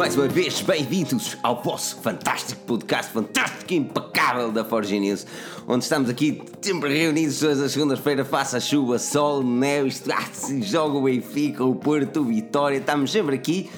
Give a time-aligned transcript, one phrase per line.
[0.00, 5.26] mais uma vez bem-vindos ao vosso fantástico podcast, fantástico e impecável da Forge News,
[5.68, 9.90] onde estamos aqui sempre reunidos todas as segundas-feiras, faça chuva, sol, neve,
[10.32, 13.68] se joga o Benfica, o Porto, o Vitória, estamos sempre aqui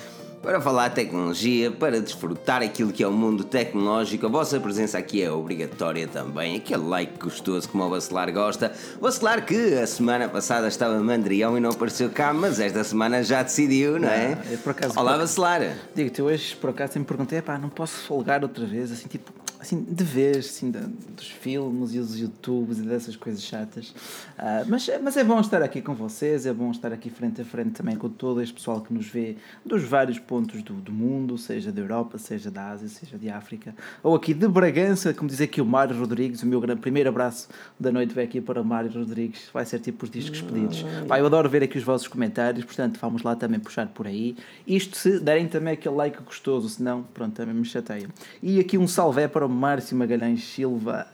[0.43, 4.27] para falar de tecnologia, para desfrutar aquilo que é o mundo tecnológico.
[4.27, 6.57] A vossa presença aqui é obrigatória também.
[6.57, 8.73] Aquele like gostoso como o Bacelar gosta.
[9.01, 13.43] Bacelar que a semana passada estava mandrião e não apareceu cá, mas esta semana já
[13.43, 14.37] decidiu, não é?
[14.51, 15.77] Não, por acaso, Olá, Bacelar.
[15.95, 19.81] Digo-te, hoje por acaso me perguntei, pá, não posso folgar outra vez, assim, tipo, assim,
[19.81, 23.91] de vez, assim, de, dos filmes e os YouTubes e dessas coisas chatas.
[24.37, 27.45] Uh, mas, mas é bom estar aqui com vocês, é bom estar aqui frente a
[27.45, 31.39] frente também com todo este pessoal que nos vê dos vários pontos do, do mundo,
[31.39, 33.73] seja da Europa, seja da Ásia, seja de África,
[34.03, 37.93] ou aqui de Bragança, como diz aqui o Mário Rodrigues, o meu primeiro abraço da
[37.93, 40.85] noite vai aqui para o Mário Rodrigues, vai ser tipo os discos pedidos.
[41.07, 44.35] Pá, eu adoro ver aqui os vossos comentários, portanto vamos lá também puxar por aí.
[44.67, 48.09] Isto se derem também aquele like gostoso, senão, pronto, também me chateia.
[48.43, 51.07] E aqui um salve para o Márcio Magalhães Silva.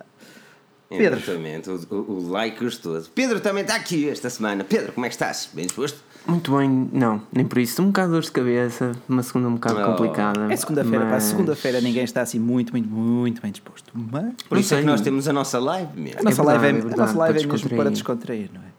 [0.89, 1.19] Pedro.
[1.19, 3.11] Exatamente, o, o, o like gostoso.
[3.15, 4.65] Pedro também está aqui esta semana.
[4.65, 5.51] Pedro, como é que estás?
[5.53, 6.03] Bem disposto?
[6.27, 7.81] Muito bem, não, nem por isso.
[7.83, 9.85] Um bocado de dor de cabeça, uma segunda um bocado oh.
[9.85, 10.53] complicada.
[10.53, 11.25] É segunda-feira, mas...
[11.25, 13.93] segunda-feira ninguém está assim muito, muito, muito bem disposto.
[13.95, 14.33] Mas...
[14.49, 16.21] Por isso é que nós temos a nossa live mesmo.
[16.21, 18.51] A nossa é verdade, live é, é verdade, a nossa live é mesmo para descontrair,
[18.53, 18.78] não é?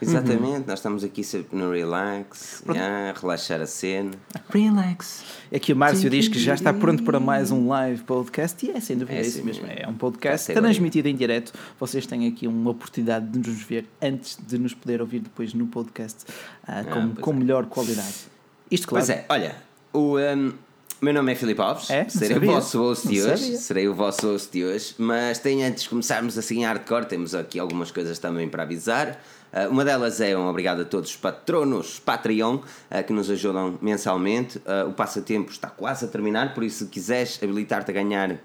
[0.00, 0.64] Exatamente, uhum.
[0.66, 4.10] nós estamos aqui sempre no relax, yeah, relaxar a cena.
[4.50, 5.24] Relax.
[5.54, 8.80] Aqui o Márcio diz que já está pronto para mais um live podcast e é
[8.80, 9.66] sem dúvida é isso mesmo.
[9.66, 11.52] É um podcast transmitido em direto.
[11.80, 15.66] Vocês têm aqui uma oportunidade de nos ver antes de nos poder ouvir depois no
[15.66, 17.34] podcast uh, com, ah, com é.
[17.34, 18.26] melhor qualidade.
[18.70, 19.06] Isto, claro.
[19.06, 19.56] Pois é, olha,
[19.94, 20.18] o.
[20.18, 20.52] Um,
[21.00, 22.08] meu nome é Filipe Alves, é?
[22.08, 23.58] serei o vosso host de hoje, sabia.
[23.58, 27.58] serei o vosso host de hoje, mas tem antes de começarmos assim hardcore, temos aqui
[27.58, 29.20] algumas coisas também para avisar.
[29.56, 33.78] Uh, uma delas é um obrigado a todos os patronos Patreon uh, que nos ajudam
[33.80, 34.58] mensalmente.
[34.58, 38.38] Uh, o passatempo está quase a terminar, por isso, se quiseres habilitar-te a ganhar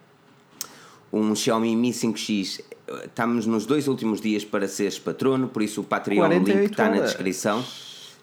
[1.12, 2.64] um Xiaomi Mi 5X,
[3.04, 7.02] estamos nos dois últimos dias para seres patrono, por isso o Patreon link está na
[7.02, 7.62] descrição.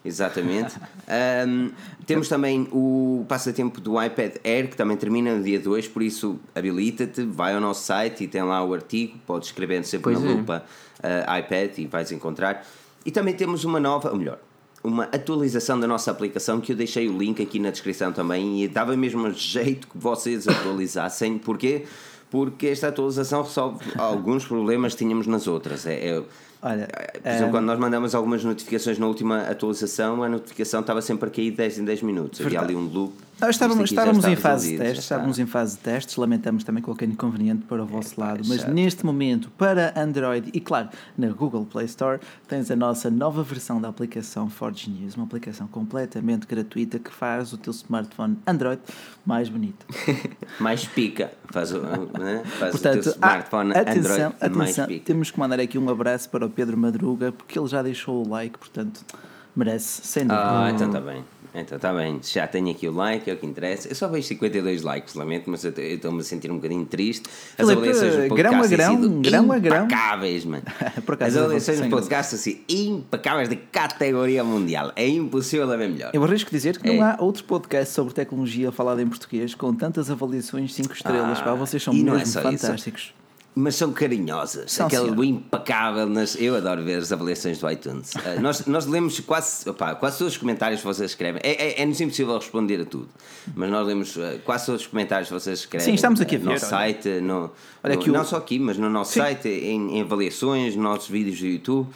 [0.03, 0.75] Exatamente.
[1.47, 1.71] um,
[2.07, 6.39] temos também o passatempo do iPad Air, que também termina no dia 2, por isso
[6.55, 10.31] habilita-te, vai ao nosso site e tem lá o artigo, podes escrever sempre pois na
[10.31, 10.33] é.
[10.33, 10.65] lupa
[10.99, 12.65] uh, iPad e vais encontrar.
[13.09, 14.37] E também temos uma nova, ou melhor,
[14.83, 18.67] uma atualização da nossa aplicação que eu deixei o link aqui na descrição também e
[18.67, 21.39] dava mesmo jeito que vocês atualizassem.
[21.43, 21.85] Porquê?
[22.29, 25.87] Porque esta atualização resolve alguns problemas que tínhamos nas outras.
[25.87, 26.23] É, é
[26.61, 27.51] Olha, por exemplo, um...
[27.51, 31.79] quando nós mandamos algumas notificações na última atualização, a notificação estava sempre a cair 10
[31.79, 32.37] em 10 minutos.
[32.37, 32.63] Verdade.
[32.63, 35.81] Havia ali um loop nós estávamos, estávamos em fase de testes, estávamos em fase de
[35.81, 40.49] testes, lamentamos também qualquer inconveniente para o vosso é, lado, mas neste momento, para Android
[40.53, 45.15] e claro, na Google Play Store, tens a nossa nova versão da aplicação Forge News,
[45.15, 48.81] uma aplicação completamente gratuita que faz o teu smartphone Android
[49.25, 49.85] mais bonito.
[50.59, 51.79] mais pica, faz o,
[52.17, 52.43] né?
[52.45, 55.05] faz Portanto, o teu smartphone atenção, Android atenção, mais pica.
[55.05, 58.29] Temos que mandar aqui um abraço para o Pedro Madruga, porque ele já deixou o
[58.29, 59.01] like, portanto,
[59.55, 60.65] merece, sem dúvida.
[60.65, 61.23] Ah, então está bem.
[61.53, 63.87] Então está bem, já tenho aqui o like, é o que interessa.
[63.87, 67.27] Eu só vejo 52 likes, lamento, mas eu estou-me a sentir um bocadinho triste.
[67.57, 69.85] As Filipe, avaliações do grão a grão, grão a grão.
[69.85, 70.63] impecáveis, mano.
[71.19, 74.91] As avaliações do podcast assim, impecáveis de categoria mundial.
[74.95, 76.11] É impossível haver melhor.
[76.13, 76.93] Eu arrisco dizer que é.
[76.93, 81.39] não há outro podcast sobre tecnologia falado em português com tantas avaliações 5 estrelas.
[81.39, 83.03] Ah, pá, vocês são mesmo é fantásticos.
[83.03, 83.18] Isso
[83.59, 84.71] mas são carinhosas.
[84.71, 85.23] São Aquele senhor.
[85.23, 86.07] impecável.
[86.07, 88.13] Nas, eu adoro ver as avaliações do iTunes.
[88.13, 91.41] Uh, nós, nós lemos quase, opa, quase todos os comentários que vocês escrevem.
[91.43, 93.09] É, é, é-nos impossível responder a tudo,
[93.53, 95.85] mas nós lemos uh, quase todos os comentários que vocês escrevem.
[95.85, 96.45] Sim, estamos aqui a ver.
[96.45, 97.51] No site, no,
[97.83, 99.19] olha no, não só aqui, mas no nosso Sim.
[99.19, 101.89] site, em, em avaliações, nos nossos vídeos do YouTube.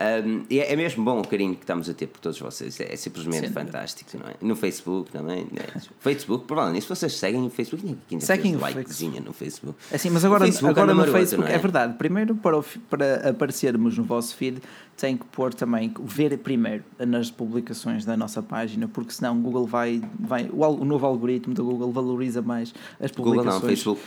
[0.00, 2.78] Um, é, é, mesmo bom o carinho que estamos a ter por todos vocês.
[2.78, 4.34] É, é simplesmente Sim, fantástico, não é?
[4.40, 5.48] No Facebook também.
[5.56, 9.76] É, Facebook, provavelmente, se vocês seguem o Facebook, seguem o likezinha no Facebook.
[9.92, 11.54] Assim, mas agora, Facebook agora no Facebook, é?
[11.54, 11.58] é?
[11.58, 11.94] verdade.
[11.94, 14.62] Primeiro, para, para aparecermos no vosso feed,
[14.96, 19.66] tem que pôr também, ver primeiro nas publicações da nossa página, porque senão o Google
[19.66, 20.00] vai.
[20.20, 23.16] vai o, o novo algoritmo do Google valoriza mais as publicações.
[23.16, 24.00] Google não, Facebook.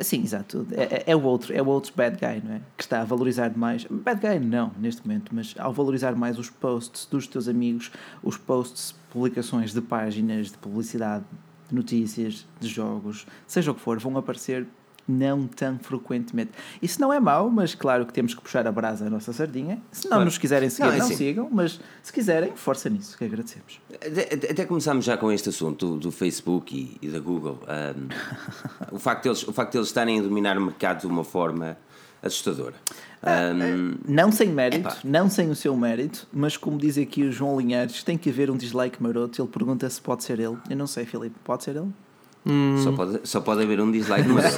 [0.00, 0.66] Sim, exato.
[0.72, 2.60] É, é, é, o outro, é o outro bad guy, não é?
[2.76, 3.84] Que está a valorizar mais.
[3.84, 7.90] Bad guy não, neste momento, mas ao valorizar mais os posts dos teus amigos,
[8.22, 11.24] os posts, publicações de páginas de publicidade,
[11.68, 14.66] de notícias, de jogos, seja o que for, vão aparecer
[15.12, 16.52] não tão frequentemente.
[16.80, 19.80] Isso não é mau, mas claro que temos que puxar a brasa à nossa sardinha.
[19.90, 20.24] Se não claro.
[20.24, 21.16] nos quiserem seguir, não, é não assim.
[21.16, 23.80] sigam, mas se quiserem, força nisso, que agradecemos.
[23.94, 27.60] Até, até começámos já com este assunto do, do Facebook e, e, da Google.
[27.62, 28.08] Um,
[28.96, 31.76] o, facto deles, o facto de eles estarem a dominar o mercado de uma forma
[32.22, 32.74] assustadora.
[33.22, 34.96] Um, não sem mérito, epá.
[35.04, 38.50] não sem o seu mérito, mas como diz aqui o João Linhares, tem que haver
[38.50, 39.40] um dislike maroto.
[39.40, 40.56] Ele pergunta se pode ser ele.
[40.70, 41.92] Eu não sei, Filipe, pode ser ele?
[42.44, 42.80] Hum.
[42.82, 44.56] Só, pode, só pode haver um dislike maroto.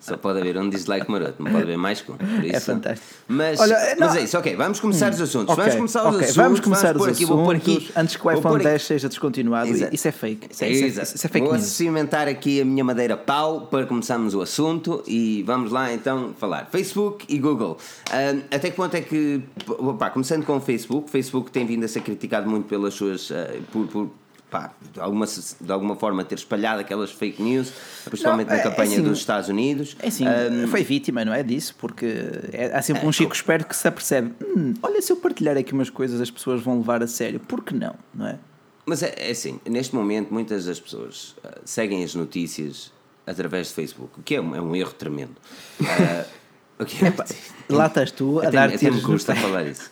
[0.00, 2.14] Só pode haver um dislike maroto, não pode haver mais com.
[2.42, 3.06] É fantástico.
[3.28, 5.14] Mas, Olha, mas é isso, ok, vamos começar hum.
[5.14, 5.52] os assuntos.
[5.52, 6.20] Okay, vamos começar os okay.
[6.20, 6.36] assuntos.
[6.36, 9.68] Vamos começar vamos os aqui, assuntos aqui, antes que o iPhone 10 seja descontinuado.
[9.68, 9.94] Exato.
[9.94, 10.48] Isso é fake.
[10.50, 13.84] Isso é, isso é, isso é fake Vou cimentar aqui a minha madeira pau para
[13.84, 16.66] começarmos o assunto e vamos lá então falar.
[16.70, 17.76] Facebook e Google.
[18.08, 19.42] Uh, até que ponto é que.
[19.68, 23.28] Opa, começando com o Facebook, Facebook tem vindo a ser criticado muito pelas suas.
[23.28, 23.34] Uh,
[23.70, 24.10] por, por
[24.50, 27.72] pá, de, alguma, de alguma forma ter espalhado aquelas fake news,
[28.04, 29.96] principalmente não, é, na campanha é assim, dos Estados Unidos.
[30.00, 31.74] É assim, um, foi vítima, não é disso?
[31.78, 32.06] Porque
[32.52, 35.56] é, há sempre é, um Chico esperto que se apercebe: hum, olha, se eu partilhar
[35.56, 37.94] aqui umas coisas, as pessoas vão levar a sério, por que não?
[38.12, 38.38] Não é?
[38.84, 42.92] Mas é, é assim, neste momento, muitas das pessoas uh, seguem as notícias
[43.26, 45.36] através do Facebook, o que é um, é um erro tremendo.
[45.80, 47.08] Uh, okay.
[47.08, 47.24] Epa,
[47.68, 48.82] lá estás tu a dar tiros.
[48.82, 49.90] Até me custa falar isso.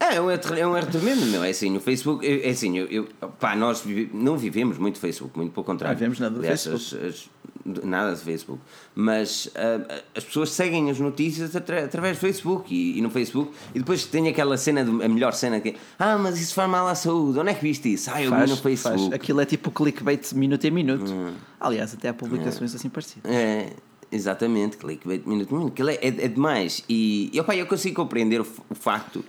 [0.00, 1.42] É, é um erro, é um erro tremendo, meu.
[1.44, 3.04] É assim, o Facebook, é assim, eu, eu,
[3.38, 5.94] pá, nós vive, não vivemos muito Facebook, muito pelo contrário.
[5.94, 7.06] Não vivemos nada do Facebook.
[7.06, 7.30] As,
[7.64, 8.60] nada de Facebook.
[8.94, 13.52] Mas uh, as pessoas seguem as notícias atra, através do Facebook e, e, no Facebook.
[13.74, 16.68] E depois tem aquela cena, do, a melhor cena que é, ah, mas isso faz
[16.68, 17.38] mal à saúde.
[17.38, 18.10] Onde é que viste isso?
[18.12, 19.00] Ah, eu faz, vi no Facebook.
[19.00, 19.12] Faz.
[19.12, 21.10] Aquilo é tipo clickbait minuto em minuto.
[21.10, 21.32] Hum.
[21.58, 22.76] Aliás, até há publicações é.
[22.76, 23.30] assim parecidas.
[23.30, 23.70] É.
[24.12, 25.72] Exatamente, clickbait minuto em minuto.
[25.72, 26.84] Aquilo é, é, é demais.
[26.88, 29.24] E, e opa, eu consigo compreender o, o facto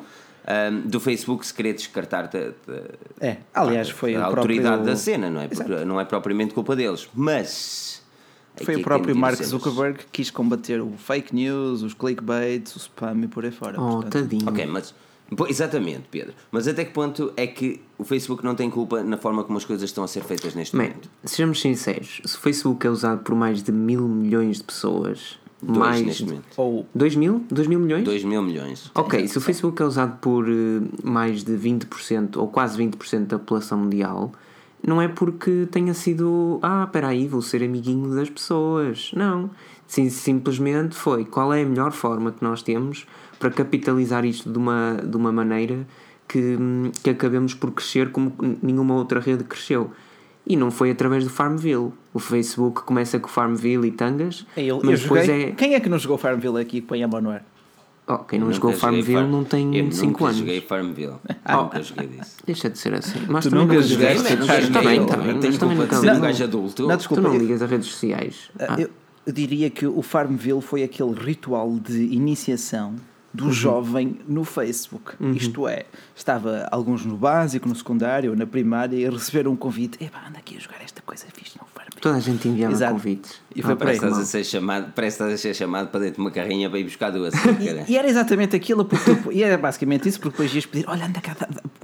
[0.48, 2.82] um, do Facebook se querer descartar de, de,
[3.20, 4.94] é, aliás, foi a autoridade próprio...
[4.94, 5.48] da cena, não é?
[5.48, 8.04] Porque não é propriamente culpa deles, mas.
[8.64, 13.24] Foi o próprio Mark Zuckerberg que quis combater o fake news, os clickbaits, o spam
[13.24, 13.82] e por aí fora.
[13.82, 14.14] Oh, portanto.
[14.14, 14.48] tadinho.
[14.48, 14.94] Ok, mas.
[15.50, 16.34] Exatamente, Pedro.
[16.52, 19.66] Mas até que ponto é que o Facebook não tem culpa na forma como as
[19.66, 21.10] coisas estão a ser feitas neste Man, momento?
[21.24, 25.78] Sejamos sinceros, se o Facebook é usado por mais de mil milhões de pessoas, Dois
[25.80, 26.46] mais neste momento.
[26.58, 27.44] Ou 2 mil?
[27.50, 28.04] 2 mil milhões?
[28.04, 28.92] 2 mil milhões.
[28.94, 33.40] Ok, se o Facebook é usado por uh, mais de 20% ou quase 20% da
[33.40, 34.32] população mundial,
[34.86, 39.12] não é porque tenha sido, ah, espera aí, vou ser amiguinho das pessoas.
[39.16, 39.50] Não.
[39.88, 43.08] Sim, simplesmente foi qual é a melhor forma que nós temos
[43.40, 45.88] para capitalizar isto de uma, de uma maneira
[46.28, 46.58] que,
[47.04, 49.92] que acabemos por crescer como nenhuma outra rede cresceu.
[50.48, 51.92] E não foi através do Farmville.
[52.14, 54.46] O Facebook começa com Farmville e Tangas.
[54.56, 55.52] Eu, mas eu depois é...
[55.52, 57.42] Quem é que não jogou Farmville aqui põe a Manuel?
[58.08, 59.32] Oh, quem não jogou Farmville Farm...
[59.32, 60.38] não tem 5 anos.
[60.38, 61.16] Eu joguei Farmville.
[61.50, 62.38] Oh, nunca joguei disso.
[62.46, 63.20] Deixa de ser assim.
[63.28, 64.72] Mas tu nunca jogaste Farmville?
[64.72, 65.34] Também, também.
[65.34, 66.18] Nunca ligas.
[66.18, 66.88] um gajo adulto.
[66.88, 68.52] Não, desculpa, tu não ligas a redes sociais.
[68.60, 68.78] Ah.
[68.80, 68.92] Eu
[69.34, 72.96] diria que o Farmville foi aquele ritual de iniciação
[73.36, 73.52] do uhum.
[73.52, 75.14] jovem no Facebook.
[75.20, 75.34] Uhum.
[75.34, 75.86] Isto é,
[76.16, 80.04] estava alguns no básico, no secundário, na primária e receberam um convite.
[80.04, 82.02] Epá, anda aqui a jogar esta coisa fixe no Farmville.
[82.02, 82.94] Toda a gente enviava Exato.
[82.94, 83.42] convites.
[83.54, 86.32] E foi ah, prestas, a ser chamado, prestas a ser chamado para dentro de uma
[86.32, 87.34] carrinha para ir buscar duas.
[87.60, 91.06] e, e, era exatamente aquilo, porque, e era basicamente isso, porque depois ias pedir: olha,
[91.06, 91.36] anda cá,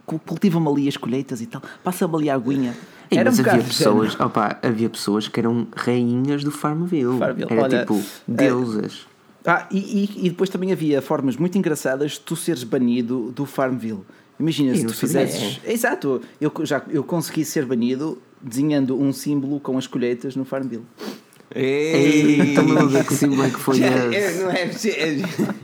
[0.05, 2.75] cultiva-me ali as colheitas e tal, passa-me ali a aguinha.
[3.09, 7.19] Era um havia pessoas, opa, havia pessoas que eram rainhas do Farmville.
[7.19, 7.51] Farmville.
[7.51, 9.10] Era olha, tipo eh, deusas.
[9.45, 13.45] Ah, e, e, e, depois também havia formas muito engraçadas de tu seres banido do
[13.45, 14.01] Farmville.
[14.39, 15.59] Imagina se tu fizesses.
[15.63, 15.71] É.
[15.71, 20.85] Exato, eu já eu consegui ser banido desenhando um símbolo com as colheitas no Farmville.
[21.53, 24.41] Ei, Estamos a ver que símbolo é que foi esse.
[24.41, 24.71] Não é,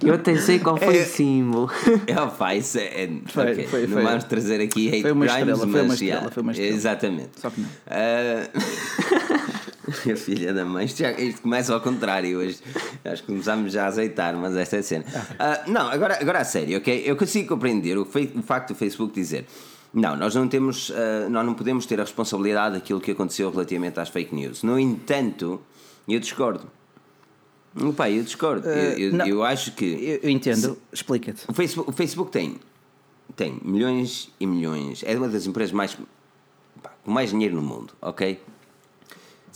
[0.04, 1.72] eu até sei qual foi é, o símbolo.
[2.06, 3.10] É, opa, isso é.
[3.28, 3.68] Foi, okay.
[3.68, 6.52] foi, não vamos trazer aqui hate foi uma crimes, estrela, foi uma estrela, foi uma
[6.52, 6.76] estrela.
[6.76, 7.30] Exatamente.
[7.40, 7.70] Só que não.
[7.70, 9.58] Uh...
[10.06, 12.60] Minha filha da mãe, isto, já, isto começa ao contrário hoje.
[13.06, 15.06] Acho que começamos já a azeitar, mas esta é a cena.
[15.06, 17.04] Uh, não, agora, agora a sério, ok?
[17.06, 19.46] Eu consigo compreender o, fei, o facto do Facebook dizer.
[19.94, 24.00] Não, nós não temos, uh, nós não podemos ter a responsabilidade daquilo que aconteceu relativamente
[24.00, 24.62] às fake news.
[24.62, 25.62] No entanto,
[26.08, 26.70] eu discordo.
[27.96, 28.68] Pai, eu discordo.
[28.68, 29.86] Uh, eu, eu, eu, acho que.
[29.86, 31.44] Eu, eu entendo, explica-te.
[31.48, 32.58] O Facebook, o Facebook tem,
[33.36, 35.04] tem milhões e milhões.
[35.06, 35.98] É uma das empresas mais.
[36.84, 38.40] Pá, com mais dinheiro no mundo, ok?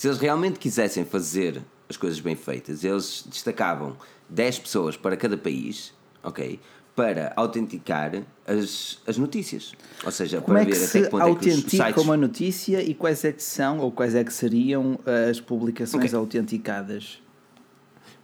[0.01, 3.95] Se eles realmente quisessem fazer as coisas bem feitas, eles destacavam
[4.27, 5.93] 10 pessoas para cada país,
[6.23, 6.59] ok?
[6.95, 8.11] Para autenticar
[8.47, 9.73] as, as notícias.
[10.03, 12.03] Ou seja, Como para é ver até que ponto autentica é que os sites...
[12.03, 16.17] uma notícia e quais é que são ou quais é que seriam as publicações okay.
[16.17, 17.21] autenticadas?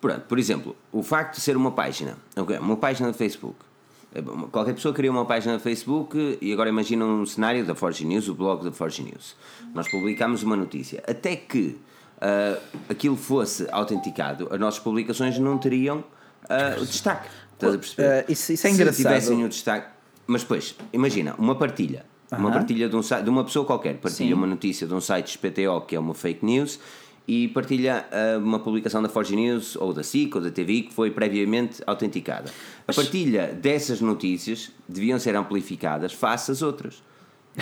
[0.01, 3.66] Pronto, por exemplo, o facto de ser uma página, okay, uma página de Facebook.
[4.51, 8.27] Qualquer pessoa cria uma página no Facebook e agora imagina um cenário da Forge News,
[8.27, 9.35] o blog da Forge News.
[9.73, 11.03] Nós publicamos uma notícia.
[11.07, 11.77] Até que
[12.17, 17.29] uh, aquilo fosse autenticado, as nossas publicações não teriam uh, o destaque.
[17.53, 18.25] Estás a perceber?
[18.25, 18.95] Uh, isso, isso, é engraçado.
[18.95, 19.87] Se tivessem o destaque.
[20.25, 22.05] Mas depois, imagina, uma partilha.
[22.31, 22.39] -huh.
[22.39, 24.33] Uma partilha de, um, de uma pessoa qualquer partilha Sim.
[24.33, 26.79] uma notícia de um site XPTO que é uma fake news
[27.27, 30.93] e partilha uh, uma publicação da Forge News ou da SIC ou da TV que
[30.93, 32.49] foi previamente autenticada.
[32.87, 37.03] A partilha dessas notícias deviam ser amplificadas face às outras.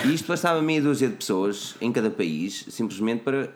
[0.03, 3.49] E isto bastava meia dúzia de pessoas em cada país, simplesmente para,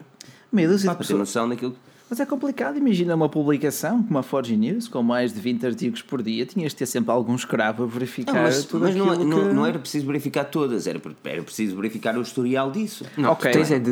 [0.51, 1.77] meia dúzia pá, de para ter noção daquilo que.
[2.09, 6.01] Mas é complicado, imagina uma publicação como a Forge News, com mais de 20 artigos
[6.01, 9.15] por dia, tinhas de ter sempre algum escravo a verificar não, mas, tudo mas não,
[9.15, 9.23] que...
[9.23, 13.05] não, não, era preciso verificar todas, era, era preciso verificar o historial disso.
[13.15, 13.51] Não, okay.
[13.51, 13.91] tens é de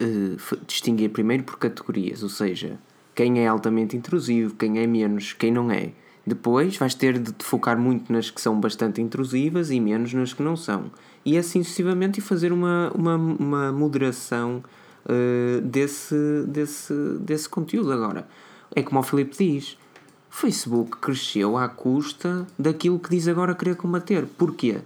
[0.00, 2.76] uh, distinguir primeiro por categorias, ou seja,
[3.14, 5.92] quem é altamente intrusivo, quem é menos, quem não é.
[6.26, 10.32] Depois vais ter de te focar muito nas que são bastante intrusivas e menos nas
[10.32, 10.90] que não são.
[11.24, 14.62] E assim sucessivamente e fazer uma, uma, uma moderação
[15.04, 17.92] uh, desse, desse, desse conteúdo.
[17.92, 18.26] Agora,
[18.74, 19.78] é como o Filipe diz:
[20.30, 24.26] Facebook cresceu à custa daquilo que diz agora querer combater.
[24.26, 24.80] Porquê?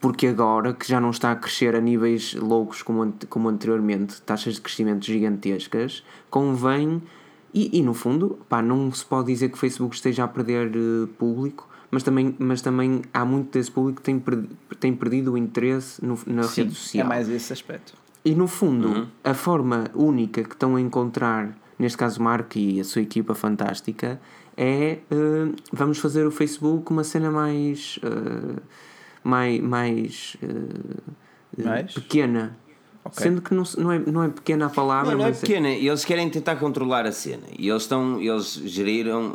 [0.00, 4.54] Porque agora que já não está a crescer a níveis loucos como, como anteriormente, taxas
[4.54, 7.02] de crescimento gigantescas, convém.
[7.52, 10.70] E, e no fundo, pá, não se pode dizer que o Facebook esteja a perder
[10.76, 15.32] uh, público, mas também, mas também há muito desse público que tem, perdido, tem perdido
[15.32, 17.06] o interesse no, na Sim, rede social.
[17.06, 17.94] É mais esse aspecto.
[18.24, 19.06] E no fundo, uhum.
[19.24, 24.20] a forma única que estão a encontrar, neste caso Mark e a sua equipa fantástica,
[24.56, 28.60] é uh, vamos fazer o Facebook uma cena mais uh,
[29.22, 30.36] mais, mais,
[31.56, 31.94] mais?
[31.94, 32.56] pequena.
[33.02, 33.24] Okay.
[33.24, 35.12] Sendo que não, não, é, não é pequena a palavra.
[35.12, 35.78] Não, não é, é pequena, é...
[35.78, 37.44] eles querem tentar controlar a cena.
[37.58, 39.32] E eles estão, eles geriram,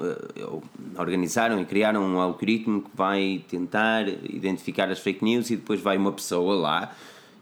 [0.98, 5.98] organizaram e criaram um algoritmo que vai tentar identificar as fake news e depois vai
[5.98, 6.96] uma pessoa lá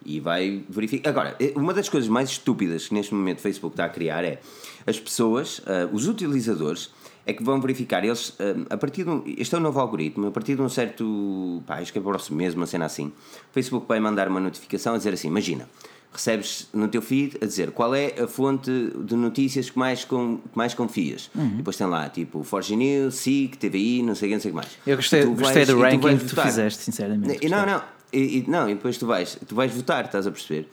[0.05, 1.09] e vai verificar.
[1.09, 4.23] Agora, eh, uma das coisas mais estúpidas que neste momento o Facebook está a criar
[4.23, 4.39] é
[4.85, 6.89] as pessoas, uh, os utilizadores,
[7.25, 8.35] é que vão verificar, eles,
[8.69, 11.75] a partir de um, este é um novo algoritmo, a partir de um certo, pá,
[11.75, 14.97] acho que é próximo mesmo, uma cena assim, o Facebook vai mandar uma notificação a
[14.97, 15.69] dizer assim, imagina,
[16.13, 18.71] recebes no teu feed a dizer qual é a fonte
[19.03, 21.29] de notícias que mais, com, que mais confias.
[21.35, 21.45] Uhum.
[21.45, 24.51] E depois tem lá, tipo, Forge News, SIC, TVI, não sei o que, não sei
[24.51, 24.77] o que mais.
[24.85, 27.47] Eu gostei, gostei do ranking que tu fizeste, sinceramente.
[27.49, 30.69] Não, não, e, e, não, e depois tu vais, tu vais votar, estás a perceber?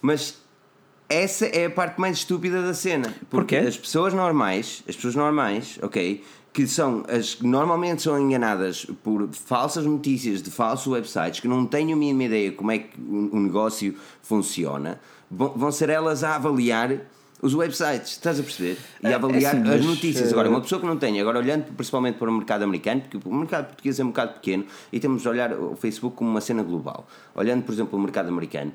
[0.00, 0.42] Mas
[1.08, 3.14] essa é a parte mais estúpida da cena.
[3.30, 3.56] Porque Porquê?
[3.56, 9.28] as pessoas normais, as pessoas normais, ok, que são as que normalmente são enganadas por
[9.32, 13.40] falsas notícias de falsos websites que não têm a mínima ideia como é que o
[13.40, 17.00] negócio funciona, vão, ser elas a avaliar
[17.40, 18.78] os websites, estás a perceber?
[19.02, 20.32] E a é, avaliar é as notícias.
[20.32, 23.34] Agora, uma pessoa que não tem, agora olhando principalmente para o mercado americano, porque o
[23.34, 26.62] mercado português é um bocado pequeno e temos de olhar o Facebook como uma cena
[26.62, 27.04] global.
[27.34, 28.72] Olhando, por exemplo, o mercado americano,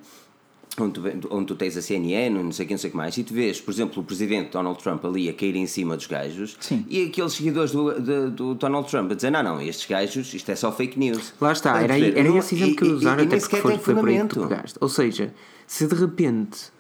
[0.80, 3.18] onde tu, onde tu tens a CNN, não sei quem, não sei o que mais,
[3.18, 6.08] e tu vês, por exemplo, o presidente Donald Trump ali a cair em cima dos
[6.08, 6.86] gajos Sim.
[6.90, 10.52] e aqueles seguidores do, do, do, Donald Trump a dizer: não, não, estes gajos, isto
[10.52, 11.34] é só fake news.
[11.42, 14.20] Lá está, era, era esse exemplo que eu usar, até porque foi, foi para aí
[14.22, 14.78] que tu pegaste.
[14.80, 15.34] Ou seja,
[15.66, 16.72] se de repente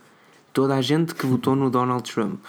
[0.54, 2.39] toda a gente que votou no Donald Trump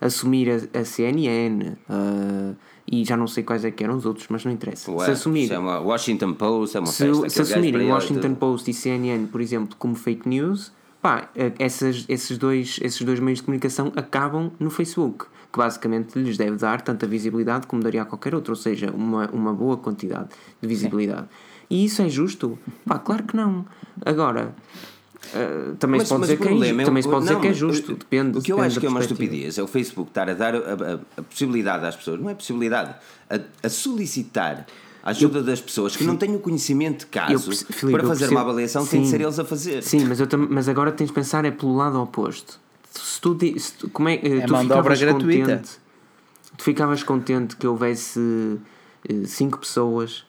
[0.00, 2.56] assumir a, a CNN uh,
[2.90, 4.90] e já não sei quais é que eram os outros, mas não interessa.
[4.90, 8.74] Ué, se assumir, é Washington Post, é uma se, festa, se assumirem Washington Post e
[8.74, 13.44] CNN, por exemplo, como fake news, pá, eh, essas, esses, dois, esses dois meios de
[13.44, 18.34] comunicação acabam no Facebook, que basicamente lhes deve dar tanta visibilidade como daria a qualquer
[18.34, 20.28] outro, ou seja, uma, uma boa quantidade
[20.60, 21.26] de visibilidade.
[21.70, 22.58] E isso é justo?
[22.86, 23.64] Pá, claro que não.
[24.04, 24.54] Agora,
[25.34, 27.52] Uh, também mas, se pode dizer, que, é, também se pode não, dizer que é
[27.52, 28.38] justo, depende.
[28.38, 30.58] O que eu acho que é uma estupidez é o Facebook estar a dar a,
[30.58, 32.94] a, a possibilidade às pessoas, não é possibilidade,
[33.28, 34.64] a, a solicitar
[35.02, 38.08] a ajuda eu, das pessoas que não têm o conhecimento de caso eu, Filipe, para
[38.08, 39.82] fazer uma avaliação, sim, tem de ser eles a fazer.
[39.82, 42.60] Sim, mas, eu, mas agora tens de pensar é pelo lado oposto.
[42.90, 45.56] Se tu, se tu, como é, é tu ficavas gratuita.
[45.56, 45.70] contente,
[46.56, 50.26] tu ficavas contente que houvesse uh, cinco pessoas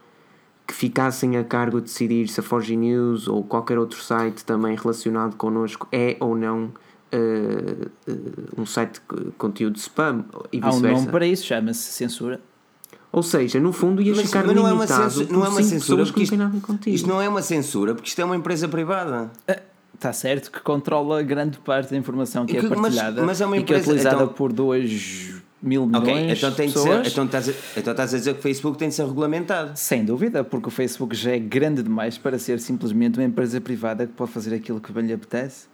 [0.67, 4.75] que ficassem a cargo de decidir se a Forge News ou qualquer outro site também
[4.75, 6.65] relacionado connosco é ou não
[7.11, 10.87] uh, uh, um site de conteúdo spam e vice-versa.
[10.87, 12.39] Há um nome para isso, chama-se censura.
[13.11, 15.63] Ou seja, no fundo ias mas, ficar mas não é uma censura, não é uma
[15.63, 16.35] censura porque isto,
[16.87, 19.31] isto, não é uma censura porque isto é uma empresa privada.
[19.93, 23.45] Está certo que controla grande parte da informação que, que é partilhada mas, mas é
[23.45, 26.73] uma empresa, e que é utilizada então, por dois mil milhões okay, então tem de
[26.73, 27.07] pessoas.
[27.07, 29.71] Ser, então, estás a, então estás a dizer que o Facebook tem de ser regulamentado.
[29.75, 34.07] Sem dúvida, porque o Facebook já é grande demais para ser simplesmente uma empresa privada
[34.07, 35.67] que pode fazer aquilo que bem lhe apetece.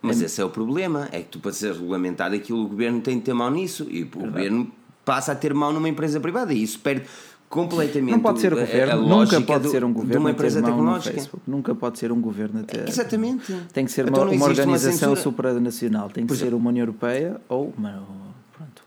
[0.00, 0.26] Mas é...
[0.26, 3.24] esse é o problema, é que tu para ser regulamentado aquilo o governo tem de
[3.24, 4.26] ter mão nisso e o Verdade.
[4.26, 4.72] governo
[5.08, 7.06] passa a ter mão numa empresa privada e isso perde
[7.48, 9.08] completamente não pode ser o governo.
[9.08, 11.30] nunca pode do, ser um governo de uma empresa tecnológica.
[11.46, 13.56] Nunca pode ser um governo a ter exatamente.
[13.72, 16.10] Tem que ser então uma, uma organização uma supranacional.
[16.10, 18.06] Tem que ser uma União Europeia ou uma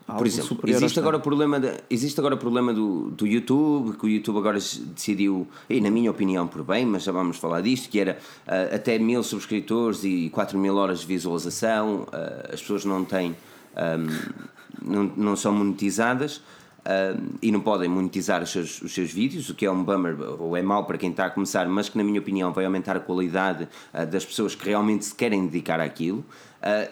[0.06, 4.04] por exemplo, existe agora, o problema de, existe agora o problema do, do YouTube, que
[4.04, 7.88] o YouTube agora decidiu, e na minha opinião por bem, mas já vamos falar disto,
[7.88, 12.84] que era uh, até mil subscritores e 4 mil horas de visualização, uh, as pessoas
[12.84, 16.42] não têm um, não, não são monetizadas.
[16.82, 20.16] Uh, e não podem monetizar os seus, os seus vídeos, o que é um bummer
[20.40, 22.96] ou é mau para quem está a começar, mas que, na minha opinião, vai aumentar
[22.96, 26.24] a qualidade uh, das pessoas que realmente se querem dedicar àquilo.
[26.60, 26.90] Uh,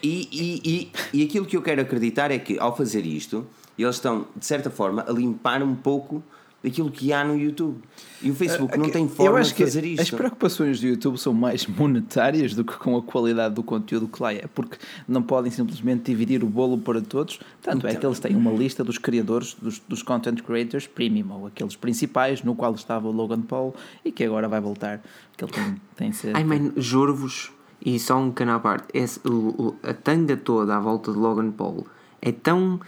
[0.00, 3.44] e, e, e, e aquilo que eu quero acreditar é que, ao fazer isto,
[3.76, 6.22] eles estão, de certa forma, a limpar um pouco
[6.62, 7.78] daquilo que há no YouTube.
[8.22, 10.02] E o Facebook uh, não tem forma de fazer isto.
[10.02, 14.22] As preocupações do YouTube são mais monetárias do que com a qualidade do conteúdo que
[14.22, 14.78] lá é, porque
[15.08, 17.40] não podem simplesmente dividir o bolo para todos.
[17.60, 18.10] Tanto então, é que então.
[18.10, 22.54] eles têm uma lista dos criadores, dos, dos content creators premium, ou aqueles principais, no
[22.54, 25.00] qual estava o Logan Paul e que agora vai voltar.
[25.36, 26.36] Que ele tem, tem ser.
[26.36, 27.50] Ai, man, juro-vos,
[27.84, 31.18] e só um canal à parte, esse, o, o, a tanga toda à volta de
[31.18, 31.86] Logan Paul
[32.20, 32.80] é tão.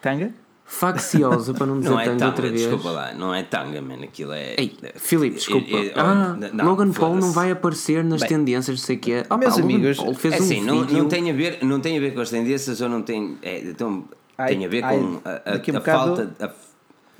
[0.00, 0.34] Tanga?
[0.72, 2.62] Facciosa, para não dizer não é tanga, outra vez.
[2.62, 4.02] Desculpa lá, não é tanga, mano.
[4.04, 4.54] Aquilo é.
[4.56, 5.76] Ei, Filipe, desculpa.
[5.76, 8.98] É, é, ah, não, Logan Paul não vai aparecer nas Bem, tendências, não sei o
[8.98, 9.26] que é.
[9.28, 10.74] Oh, meus pá, amigos, Paul fez é um assim, vídeo...
[10.74, 13.36] não, não, tem a ver, não tem a ver com as tendências ou não tem.
[13.42, 14.04] É, então,
[14.38, 16.34] ai, tem a ver com ai, a, a, a, um a falta.
[16.40, 16.72] A,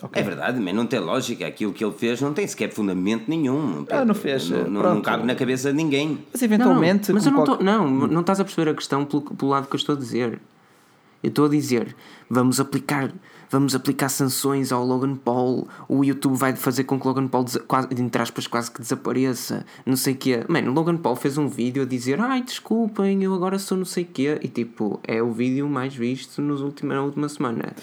[0.03, 0.21] Okay.
[0.21, 1.47] É verdade, mas não tem lógica.
[1.47, 3.87] Aquilo que ele fez não tem sequer fundamento nenhum.
[3.89, 4.51] Ah, não fez.
[4.51, 6.19] Não, não, não cabe na cabeça de ninguém.
[6.33, 7.11] Mas eventualmente.
[7.11, 9.69] Não, mas eu não, tô, não, não estás a perceber a questão pelo, pelo lado
[9.69, 10.41] que eu estou a dizer.
[11.23, 11.95] Eu estou a dizer,
[12.29, 13.13] vamos aplicar
[13.53, 17.89] vamos aplicar sanções ao Logan Paul, o YouTube vai fazer com que Logan Paul, quase,
[17.99, 20.43] entre aspas, quase que desapareça, não sei o quê.
[20.49, 24.05] Mano, Logan Paul fez um vídeo a dizer, ai, desculpem, eu agora sou não sei
[24.05, 27.75] o quê, e tipo, é o vídeo mais visto nos últimos, na última semana.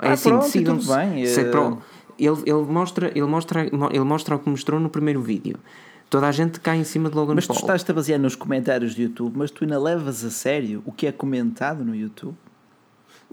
[0.00, 0.86] É ah, assim, decidam-se.
[1.26, 1.82] Se é pro,
[2.16, 5.58] ele, ele, mostra, ele, mostra, ele mostra o que mostrou no primeiro vídeo.
[6.08, 7.56] Toda a gente cai em cima de Logan mas Paul.
[7.56, 10.84] Mas tu estás-te a basear nos comentários do YouTube, mas tu ainda levas a sério
[10.86, 12.36] o que é comentado no YouTube?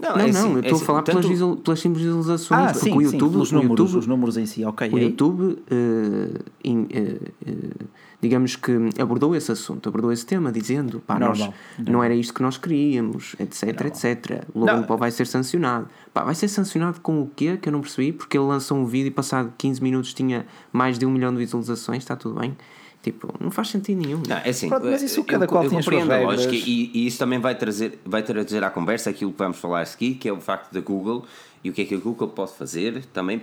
[0.01, 1.61] Não, não, é não assim, eu estou é a falar assim, pelas, tanto...
[1.61, 2.61] pelas simples visualizações.
[2.61, 4.89] Ah, sim, o YouTube, sim, os, números, YouTube, os números em si, ok.
[4.91, 7.85] O YouTube, uh, in, uh,
[8.23, 12.41] digamos que abordou esse assunto, abordou esse tema, dizendo pá, nós, não era isto que
[12.41, 13.87] nós queríamos, etc, Normal.
[13.87, 14.43] etc.
[14.53, 15.87] O Logan Paul vai ser sancionado.
[16.13, 17.57] Pá, vai ser sancionado com o quê?
[17.61, 20.97] Que eu não percebi, porque ele lançou um vídeo e passado 15 minutos tinha mais
[20.97, 22.55] de um milhão de visualizações, está tudo bem.
[23.03, 24.23] Tipo, não faz sentido nenhum.
[24.25, 26.45] Não, é assim, Pronto, mas isso cada eu, qual eu tem as suas regras.
[26.45, 30.15] E, e, isso também vai trazer, vai trazer à conversa aquilo que vamos falar aqui,
[30.15, 31.25] que é o facto da Google
[31.61, 33.41] e o que é que a Google pode fazer também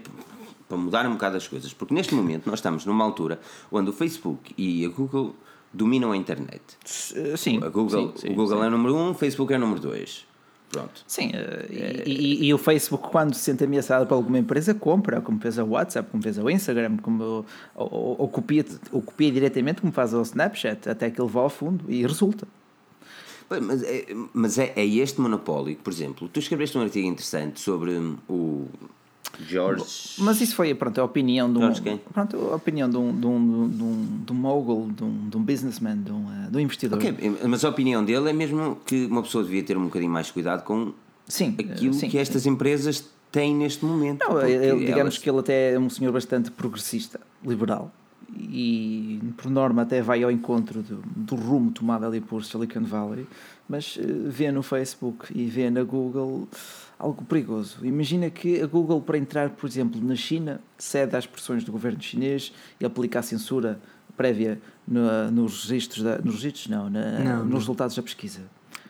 [0.66, 1.74] para mudar um bocado as coisas.
[1.74, 3.38] Porque neste momento nós estamos numa altura
[3.70, 5.36] onde o Facebook e a Google
[5.70, 6.62] dominam a internet.
[6.82, 7.62] Sim.
[7.62, 8.64] A Google, sim, sim, o Google sim.
[8.64, 10.26] é o número um, o Facebook é o número dois.
[10.70, 11.02] Pronto.
[11.04, 12.04] Sim, é...
[12.06, 15.64] e, e, o Facebook, quando se sente ameaçado por alguma empresa, compra, como fez a
[15.64, 20.14] WhatsApp, como fez o Instagram, como, ou, ou, ou, copia, ou copia diretamente, como faz
[20.14, 22.46] o Snapchat, até que ele vá ao fundo e resulta.
[23.50, 27.98] Mas, é, mas é, é este monopólio, por exemplo, tu escreveste um artigo interessante sobre
[28.28, 28.68] o
[29.46, 29.84] George.
[30.18, 31.98] Mas isso foi pronto, a opinião de um.
[32.12, 35.36] Pronto, a opinião de um, de um, de um, de um mogul, de um, de
[35.36, 36.98] um businessman, de um, eh, de um investidor.
[36.98, 37.14] Okay,
[37.48, 40.64] mas a opinião dele é mesmo que uma pessoa devia ter um bocadinho mais cuidado
[40.64, 40.92] com
[41.26, 42.50] sim, aquilo sim, que estas sim.
[42.50, 44.20] empresas têm neste momento.
[44.20, 45.18] Não, ele, digamos elas...
[45.18, 47.92] que ele até é um senhor bastante progressista, liberal.
[48.38, 53.26] E por norma até vai ao encontro do, do rumo tomado ali por Silicon Valley,
[53.68, 56.46] mas eh, vê no Facebook e vê na Google
[57.00, 57.78] algo perigoso.
[57.82, 62.00] Imagina que a Google, para entrar, por exemplo, na China, cede às pressões do governo
[62.00, 63.80] chinês e aplica a censura
[64.16, 67.58] prévia no, nos registros, da, nos registros não, na, não, nos não.
[67.58, 68.40] resultados da pesquisa.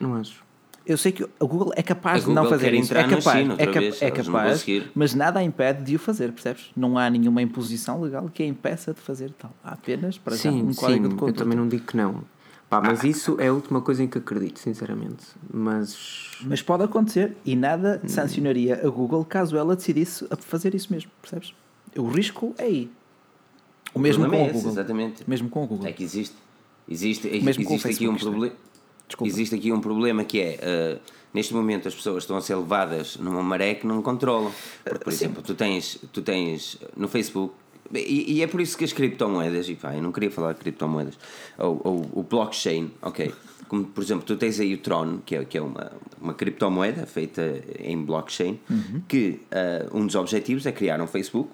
[0.00, 0.42] Não acho.
[0.84, 2.92] Eu sei que a Google é capaz Google de não fazer isso.
[2.92, 6.70] É capaz, China, é, vez, é capaz, mas nada a impede de o fazer, percebes?
[6.76, 9.54] Não há nenhuma imposição legal que a impeça de fazer tal.
[9.62, 11.30] Há apenas para sim, um código sim, de conduta.
[11.30, 12.24] Eu também não digo que não.
[12.70, 13.08] Pá, mas ah.
[13.08, 15.26] isso é a última coisa em que acredito, sinceramente.
[15.52, 16.38] Mas.
[16.42, 21.52] Mas pode acontecer e nada sancionaria a Google caso ela decidisse fazer isso mesmo, percebes?
[21.96, 22.90] O risco é aí.
[23.92, 24.70] O, o mesmo com é o Google.
[24.70, 25.28] exatamente.
[25.28, 25.88] Mesmo com o Google.
[25.88, 26.36] É que existe.
[26.88, 28.54] Existe, mesmo existe aqui um problema.
[29.22, 30.60] Existe aqui um problema que é.
[30.96, 31.00] Uh,
[31.34, 34.52] neste momento as pessoas estão a ser levadas numa maré que não controlam.
[34.84, 37.52] Porque, por exemplo, tu tens, tu tens no Facebook
[37.92, 40.60] e, e, é por isso que as criptomoedas, e pá, eu não queria falar de
[40.60, 41.18] criptomoedas,
[41.58, 43.32] ou, ou o blockchain, ok.
[43.68, 47.06] Como por exemplo, tu tens aí o Tron, que é, que é uma, uma criptomoeda
[47.06, 49.02] feita em blockchain, uhum.
[49.06, 51.50] que uh, um dos objetivos é criar um Facebook,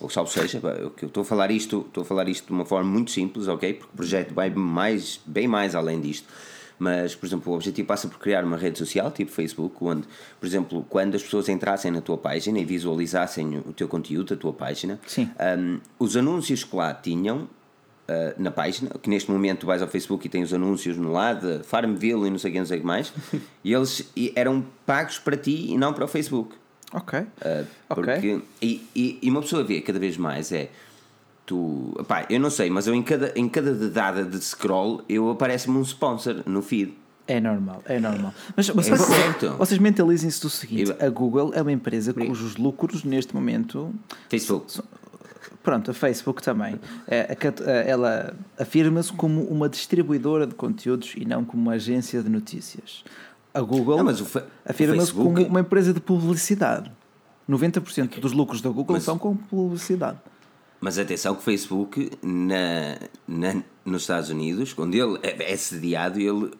[0.00, 2.90] ou salvo seja, eu estou a falar isto, estou a falar isto de uma forma
[2.90, 3.74] muito simples, ok?
[3.74, 6.26] Porque o projeto vai mais, bem mais além disto
[6.82, 10.02] mas, por exemplo, o objetivo passa por criar uma rede social, tipo Facebook, onde,
[10.40, 14.36] por exemplo, quando as pessoas entrassem na tua página e visualizassem o teu conteúdo, a
[14.36, 17.48] tua página, um, os anúncios que lá tinham
[18.02, 21.62] Uh, na página, que neste momento vais ao Facebook e tem os anúncios no lado,
[21.62, 23.12] Farmville e não sei o que, não sei o que mais,
[23.62, 26.56] e eles eram pagos para ti e não para o Facebook.
[26.92, 27.20] Ok.
[27.20, 28.42] Uh, porque, okay.
[28.60, 30.68] E, e, e, uma pessoa vê cada vez mais é
[31.52, 31.92] tu.
[32.08, 35.76] Pá, eu não sei, mas eu em cada, em cada dada de scroll eu aparece-me
[35.76, 36.94] um sponsor no feed.
[37.28, 38.34] É normal, é normal.
[38.56, 39.50] Mas, é certo.
[39.58, 43.94] vocês mentalizem-se do seguinte: a Google é uma empresa cujos lucros neste momento.
[44.28, 44.80] Facebook.
[45.62, 46.80] Pronto, a Facebook também.
[47.06, 47.36] É,
[47.86, 53.04] ela afirma-se como uma distribuidora de conteúdos e não como uma agência de notícias.
[53.54, 54.00] A Google
[54.64, 56.90] afirma-se como uma empresa de publicidade.
[57.48, 60.18] 90% dos lucros da Google mas, são com publicidade.
[60.82, 66.20] Mas atenção que o Facebook na, na, nos Estados Unidos, quando ele é, é sediado,
[66.20, 66.50] ele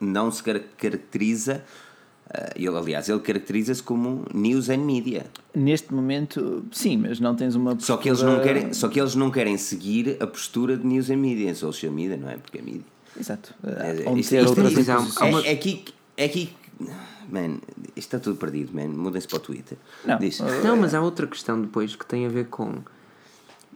[0.00, 1.62] não se caracteriza
[2.30, 5.26] eh, ele, aliás, ele caracteriza-se como news and media.
[5.54, 7.96] Neste momento, sim, mas não tens uma postura...
[7.96, 11.10] só que eles não querem Só que eles não querem seguir a postura de news
[11.10, 12.36] and media, em social media, não é?
[12.36, 12.86] Porque é mídia.
[13.18, 13.54] Exato.
[13.62, 15.84] É, Onde ter outras é, é, aqui,
[16.16, 16.50] é aqui...
[17.28, 17.58] Man,
[17.96, 18.88] isto está tudo perdido, man.
[18.88, 19.78] Mudem-se para o Twitter.
[20.04, 20.18] Não.
[20.62, 22.82] não, mas há outra questão depois que tem a ver com...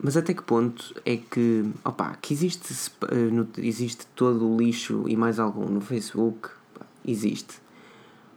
[0.01, 2.73] Mas até que ponto é que, opa, que existe,
[3.11, 6.51] eh, existe todo o lixo e mais algum no Facebook?
[7.05, 7.61] Existe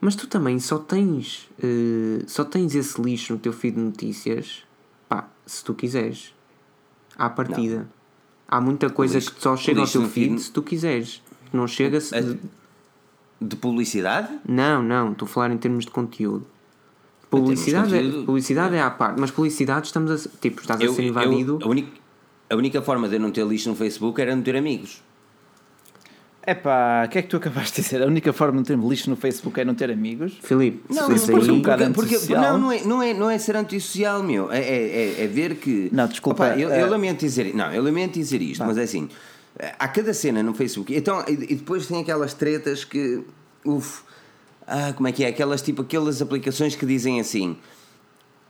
[0.01, 4.63] mas tu também só tens, uh, só tens esse lixo no teu feed de notícias,
[5.07, 6.33] pá, se tu quiseres.
[7.15, 7.77] À partida.
[7.77, 7.87] Não.
[8.47, 11.21] Há muita coisa lixo, que só chega ao teu feed, feed se tu quiseres.
[11.53, 12.19] Não chega-se.
[12.19, 12.39] De...
[13.39, 14.39] de publicidade?
[14.49, 15.11] Não, não.
[15.11, 16.47] Estou a falar em termos de conteúdo.
[17.31, 18.79] Publicidade, é, conteúdo, é, publicidade é.
[18.79, 20.29] é à parte, mas publicidade estamos a.
[20.41, 21.59] Tipo, estás eu, a ser invadido.
[21.61, 21.91] Eu, a, única,
[22.49, 25.01] a única forma de eu não ter lixo no Facebook era não ter amigos.
[26.43, 28.01] É pá, o que é que tu acabaste de dizer?
[28.01, 30.39] A única forma de não ter lixo no Facebook é não ter amigos?
[30.41, 31.61] Filipe, não, não, porque, um
[31.93, 34.51] porque, porque, não, não, é, não, é, não é ser antissocial, meu.
[34.51, 35.89] É, é, é, é ver que.
[35.93, 36.47] Não, desculpa.
[36.47, 39.07] Opa, eu, eu, é- lamento dizer, não, eu lamento dizer isto, mas é assim.
[39.79, 40.93] Há cada cena no Facebook.
[40.93, 43.23] Então, e, e depois tem aquelas tretas que.
[43.63, 44.01] Uf,
[44.67, 45.27] ah, como é que é?
[45.27, 47.57] Aquelas tipo, aquelas aplicações que dizem assim.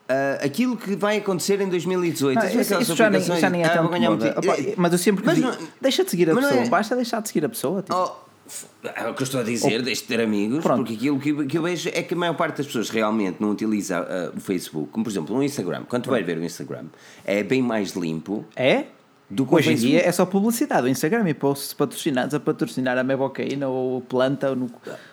[0.09, 2.37] Uh, aquilo que vai acontecer em 2018.
[2.37, 4.35] Não, isso, isso já, nem, já nem é ah, tão moda.
[4.37, 6.69] Opa, mas eu sempre mas digo, não, deixa de seguir a pessoa, é...
[6.69, 7.81] basta deixar de seguir a pessoa.
[7.81, 7.95] Tipo.
[7.95, 8.31] Oh,
[8.83, 10.79] é o que eu estou a dizer, oh, deixe de ter amigos, pronto.
[10.79, 13.51] porque aquilo que, que, eu vejo é que a maior parte das pessoas realmente não
[13.51, 15.83] utiliza uh, o Facebook, como por exemplo o Instagram.
[15.87, 16.87] Quando tu vais ver o Instagram,
[17.23, 18.43] é bem mais limpo.
[18.53, 18.87] É?
[19.31, 20.87] Do que Hoje em dia é só publicidade.
[20.87, 24.69] O Instagram e posts patrocinados a patrocinar a Mebocaína ou planta no,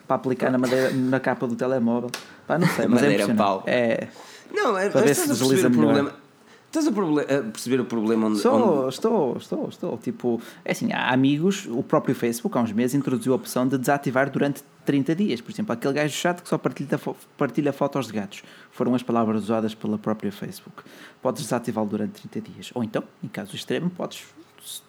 [0.08, 2.10] para aplicar na, madeira, na capa do telemóvel.
[2.44, 3.62] Pá, não sei, mas é madeira é pau.
[3.64, 4.08] É.
[4.52, 6.12] Não, é, para ver se desliza o problema.
[6.68, 8.36] Estás a, a, perceber o problema onde.
[8.36, 8.94] Estou, onde...
[8.94, 9.98] estou, estou, estou.
[9.98, 13.78] Tipo, é assim, há amigos, o próprio Facebook há uns meses introduziu a opção de
[13.78, 15.40] desativar durante 30 dias.
[15.40, 17.00] Por exemplo, aquele gajo chato que só partilha,
[17.38, 18.42] partilha fotos de gatos.
[18.70, 20.82] Foram as palavras usadas pela própria Facebook.
[21.22, 22.70] Podes desativá-lo durante 30 dias.
[22.74, 24.22] Ou então, em caso extremo, podes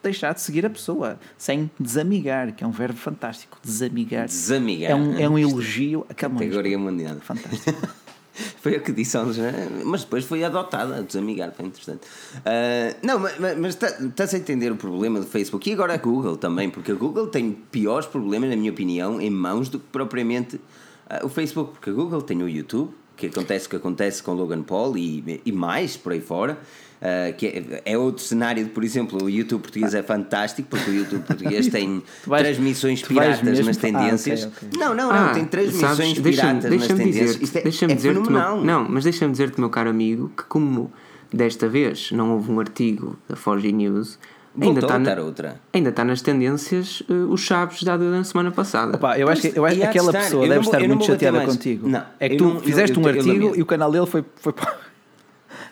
[0.03, 3.57] deixar de seguir a pessoa sem desamigar, que é um verbo fantástico.
[3.63, 4.25] Desamigar.
[4.25, 4.91] Desamigar.
[4.91, 7.15] É um, é um elogio a Categoria mundial.
[7.21, 7.87] Fantástico.
[8.61, 9.37] foi o que disse aos,
[9.85, 12.01] mas depois foi adotada, desamigar, foi interessante.
[12.37, 15.97] Uh, não, mas, mas tá, estás a entender o problema do Facebook e agora a
[15.97, 19.85] Google também, porque a Google tem piores problemas, na minha opinião, em mãos do que
[19.91, 24.23] propriamente uh, o Facebook, porque a Google tem o YouTube, que acontece o que acontece
[24.23, 26.57] com Logan Paul e, e mais por aí fora.
[26.99, 30.93] Uh, que é, é, outro cenário, por exemplo, o YouTube português é fantástico porque o
[30.93, 34.43] YouTube português tem vais, transmissões piratas nas tendências.
[34.43, 34.79] Ah, okay, okay.
[34.79, 37.39] Não, não, não, ah, tem transmissões sabes, piratas deixa nas tendências.
[37.39, 38.57] Dizer, é, deixa-me é dizer fenomenal.
[38.57, 40.91] Meu, não, mas deixa-me dizer-te, meu caro amigo, que como
[41.33, 44.19] desta vez não houve um artigo da Forge News.
[44.61, 45.61] Ainda está, na, outra.
[45.71, 48.97] ainda está nas tendências uh, os chaves dado na semana passada.
[48.97, 51.87] Opa, eu acho que, eu acho que aquela pessoa deve estar muito chateada contigo.
[51.87, 54.25] Não, é que tu não, fizeste eu, eu, um artigo e o canal dele foi,
[54.35, 54.51] foi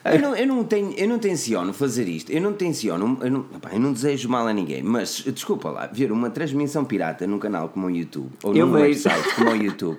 [0.04, 3.46] eu não, eu, não tenho, eu não tenciono fazer isto, eu não tenciono, eu não,
[3.72, 7.68] eu não desejo mal a ninguém, mas desculpa lá, ver uma transmissão pirata num canal
[7.68, 9.08] como o YouTube, ou eu num vejo.
[9.08, 9.98] website como o YouTube.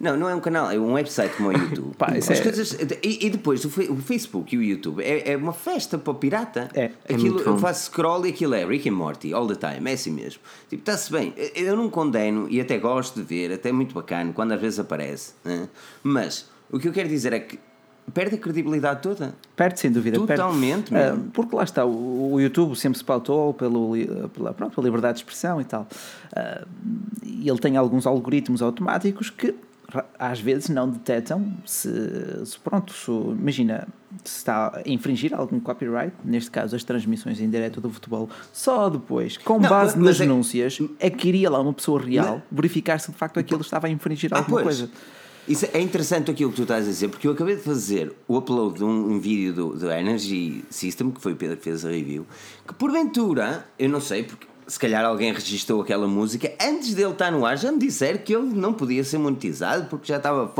[0.00, 1.94] Não, não é um canal, é um website como o YouTube.
[1.94, 2.40] Pá, As é...
[2.42, 6.14] coisas, e, e, depois o, Facebook e o YouTube é, é uma festa para o
[6.14, 6.70] pirata.
[6.72, 9.54] É, é aquilo, é eu faço scroll e aquilo é Rick and Morty all the
[9.54, 10.40] time, é assim mesmo.
[10.70, 11.34] Tipo, está-se bem.
[11.54, 14.78] Eu não condeno e até gosto de ver, até é muito bacana quando às vezes
[14.78, 15.34] aparece.
[15.44, 15.68] Né?
[16.02, 17.58] Mas o que eu quero dizer é que
[18.10, 19.34] perde a credibilidade toda.
[19.56, 20.18] Perde, sem dúvida.
[20.18, 20.90] Totalmente.
[20.90, 21.18] Perde.
[21.18, 23.92] Uh, porque lá está, o, YouTube sempre se pautou pelo,
[24.34, 25.86] pela, pronto, pela liberdade de expressão e tal.
[26.32, 26.66] Uh,
[27.24, 29.54] e ele tem alguns algoritmos automáticos que
[30.18, 31.90] às vezes não detectam se,
[32.44, 33.88] se pronto, se, imagina,
[34.24, 38.88] se está a infringir algum copyright, neste caso as transmissões em direto do futebol, só
[38.88, 42.58] depois, com não, base nas é, denúncias, é que iria lá uma pessoa real mas,
[42.58, 44.78] verificar se de facto aquilo estava a infringir ah, alguma pois.
[44.78, 44.92] coisa.
[45.48, 48.36] Isso é interessante aquilo que tu estás a dizer, porque eu acabei de fazer o
[48.36, 51.84] upload de um, um vídeo do, do Energy System, que foi o Pedro que fez
[51.84, 52.26] a review,
[52.66, 57.32] que porventura, eu não sei, porque se calhar alguém registrou aquela música antes dele estar
[57.32, 60.52] no ar, já me disseram que ele não podia ser monetizado porque já estava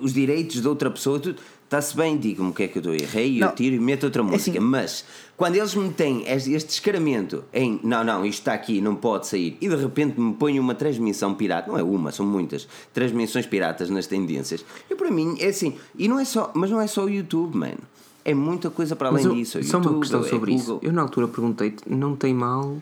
[0.00, 1.38] os direitos de outra pessoa, tudo.
[1.64, 4.22] está-se bem, digo-me o que é que eu estou errei, eu tiro e meto outra
[4.22, 4.58] é música.
[4.58, 5.04] Assim, mas
[5.36, 9.56] quando eles me têm este descaramento em não, não, isto está aqui, não pode sair,
[9.60, 13.90] e de repente me põem uma transmissão pirata, não é uma, são muitas transmissões piratas
[13.90, 17.04] nas tendências, e para mim é assim, e não é só, mas não é só
[17.04, 17.78] o YouTube, mano.
[18.26, 19.62] É muita coisa para além eu, disso.
[19.64, 20.78] Só YouTube, uma questão é sobre isso.
[20.80, 22.78] Eu na altura perguntei-te, não tem mal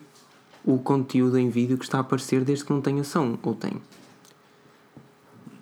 [0.65, 3.73] o conteúdo em vídeo que está a aparecer desde que não tenha som, ou tem?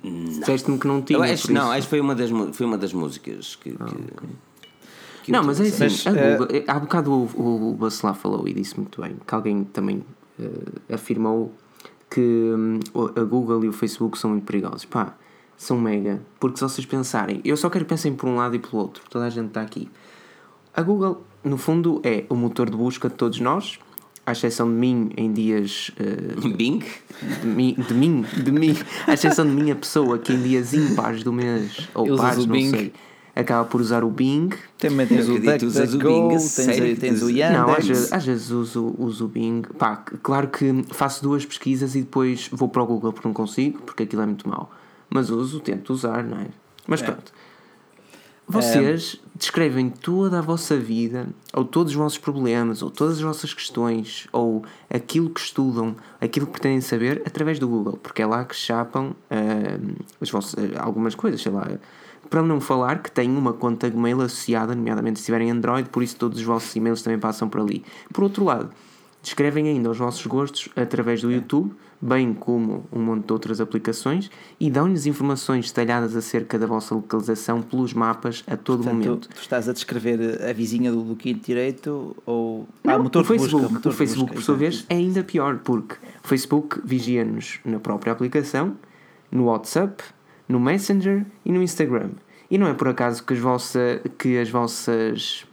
[0.03, 1.19] Disseste-me que não tinha.
[1.21, 3.75] Acho, não, acho que foi uma das, foi uma das músicas que.
[3.79, 4.29] Ah, que, okay.
[5.31, 8.49] Que não, mas é assim, mas, a Google, uh, há bocado o, o Bacelar falou
[8.49, 10.05] e disse muito bem que alguém também
[10.39, 11.53] uh, afirmou
[12.11, 12.81] que um,
[13.17, 14.85] a Google e o Facebook são muito perigosos.
[14.85, 15.15] Pá,
[15.57, 16.21] são mega.
[16.41, 19.03] Porque se vocês pensarem, eu só quero que pensem por um lado e pelo outro,
[19.09, 19.89] toda a gente está aqui.
[20.75, 23.79] A Google, no fundo, é o motor de busca de todos nós
[24.27, 25.91] à exceção de mim em dias.
[25.91, 26.83] Uh, Bing?
[27.41, 30.73] De mim, de mim, de mim, à exceção de mim, a pessoa que em dias
[30.75, 32.71] impares do mês, ou pares, não Bing.
[32.71, 32.93] sei,
[33.35, 34.51] acaba por usar o Bing.
[34.79, 37.61] Também tens o DuckDuckGo, tens, tens, tens o Yandex.
[37.61, 39.63] Não, às vezes, às vezes uso, uso o Bing.
[39.79, 43.81] Pá, claro que faço duas pesquisas e depois vou para o Google porque não consigo,
[43.83, 44.71] porque aquilo é muito mau.
[45.09, 46.47] Mas uso, tento usar, não é?
[46.87, 47.07] Mas é.
[47.07, 47.33] pronto.
[48.51, 49.39] Vocês é...
[49.39, 54.27] descrevem toda a vossa vida, ou todos os vossos problemas, ou todas as vossas questões,
[54.33, 58.57] ou aquilo que estudam, aquilo que pretendem saber, através do Google, porque é lá que
[58.57, 61.69] chapam uh, as vossas, algumas coisas, sei lá.
[62.31, 66.17] Para não falar que têm uma conta Gmail associada, nomeadamente se tiverem Android, por isso
[66.17, 67.85] todos os vossos e-mails também passam por ali.
[68.13, 68.71] Por outro lado,
[69.21, 74.31] descrevem ainda os vossos gostos através do YouTube bem como um monte de outras aplicações,
[74.59, 79.29] e dão-lhes informações detalhadas acerca da vossa localização pelos mapas a todo Portanto, momento.
[79.29, 83.23] Tu, tu estás a descrever a vizinha do, do quinto direito ou Não, ah, motor
[83.23, 86.29] o Facebook, busca, motor o Facebook busca, por sua vez é ainda pior porque o
[86.29, 88.77] Facebook vigia-nos na própria aplicação,
[89.31, 90.03] no WhatsApp,
[90.51, 92.11] no Messenger e no Instagram.
[92.51, 95.47] E não é por acaso que as, vossa, que as vossas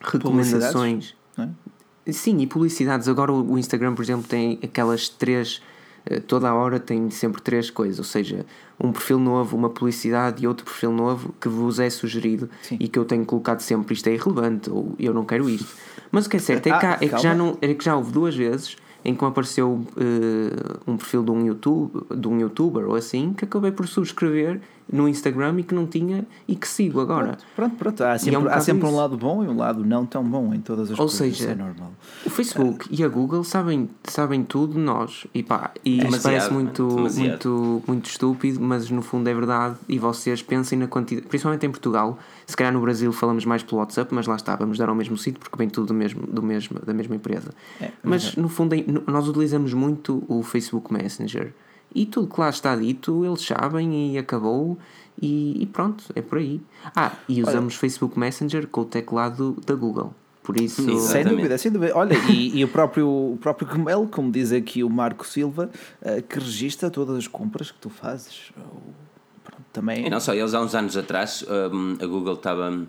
[0.00, 1.14] recomendações.
[1.38, 2.12] É?
[2.12, 3.08] Sim, e publicidades.
[3.08, 5.62] Agora o Instagram, por exemplo, tem aquelas três
[6.06, 8.44] eh, toda a hora tem sempre três coisas, ou seja,
[8.78, 12.76] um perfil novo, uma publicidade e outro perfil novo que vos é sugerido Sim.
[12.78, 15.74] e que eu tenho colocado sempre isto é irrelevante ou eu não quero isto.
[16.10, 17.96] Mas o que é certo é que, ah, é que, já, não, é que já
[17.96, 22.40] houve duas vezes em que me apareceu uh, um perfil de um, YouTube, de um
[22.40, 26.68] youtuber ou assim que acabei por subscrever no Instagram e que não tinha e que
[26.68, 27.38] sigo agora.
[27.56, 27.76] Pronto, pronto.
[27.76, 28.04] pronto.
[28.04, 30.52] Há sempre, é um há sempre um lado bom e um lado não tão bom
[30.52, 31.20] em todas as Ou coisas.
[31.20, 31.92] Ou seja, é normal.
[32.24, 35.26] o Facebook e a Google sabem, sabem tudo de nós.
[35.34, 39.76] E pá, e é parece muito, muito, muito estúpido, mas no fundo é verdade.
[39.88, 42.18] E vocês pensem na quantidade, principalmente em Portugal.
[42.46, 45.16] Se calhar no Brasil falamos mais pelo WhatsApp, mas lá está, vamos dar ao mesmo
[45.16, 47.50] sítio porque vem tudo do mesmo, do mesmo, da mesma empresa.
[47.80, 48.74] É, mas no fundo
[49.06, 51.52] nós utilizamos muito o Facebook Messenger.
[51.94, 54.76] E tudo que lá está dito, eles sabem e acabou.
[55.20, 56.60] E, e pronto, é por aí.
[56.94, 60.12] Ah, e usamos Olha, Facebook Messenger com o teclado da Google.
[60.42, 60.82] Por isso.
[61.00, 61.96] Sem dúvida, sem dúvida.
[61.96, 65.70] Olha, e, e, o próprio, o próprio Gmail, como diz aqui o Marco Silva,
[66.02, 68.52] uh, que registra todas as compras que tu fazes.
[69.74, 70.06] Também...
[70.06, 72.86] E não só, eles há uns anos atrás, um, a Google estava,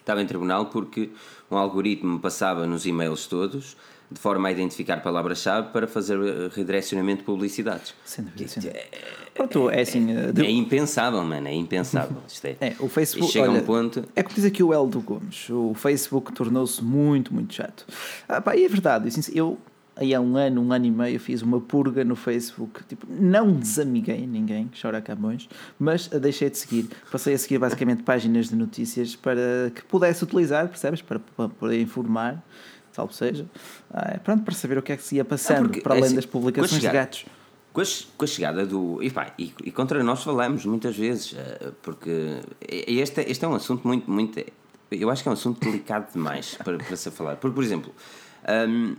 [0.00, 1.10] estava em tribunal porque
[1.50, 3.76] um algoritmo passava nos e-mails todos
[4.10, 7.94] de forma a identificar palavras-chave para fazer eh, redirecionamento de publicidades.
[8.04, 8.80] Sem dúvida, sem dúvida.
[9.32, 10.14] Pronto, é assim.
[10.14, 10.44] É, de...
[10.44, 12.18] é impensável, mano, é impensável.
[12.28, 13.30] Isto é, é o Facebook.
[13.30, 14.04] E chega olha, um ponto.
[14.14, 17.86] É como diz aqui o Eldo Gomes: o Facebook tornou-se muito, muito chato.
[18.28, 19.58] Ah, pá, e é verdade, eu
[19.96, 22.84] aí há um ano, um ano e meio, fiz uma purga no Facebook.
[22.84, 26.88] Tipo, não desamiguei ninguém, chora Camões, mas deixei de seguir.
[27.10, 31.02] Passei a seguir basicamente páginas de notícias para que pudesse utilizar, percebes?
[31.02, 32.42] Para, para poder informar
[32.92, 33.46] salvo seja,
[33.90, 36.14] ah, pronto, para saber o que é que se ia passando, porque, para além assim,
[36.14, 37.24] das publicações de gatos.
[37.72, 37.84] Com a,
[38.18, 39.02] com a, chegada do.
[39.02, 43.54] E, pá, e, e, contra nós falamos muitas vezes, ah, porque este, este é um
[43.54, 44.44] assunto muito, muito.
[44.90, 47.38] Eu acho que é um assunto delicado demais para, para ser falado.
[47.38, 47.94] Porque, por exemplo,
[48.68, 48.94] um,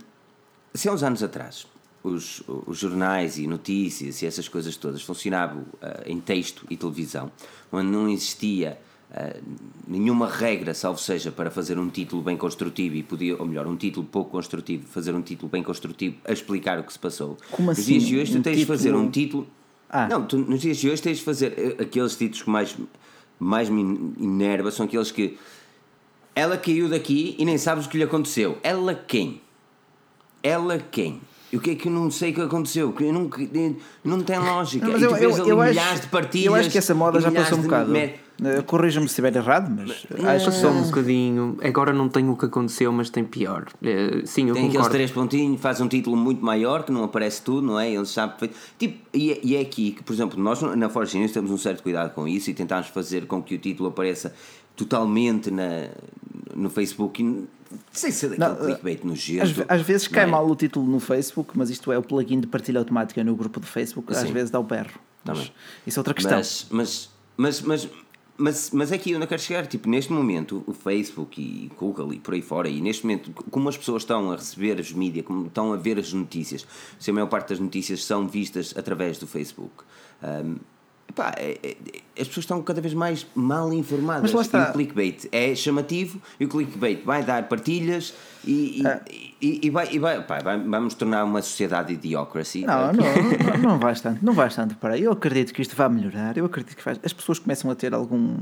[0.74, 1.66] se há uns anos atrás
[2.02, 7.32] os, os, jornais e notícias e essas coisas todas funcionavam uh, em texto e televisão,
[7.72, 8.78] onde não existia
[9.14, 9.40] Uh,
[9.86, 13.76] nenhuma regra, salvo seja, para fazer um título bem construtivo e podia, ou melhor, um
[13.76, 17.38] título pouco construtivo, fazer um título bem construtivo a explicar o que se passou.
[17.52, 17.92] Como nos assim?
[17.92, 19.46] dias de hoje tu um tens de fazer um título.
[19.88, 20.08] Ah.
[20.08, 22.76] Não, tu, nos dias de hoje tens de fazer eh, aqueles títulos que mais,
[23.38, 25.38] mais me enerva são aqueles que
[26.34, 28.58] ela caiu daqui e nem sabes o que lhe aconteceu.
[28.64, 29.40] Ela quem?
[30.44, 31.20] Ela quem?
[31.50, 32.92] E o que é que eu não sei o que aconteceu?
[32.92, 33.30] Que não,
[34.04, 34.84] não tem lógica.
[34.84, 36.46] Não, mas eu, eu, eu, acho, de partidas.
[36.46, 37.96] Eu acho que essa moda já passou um bocado.
[37.96, 41.56] Eh, corrija-me se estiver errado, mas acho que só um bocadinho.
[41.62, 43.66] Agora não tem o que aconteceu, mas tem pior.
[43.80, 44.66] Eh, sim, eu tem concordo.
[44.66, 47.92] aqueles três pontinhos, faz um título muito maior que não aparece tudo, não é?
[47.92, 48.50] Eles sabem.
[48.76, 51.84] Tipo, e é, e é aqui que, por exemplo, nós na Forge temos um certo
[51.84, 54.34] cuidado com isso e tentamos fazer com que o título apareça
[54.74, 55.90] totalmente na,
[56.56, 57.46] no Facebook.
[57.92, 59.62] Sem ser daquele não, clickbait nojento.
[59.62, 60.26] Às, às vezes cai é?
[60.26, 63.60] mal o título no Facebook, mas isto é o plugin de partilha automática no grupo
[63.60, 64.32] do Facebook, às Sim.
[64.32, 64.98] vezes dá o berro.
[65.24, 65.52] Mas,
[65.86, 66.36] isso é outra questão.
[66.36, 67.88] Mas, mas, mas, mas,
[68.36, 69.66] mas, mas é onde eu quero chegar.
[69.66, 73.68] Tipo, neste momento, o Facebook e Google e por aí fora, e neste momento, como
[73.68, 76.66] as pessoas estão a receber as mídias, como estão a ver as notícias,
[76.98, 79.84] se a maior parte das notícias são vistas através do Facebook.
[80.22, 80.56] Um,
[81.14, 81.76] Epá, é, é,
[82.20, 84.22] as pessoas estão cada vez mais mal informadas.
[84.22, 84.66] Mas lá está.
[84.66, 88.12] E o clickbait é chamativo e o clickbait vai dar partilhas
[88.44, 89.00] e, e, é.
[89.40, 92.66] e, e vai, vai, pá, vai, vamos tornar uma sociedade idiocracy.
[92.66, 93.04] Não, não,
[93.52, 95.04] não, não vais tanto, não vais tanto para aí.
[95.04, 96.36] Eu acredito que isto vai melhorar.
[96.36, 98.36] Eu acredito que vai, as pessoas começam a ter algum.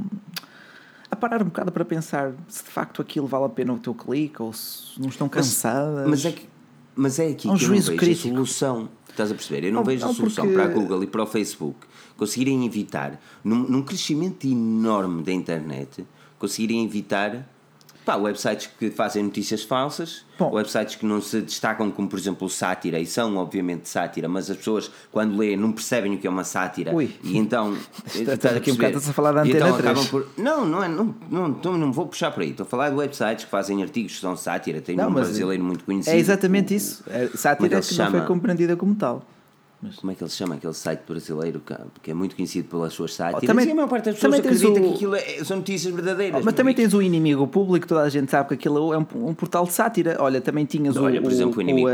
[1.10, 3.94] a parar um bocado para pensar se de facto aquilo vale a pena o teu
[3.94, 6.08] clique ou se não estão cansadas.
[6.08, 6.48] Mas, mas é que.
[6.94, 8.28] Mas é aqui um que eu não vejo crítico.
[8.28, 8.88] a solução.
[9.10, 9.66] Estás a perceber?
[9.66, 10.58] Eu não, não vejo a solução porque...
[10.58, 11.91] para a Google e para o Facebook
[12.22, 16.06] conseguirem evitar, num, num crescimento enorme da internet,
[16.38, 17.48] conseguirem evitar
[18.04, 22.48] Pá, websites que fazem notícias falsas, Bom, websites que não se destacam como, por exemplo,
[22.48, 26.30] sátira, e são obviamente sátira, mas as pessoas, quando leem, não percebem o que é
[26.30, 26.92] uma sátira.
[26.92, 27.14] Ui.
[27.22, 27.76] E então.
[28.12, 30.08] Está aqui um bocado a falar da antena então 3.
[30.08, 32.50] Por, não, não, é, não, não, não, não vou puxar por aí.
[32.50, 34.80] Estou a falar de websites que fazem artigos que são sátira.
[34.80, 36.14] Tem um brasileiro muito conhecido.
[36.14, 37.04] É exatamente isso.
[37.08, 39.24] É, sátira é que não foi compreendida como tal.
[39.82, 39.96] Mas...
[39.96, 40.54] Como é que ele se chama?
[40.54, 41.60] Aquele site brasileiro
[42.00, 43.42] que é muito conhecido pelas suas sátiras.
[43.42, 44.74] Oh, também, e a maior parte das pessoas acredita o...
[44.74, 46.40] que aquilo é, são notícias verdadeiras.
[46.40, 49.06] Oh, mas também tens o inimigo público, toda a gente sabe que aquilo é um,
[49.14, 50.16] um portal de sátira.
[50.20, 51.88] Olha, também tinhas Olha, o, por exemplo, o, inimigo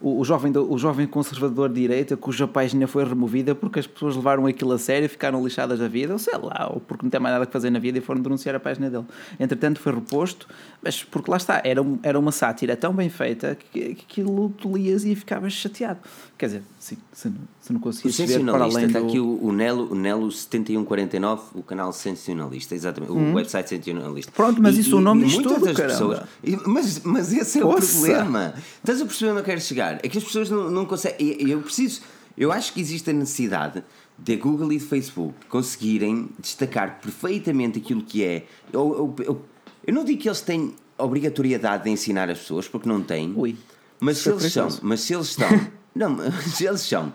[0.00, 3.86] o, o, o, jovem, o jovem conservador de direita cuja página foi removida porque as
[3.86, 7.10] pessoas levaram aquilo a sério, ficaram lixadas da vida, ou sei lá, ou porque não
[7.10, 9.04] tem mais nada a fazer na vida e foram denunciar a página dele.
[9.40, 10.46] Entretanto, foi reposto,
[10.80, 14.76] mas porque lá está, era, era uma sátira tão bem feita que, que aquilo tu
[14.76, 15.98] lias e ficavas chateado.
[16.38, 19.06] Quer dizer, sim, se não, se não conseguires ver para além está do...
[19.06, 23.32] aqui o, o, Nelo, o Nelo 7149, o canal Sensacionalista, exatamente, hum.
[23.32, 24.32] o website Sensacionalista.
[24.32, 26.20] Pronto, mas e, isso e, o nome diz tudo, das pessoas,
[26.66, 27.86] mas, mas esse é Poxa.
[27.86, 28.54] o problema.
[28.76, 30.00] Estás a perceber onde eu quero chegar?
[30.02, 31.48] É que as pessoas não, não conseguem...
[31.48, 32.02] Eu preciso...
[32.36, 33.82] Eu acho que existe a necessidade
[34.18, 38.46] de Google e de Facebook conseguirem destacar perfeitamente aquilo que é...
[38.72, 39.42] Eu, eu, eu,
[39.86, 43.32] eu não digo que eles têm obrigatoriedade de ensinar as pessoas, porque não têm.
[43.36, 43.56] Ui.
[44.00, 45.48] Mas se, eles são, mas se eles estão
[45.94, 47.12] Não, mas eles são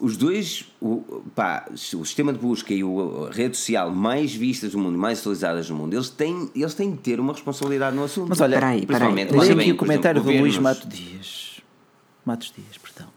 [0.00, 4.72] os dois, o, pá, o sistema de busca e o, a rede social mais vistas
[4.72, 8.04] do mundo, mais utilizadas no mundo, eles têm, eles têm de ter uma responsabilidade no
[8.04, 8.28] assunto.
[8.28, 9.12] Mas olha, peraí, peraí.
[9.12, 11.60] Leia aqui o comentário exemplo, do Luís Matos Dias.
[12.24, 13.08] Matos Dias, perdão.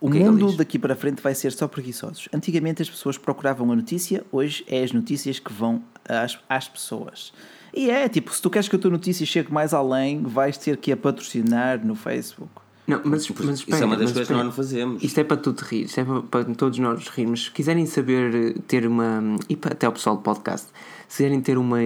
[0.00, 2.28] O, o mundo é daqui para frente vai ser só preguiçosos.
[2.32, 7.32] Antigamente as pessoas procuravam a notícia, hoje é as notícias que vão às, às pessoas.
[7.74, 10.76] E é, tipo, se tu queres que a tua notícia chegue mais além, vais ter
[10.78, 12.50] que a patrocinar no Facebook.
[12.86, 15.02] Não, mas, mas espera, isso é uma das coisas que nós não fazemos.
[15.02, 17.44] Isto é para tu te rir, isto é para, para todos nós rirmos.
[17.44, 19.22] Se quiserem saber, ter uma.
[19.48, 20.68] e para, até o pessoal do podcast,
[21.08, 21.78] se quiserem ter uma.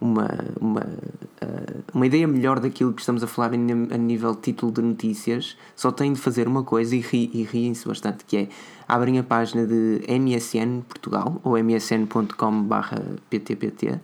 [0.00, 0.28] Uma,
[0.60, 0.86] uma,
[1.92, 5.90] uma ideia melhor daquilo que estamos a falar a nível de título de notícias, só
[5.90, 8.48] têm de fazer uma coisa e, ri, e riem-se bastante, que é
[8.86, 13.98] abrem a página de MSN Portugal ou msn.com/ptpt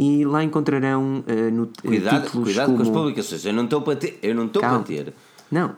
[0.00, 2.76] e lá encontrarão uh, no, cuidado, títulos cuidado como...
[2.78, 3.44] com as publicações.
[3.44, 4.18] Eu não estou para ter.
[4.22, 5.12] Eu não estou para ter.
[5.50, 5.74] Não.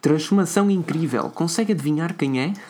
[0.00, 1.30] Transformação incrível.
[1.30, 2.52] Consegue adivinhar quem é?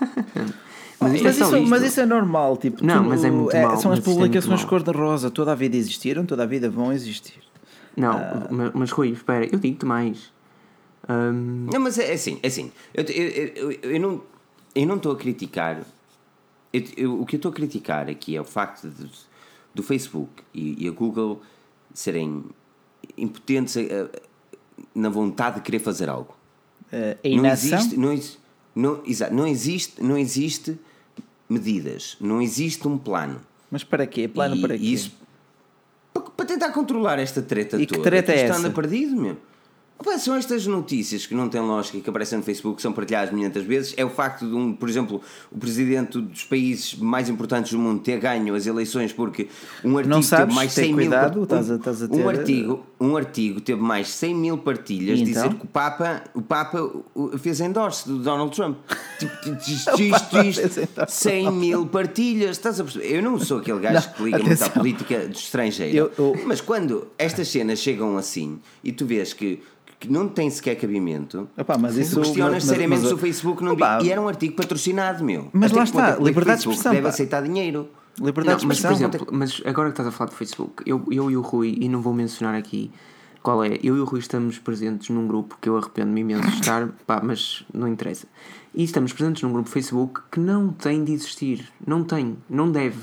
[1.02, 3.78] Mas, mas, é isso, mas, isso, é normal, tipo, não, mas é muito é, mal,
[3.78, 7.40] São as é publicações é cor-de-rosa, toda a vida existiram, toda a vida vão existir.
[7.96, 8.48] Não, uh...
[8.50, 10.30] mas, mas Rui, espera, eu digo-te mais.
[11.08, 11.68] Um...
[11.72, 12.70] Não, mas é assim, é assim.
[12.92, 14.20] Eu, eu, eu, eu não
[14.74, 15.80] eu não estou a criticar.
[16.72, 19.10] Eu, o que eu estou a criticar aqui é o facto de,
[19.74, 21.40] do Facebook e, e a Google
[21.94, 22.44] serem
[23.16, 23.76] impotentes
[24.94, 26.34] na vontade de querer fazer algo.
[26.92, 28.20] Uh, não existe, não,
[28.74, 30.78] não, exato, não existe, não existe
[31.48, 33.40] medidas, não existe um plano.
[33.70, 34.26] Mas para quê?
[34.26, 34.84] Plano e, para quê?
[34.84, 35.12] Isso,
[36.12, 38.00] para, para, tentar controlar esta treta e toda.
[38.00, 38.58] Que treta é essa?
[38.58, 39.36] anda perdido, meu.
[40.00, 42.90] Opa, são estas notícias que não têm lógica e que aparecem no Facebook, que são
[42.90, 43.92] partilhadas muitas vezes.
[43.98, 45.20] É o facto de, um, por exemplo,
[45.52, 49.48] o presidente dos países mais importantes do mundo ter ganho as eleições porque
[49.84, 51.42] um artigo não sabes, teve mais 100 cuidado, mil.
[51.42, 52.14] Estás a, estás a ter...
[52.14, 55.32] um, artigo, um artigo teve mais 100 mil partilhas então?
[55.34, 56.90] dizer que o Papa, o Papa
[57.38, 58.78] fez endorse do Donald Trump.
[59.18, 59.34] Tipo,
[59.68, 62.52] isto, isto, isto, 100 mil partilhas.
[62.52, 63.16] Estás a perceber?
[63.16, 65.94] Eu não sou aquele gajo não, que liga muito à política do estrangeiro.
[65.94, 66.42] Eu, eu...
[66.46, 69.60] Mas quando estas cenas chegam assim e tu vês que
[70.00, 71.46] que não tem sequer cabimento.
[71.56, 73.74] Opa, mas isso, questionas mas, seriamente mas, se o Facebook não.
[73.74, 75.50] Opa, e era um artigo patrocinado, meu.
[75.52, 76.92] Mas lá está, liberdade de expressão.
[76.92, 77.90] Deve aceitar dinheiro.
[78.18, 78.90] Liberdade não, de expressão.
[78.90, 81.42] Mas, por exemplo, mas agora que estás a falar do Facebook, eu, eu e o
[81.42, 82.90] Rui, e não vou mencionar aqui
[83.42, 86.54] qual é, eu e o Rui estamos presentes num grupo que eu arrependo-me imenso de
[86.54, 88.26] estar, pá, mas não interessa.
[88.74, 91.68] E estamos presentes num grupo Facebook que não tem de existir.
[91.86, 93.00] Não tem, não deve.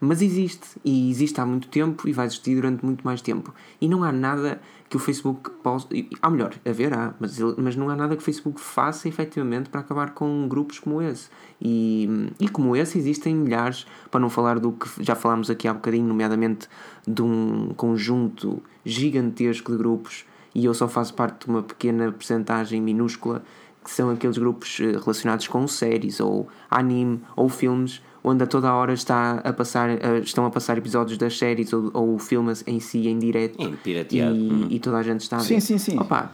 [0.00, 3.54] Mas existe, e existe há muito tempo e vai existir durante muito mais tempo.
[3.80, 4.60] E não há nada
[4.92, 5.88] que o Facebook possa.
[6.20, 10.10] Há melhor, haverá, mas, mas não há nada que o Facebook faça efetivamente para acabar
[10.10, 11.30] com grupos como esse.
[11.58, 15.72] E, e como esse existem milhares, para não falar do que já falámos aqui há
[15.72, 16.68] bocadinho, nomeadamente
[17.08, 22.78] de um conjunto gigantesco de grupos, e eu só faço parte de uma pequena percentagem
[22.82, 23.42] minúscula,
[23.82, 28.72] que são aqueles grupos eh, relacionados com séries, ou anime, ou filmes onde a toda
[28.72, 32.78] hora está a passar, uh, estão a passar episódios das séries ou, ou filmes em
[32.78, 34.36] si em direto em pirateado.
[34.36, 34.66] E, hum.
[34.70, 35.46] e, toda a gente está a ver.
[35.46, 35.98] Sim, sim, sim.
[35.98, 36.30] Opa,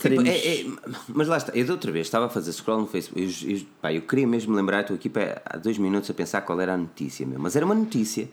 [0.00, 0.66] tipo, é, é,
[1.08, 3.20] mas lá está, eu de outra vez estava a fazer scroll no Facebook.
[3.22, 6.42] Eu, eu, pá, eu queria mesmo lembrar, estou aqui pá, há dois minutos a pensar
[6.42, 7.42] qual era a notícia mesmo.
[7.42, 8.28] Mas era uma notícia.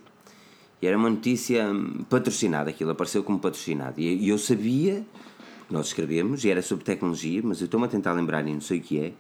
[0.82, 4.00] E era uma notícia hum, patrocinada, aquilo apareceu como patrocinado.
[4.00, 5.06] E, e eu sabia,
[5.70, 8.80] nós escrevemos, e era sobre tecnologia, mas eu estou-me a tentar lembrar e não sei
[8.80, 9.12] o que é.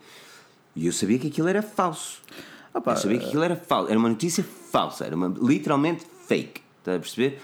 [0.76, 2.22] E eu sabia que aquilo era falso.
[2.74, 6.61] Opa, eu sabia que aquilo era falso, era uma notícia falsa, era uma, literalmente fake.
[6.80, 7.41] Estás a perceber?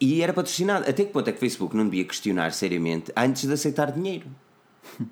[0.00, 0.88] E era patrocinado.
[0.88, 4.26] Até que ponto é que o Facebook não devia questionar seriamente antes de aceitar dinheiro?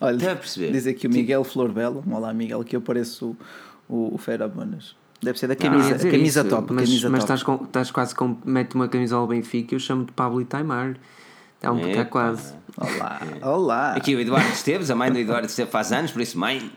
[0.00, 0.72] Olha, Está a perceber?
[0.72, 3.36] diz aqui o Miguel Florbelo, olá Miguel, que eu pareço
[3.88, 4.94] o, o, Ferabonas.
[5.22, 6.72] Deve ser da camisa, ah, camisa isso, top.
[6.72, 7.32] Mas, camisa mas top.
[7.32, 8.36] Estás, com, estás quase com.
[8.44, 10.96] Mete uma camisola Benfica e eu chamo de Pablo Itaimar.
[11.56, 12.54] Está um bocado quase.
[12.76, 13.92] Olá, olá.
[13.94, 16.72] Aqui o Eduardo Esteves, a mãe do Eduardo Esteves faz anos, por isso, mãe,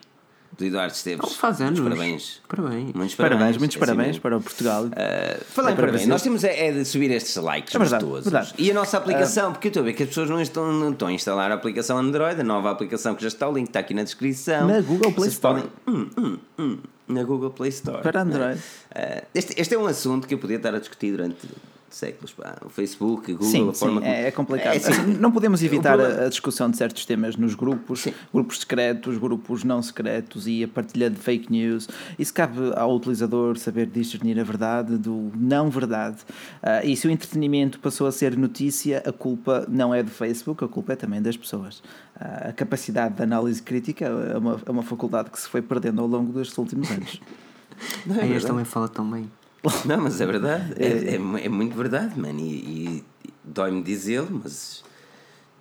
[0.58, 1.34] do Eduardo Esteves.
[1.36, 1.80] faz anos.
[1.80, 2.42] Muitos parabéns.
[2.48, 2.94] Parabéns.
[2.94, 4.86] Muitos parabéns, parabéns muitos é parabéns assim para o Portugal.
[4.86, 8.32] Uh, falar em parabéns, nós temos é, é, de subir estes likes é verdade, gostosos.
[8.32, 8.54] Verdade.
[8.58, 10.72] E a nossa aplicação, uh, porque eu estou a ver que as pessoas não estão,
[10.72, 13.68] não estão a instalar a aplicação Android, a nova aplicação que já está, o link
[13.68, 14.68] está aqui na descrição.
[14.68, 15.62] Na Google Play Store.
[15.62, 16.78] Podem, hum, hum, hum,
[17.08, 18.02] na Google Play Store.
[18.02, 18.60] Para Android.
[18.60, 21.48] Uh, este, este é um assunto que eu podia estar a discutir durante
[21.90, 22.34] séculos.
[22.34, 22.58] Pá.
[22.66, 24.74] O Facebook, Google, sim, a forma sim, é, é complicado.
[24.74, 28.14] É, assim, não podemos evitar a, a, discussão de certos temas nos grupos, sim.
[28.34, 31.88] grupos secretos, grupos não secretos e a partilha de fake news.
[32.18, 36.18] Isso cabe ao utilizador saber discernir a verdade do não verdade.
[36.62, 40.64] Uh, e se o entretenimento passou a ser notícia, a culpa não é do Facebook,
[40.64, 41.80] a culpa é também das pessoas.
[42.16, 46.02] Uh, a capacidade de análise crítica é uma, é uma faculdade que se foi perdendo
[46.02, 47.22] ao longo destes últimos anos.
[48.06, 49.30] Não, é este também fala tão bem.
[49.86, 50.74] Não, mas é verdade.
[50.78, 52.40] É, é, é muito verdade, mano.
[52.40, 54.84] E, e dói-me dizê-lo, mas.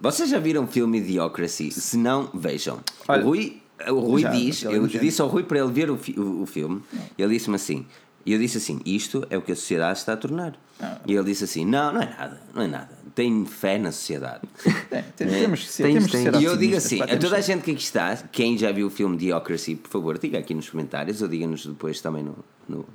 [0.00, 1.70] Vocês já viram o filme Idiocracy?
[1.70, 2.80] Se não, vejam.
[3.08, 5.98] Olha, o Rui, o Rui já, diz, eu disse ao Rui para ele ver o,
[6.16, 6.82] o, o filme,
[7.16, 7.86] ele disse-me assim,
[8.26, 10.58] e eu disse assim: Isto é o que a sociedade está a tornar.
[10.80, 10.98] Ah.
[11.06, 13.04] E ele disse assim: Não, não é nada, não é nada.
[13.14, 14.42] Tenho fé na sociedade.
[14.90, 17.72] É, temos que ser, temos ser E eu digo assim: a toda a gente que
[17.72, 21.26] aqui está, quem já viu o filme Idiocracy, por favor, diga aqui nos comentários, ou
[21.26, 22.36] diga-nos depois também no,
[22.68, 22.86] no, no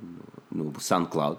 [0.78, 1.38] SoundCloud.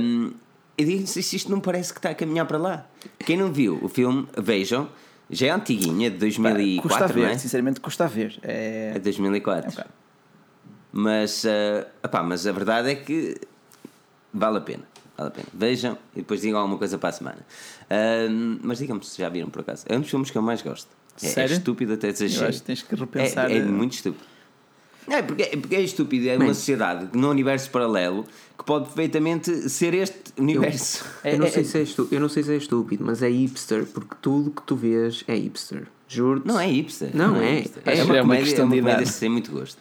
[0.00, 0.32] Um,
[0.76, 2.86] eu digo se isto não parece que está a caminhar para lá.
[3.20, 4.88] Quem não viu o filme, vejam.
[5.30, 7.38] Já é antiguinha, de 2004, custa a ver, é?
[7.38, 8.38] sinceramente custa a ver.
[8.42, 9.80] É, é 2004.
[9.80, 10.04] É um
[10.96, 13.36] mas, uh, opá, mas a verdade é que
[14.32, 14.84] vale a pena.
[15.16, 15.48] Vale a pena.
[15.52, 17.38] Vejam e depois digam alguma coisa para a semana.
[17.90, 19.84] Uh, mas digam-me se já viram por acaso.
[19.88, 20.88] É um dos filmes que eu mais gosto.
[21.20, 22.44] É, é estúpido até exagero.
[22.44, 23.50] Eu acho que tens que repensar.
[23.50, 24.24] É, é muito estúpido.
[25.08, 28.24] É, porque, é, porque é estúpido, é uma sociedade num universo paralelo
[28.56, 31.04] que pode perfeitamente ser este universo.
[31.24, 33.22] Eu, eu não, é, sei se é estúpido, eu não sei se é estúpido, mas
[33.22, 35.86] é hipster, porque tudo que tu vês é hipster.
[36.08, 36.42] Juro.
[36.44, 37.10] Não é hipster.
[37.14, 37.50] Não, não é.
[37.50, 37.82] É, hipster.
[37.84, 39.78] é, é, uma, comédia, é uma comédia sem muito gosto.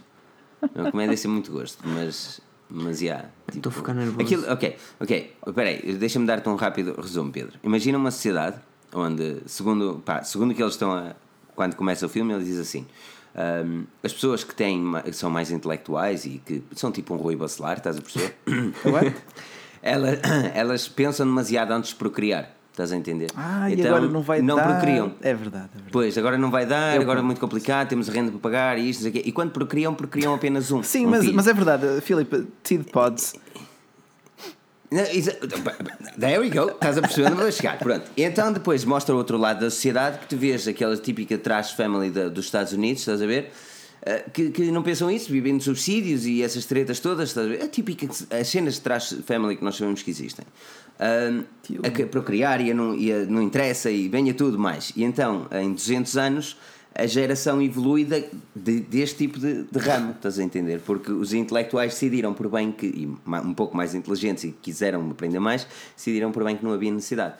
[0.73, 2.41] É uma comédia sem muito gosto, mas.
[2.69, 3.05] Mas já.
[3.05, 4.21] Yeah, tipo, Estou a ficar nervoso.
[4.21, 5.33] Aquilo, ok, ok.
[5.45, 7.59] Espera aí, deixa-me dar-te um rápido resumo, Pedro.
[7.63, 8.57] Imagina uma sociedade
[8.93, 11.15] onde, segundo, pá, segundo que eles estão a.
[11.55, 12.87] Quando começa o filme, ele diz assim:
[13.35, 17.77] um, as pessoas que têm, são mais intelectuais e que são tipo um Rui Bacelar,
[17.77, 18.35] estás a perceber?
[19.81, 20.19] elas,
[20.53, 22.49] elas pensam demasiado antes de procriar.
[22.71, 23.29] Estás a entender?
[23.35, 24.79] Ah, então, e agora não vai não dar.
[24.79, 25.13] procriam.
[25.21, 25.91] É verdade, é verdade.
[25.91, 29.07] Pois, agora não vai dar, agora é muito complicado, temos renda para pagar e isto,
[29.07, 30.81] e quando procriam, procriam apenas um.
[30.81, 33.35] Sim, um mas, mas é verdade, Filipe, Seed Pods
[36.19, 37.79] There we go, estás a perceber onde vou chegar.
[37.79, 38.11] Pronto.
[38.15, 42.11] Então depois mostra o outro lado da sociedade que tu vês aquela típica trash family
[42.11, 43.51] da, dos Estados Unidos, estás a ver?
[44.01, 47.49] Uh, que, que, não pensam isso, vivem de subsídios e essas tretas todas, estás a
[47.49, 47.61] ver?
[47.61, 50.45] É típica, as cenas de trash family que nós sabemos que existem.
[50.99, 51.43] Uh,
[51.87, 54.91] a procriar e a não, e a não interessa e venha tudo mais.
[54.95, 56.57] E então, em 200 anos
[56.95, 58.23] a geração evoluída
[58.55, 60.79] de, deste tipo de, de, ramo, estás a entender?
[60.81, 65.39] Porque os intelectuais decidiram por bem que, e um pouco mais inteligentes e quiseram aprender
[65.39, 67.35] mais, decidiram por bem que não havia necessidade.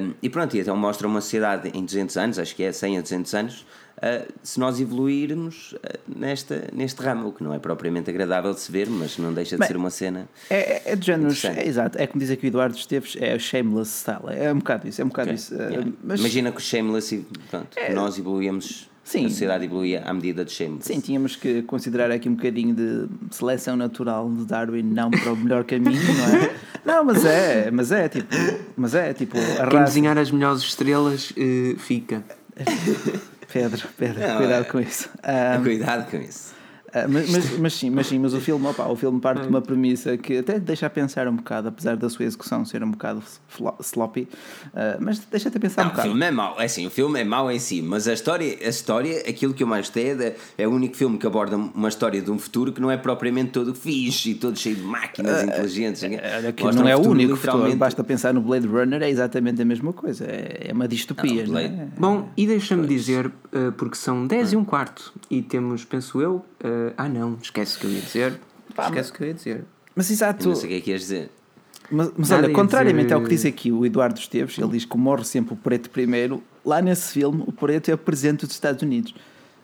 [0.00, 2.98] Um, e pronto, e então mostra uma sociedade em 200 anos, acho que é 100
[2.98, 3.66] a 200 anos,
[3.98, 8.60] uh, se nós evoluirmos uh, nesta, neste ramo, o que não é propriamente agradável de
[8.60, 10.28] se ver, mas não deixa de Bem, ser uma cena.
[10.50, 13.34] É, é, é de género, é, exato, é como diz aqui o Eduardo Esteves, é
[13.34, 15.36] o shameless style, é um bocado isso, é um bocado okay.
[15.36, 15.54] isso.
[15.54, 15.92] Uh, yeah.
[16.02, 16.20] mas...
[16.20, 19.26] Imagina que o shameless e pronto, é, nós evoluímos Sim.
[19.26, 20.84] A sociedade evoluía à medida dos sempre.
[20.84, 25.36] Sim, tínhamos que considerar aqui um bocadinho de seleção natural de Darwin, não para o
[25.36, 26.56] melhor caminho, não é?
[26.84, 28.32] Não, mas é, mas é tipo,
[28.76, 29.36] mas é tipo.
[29.36, 29.84] A Quem raça...
[29.86, 32.22] desenhar as melhores estrelas uh, fica.
[33.52, 34.68] Pedro, Pedro, não, cuidado é...
[34.68, 35.08] com isso.
[35.58, 35.62] Um...
[35.62, 36.55] Cuidado com isso.
[36.96, 39.48] Ah, mas, mas, mas, sim, mas sim, mas o filme, opa, o filme parte de
[39.48, 42.90] uma premissa que até deixa a pensar um bocado, apesar da sua execução ser um
[42.90, 43.22] bocado
[43.80, 46.08] sloppy, uh, mas deixa-te a pensar não, um bocado.
[46.08, 48.56] O filme é mau, é assim, o filme é mau em si, mas a história,
[48.64, 51.88] a história aquilo que eu mais gostei é, é o único filme que aborda uma
[51.88, 55.42] história de um futuro que não é propriamente todo fixe e todo cheio de máquinas
[55.42, 56.02] uh, inteligentes.
[56.02, 57.76] Uh, que não é o único literalmente...
[57.76, 61.44] basta pensar no Blade Runner, é exatamente a mesma coisa, é, é uma distopia.
[61.44, 61.74] Não, Blade...
[61.74, 61.88] não é?
[61.98, 63.30] Bom, e deixa-me dizer,
[63.76, 67.80] porque são 10 e um quarto e temos, penso eu, Uh, ah, não, esquece o
[67.80, 68.40] que eu ia dizer.
[68.74, 69.64] Pá, esquece o que eu ia dizer.
[69.94, 70.48] Mas exato.
[70.48, 71.30] não sei o que é que ias dizer.
[71.90, 73.14] Mas, mas olha, contrariamente dizer...
[73.14, 76.42] ao que diz aqui o Eduardo Esteves, ele diz que morre sempre o preto primeiro.
[76.64, 79.14] Lá nesse filme, o preto é o presidente dos Estados Unidos.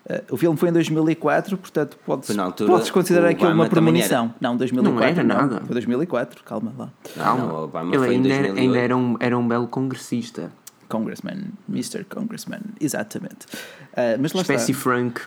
[0.08, 4.32] Uh, o filme foi em 2004, portanto podes, altura, podes considerar aquilo uma premonição.
[4.40, 5.64] Não, 2004 não, era não, nada.
[5.64, 6.92] foi 2004, calma lá.
[7.16, 10.52] Calma, não, Obama ele ainda, ainda era, um, era um belo congressista.
[10.92, 12.04] Congressman, Mr.
[12.04, 13.46] Congressman, exatamente.
[13.92, 14.82] Uh, mas lá Espécie está.
[14.82, 15.22] Frank.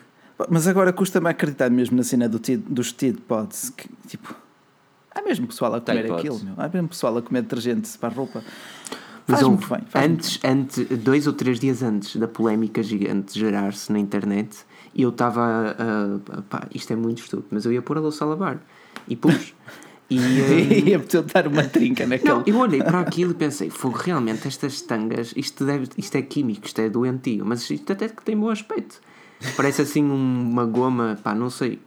[0.47, 3.71] Mas agora custa-me acreditar mesmo na cena do tid, dos Tid Pods.
[3.71, 4.35] Que, tipo,
[5.09, 6.53] há mesmo pessoal a comer aquilo, meu.
[6.57, 8.43] Há mesmo pessoal a comer detergente para a roupa.
[9.27, 9.81] Mas faz muito bem.
[9.87, 14.55] Faz antes, muito antes, dois ou três dias antes da polémica gigante gerar-se na internet,
[14.95, 18.23] eu estava a, a, pá, isto é muito estúpido, mas eu ia pôr a louça
[18.23, 18.59] a lavar.
[19.07, 19.53] E pus.
[20.09, 20.87] E um...
[20.87, 20.99] ia
[21.33, 22.29] dar uma trinca naquele.
[22.29, 26.21] Não, eu olhei para aquilo e pensei, fogo, realmente estas tangas, isto, deve, isto é
[26.21, 29.01] químico, isto é doentio, mas isto até que tem bom aspecto.
[29.57, 31.79] Parece assim uma goma, pá, não sei.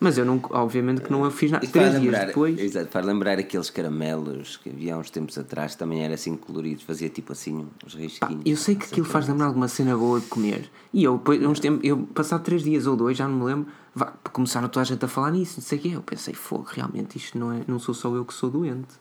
[0.00, 1.66] Mas eu não, obviamente que não eu fiz nada.
[1.66, 2.58] Três dias lembrar, depois.
[2.58, 7.08] Exato, para lembrar aqueles caramelos que havia uns tempos atrás, também era assim coloridos, fazia
[7.08, 8.42] tipo assim uns risquinhos.
[8.46, 10.70] eu sei que aquilo faz lembrar alguma cena boa de comer.
[10.92, 13.66] E eu, depois, uns tempos, eu passado três dias ou dois, já não me lembro,
[13.98, 15.88] vá, começaram toda a gente a falar nisso, não sei o quê.
[15.88, 18.94] Eu pensei, fogo, realmente isto não, é, não sou só eu que sou doente.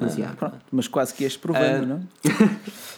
[0.00, 2.08] Mas, ah, pronto, mas quase que este provando, ah, não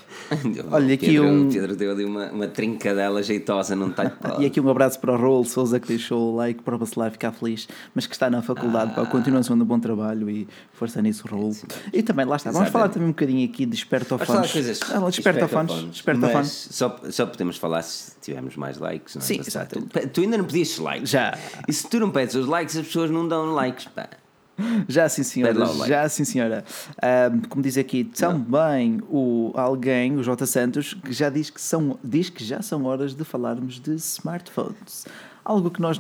[0.71, 1.49] Olha, aqui Pedro, um.
[1.49, 5.17] Pedro deu ali uma, uma trincadela jeitosa, não está E aqui um abraço para o
[5.17, 8.43] Raul Souza que deixou o like para o Bacelar ficar feliz, mas que está na
[8.43, 8.95] faculdade ah.
[8.95, 11.53] para a continuação do bom trabalho e força nisso, Raul.
[11.53, 11.67] Sim.
[11.93, 14.53] E também, lá está, vamos falar também um bocadinho aqui de espertofones.
[14.53, 15.73] Coisas ah, espertofones.
[15.93, 16.69] espertofones.
[16.71, 19.15] Só, só podemos falar se tivermos mais likes.
[19.15, 19.25] Não é?
[19.25, 19.81] Sim, exato.
[19.81, 21.11] Tu, tu, ainda não pediste likes.
[21.11, 21.37] Já.
[21.67, 23.87] E se tu não pedes os likes, as pessoas não dão likes.
[23.87, 24.09] Pá.
[24.89, 25.67] Já sim, senhora.
[25.87, 26.65] Já sim, senhora.
[27.33, 30.47] Um, como diz aqui, também o alguém, o J.
[30.47, 35.07] Santos, que já diz que, são, diz que já são horas de falarmos de smartphones.
[35.45, 35.99] Algo que nós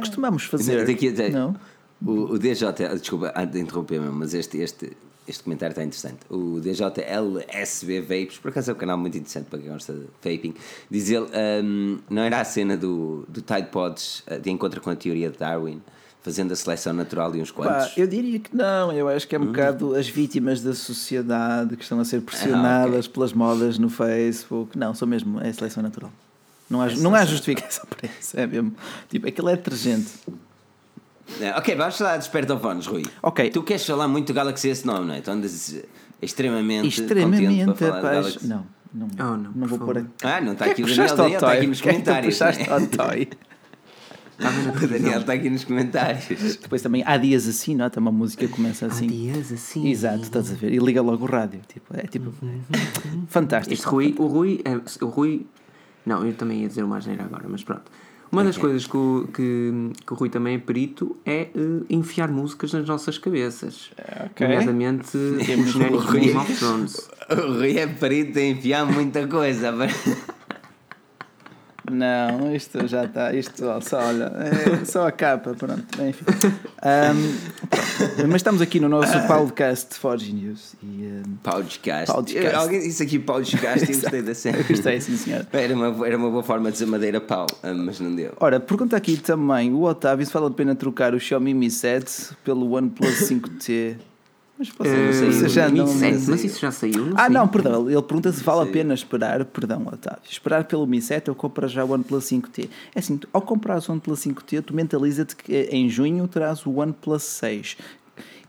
[0.00, 0.86] costumamos fazer.
[0.86, 1.56] Daqui até, não?
[2.04, 4.92] O, o DJ, desculpa, antes de interromper mesmo, mas este, este,
[5.26, 6.20] este comentário está interessante.
[6.30, 10.54] O DJLSB Vapes, por acaso é um canal muito interessante para quem gosta de vaping,
[10.90, 11.26] diz ele:
[11.62, 15.28] um, não era a cena do, do Tide Pods eh, de encontro com a teoria
[15.30, 15.82] de Darwin
[16.28, 17.86] fazendo a seleção natural de uns quantos?
[17.86, 19.46] Pá, eu diria que não, eu acho que é um hum.
[19.46, 23.10] bocado as vítimas da sociedade que estão a ser pressionadas ah, okay.
[23.10, 24.78] pelas modas no Facebook.
[24.78, 26.12] Não, sou mesmo, é a seleção natural.
[26.68, 28.74] Não há, é não há justificação para isso, é mesmo.
[29.08, 30.10] Tipo, aquilo é detergente.
[31.40, 33.06] É, ok, vamos falar de espertofones, Rui.
[33.22, 33.48] Ok.
[33.50, 35.18] Tu queres falar muito do Galaxy S9, não é?
[35.18, 35.76] Então andas
[36.20, 36.88] extremamente.
[36.88, 38.42] Extremamente, rapaz.
[38.42, 40.08] Não, não, oh, não, não vou pôr aqui.
[40.22, 42.38] Ah, não está aqui o Daniel, está aqui nos comentários.
[42.38, 42.86] Que tu né?
[42.86, 43.28] toy?
[44.38, 46.26] o Daniel está aqui nos comentários.
[46.60, 47.90] Depois também há dias assim, não?
[47.90, 49.06] Tem uma música que começa assim.
[49.06, 49.88] Há dias assim.
[49.88, 50.72] Exato, estás a ver?
[50.72, 51.60] E liga logo o rádio.
[51.66, 52.32] Tipo, é tipo.
[53.28, 53.74] fantástico.
[53.74, 55.46] Este Rui, o Rui, é, o Rui.
[56.06, 57.90] Não, eu também ia dizer uma asneira agora, mas pronto.
[58.30, 62.30] Uma das coisas que o, que, que o Rui também é perito é uh, enfiar
[62.30, 63.90] músicas nas nossas cabeças.
[64.30, 64.46] Okay.
[64.46, 67.10] Nomeadamente temos genéricos de Game of Thrones.
[67.30, 69.70] O Rui é perito em enfiar muita coisa.
[71.90, 73.32] Não, isto já está.
[73.32, 75.84] Isto só, olha, é só a capa, pronto.
[76.02, 76.24] Enfim.
[76.78, 80.74] Um, mas estamos aqui no nosso podcast Forge News.
[80.82, 82.12] E, um, podcast.
[82.12, 82.54] podcast.
[82.54, 84.58] Alguém disse aqui podcast e gostei da cena.
[84.62, 85.46] Gostei, sim, senhor.
[85.52, 88.32] Era uma, era uma boa forma de dizer madeira pau, mas não deu.
[88.38, 92.36] Ora, pergunta aqui também o Otávio se vale a pena trocar o Xiaomi Mi 7
[92.44, 94.07] pelo OnePlus 5T.
[94.58, 97.06] Mas, uh, já não, mas isso já saiu?
[97.06, 97.88] Não ah, não, perdão.
[97.88, 101.68] Ele pergunta se vale a pena esperar, perdão, Otávio, esperar pelo Mi 7 ou comprar
[101.68, 102.68] já o OnePlus 5T.
[102.92, 107.22] É assim, ao comprar o OnePlus 5T, tu mentaliza-te que em junho terás o OnePlus
[107.22, 107.76] 6.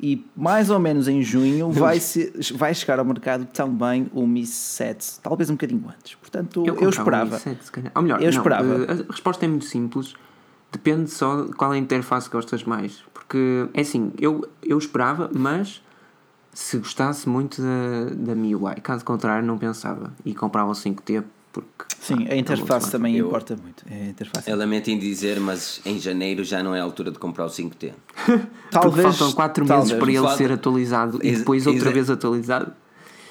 [0.01, 4.47] E mais ou menos em junho vai, se, vai chegar ao mercado também o Mi
[4.47, 6.15] 7, talvez um bocadinho antes.
[6.15, 7.35] Portanto, eu, eu esperava.
[7.35, 8.85] Mi 7, Ou melhor, eu não, esperava.
[8.85, 10.15] Eh, a resposta é muito simples.
[10.71, 13.03] Depende só de qual é a interface que gostas mais.
[13.13, 15.81] Porque, é assim, eu, eu esperava, mas
[16.59, 18.75] se gostasse muito da, da MIUI.
[18.83, 20.13] Caso contrário, não pensava.
[20.25, 23.85] E comprava o 5T Porque, Sim, a interface também eu, importa muito.
[23.89, 24.51] A interface.
[24.51, 27.49] Eu lamento em dizer, mas em janeiro já não é a altura de comprar o
[27.49, 27.93] 5T.
[28.69, 29.07] talvez.
[29.07, 32.73] faltam 4 meses para ele ser atualizado e depois outra vez atualizado.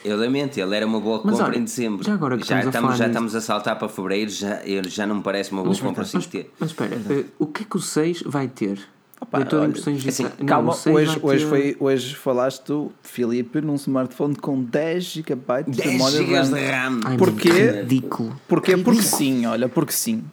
[0.02, 2.04] Eu lamento, ele era uma boa compra olha, em dezembro.
[2.04, 5.16] Já agora que já estamos, já estamos a saltar para fevereiro, já, ele já não
[5.16, 6.46] me parece uma boa mas, compra o 5T.
[6.58, 8.80] Mas, espera, uh, o que é que o 6 vai ter?
[9.20, 13.74] Opa, Leitor olha, impressões assim, não, calma, hoje, hoje, foi, hoje falaste tu, Filipe, num
[13.74, 17.00] smartphone com 10 GB de memória GB de RAM.
[17.04, 17.48] Ai, Porquê?
[17.48, 18.40] Ridículo.
[18.46, 18.72] Porquê?
[18.72, 18.96] Ridículo.
[18.96, 20.24] Porque sim, olha, porque sim.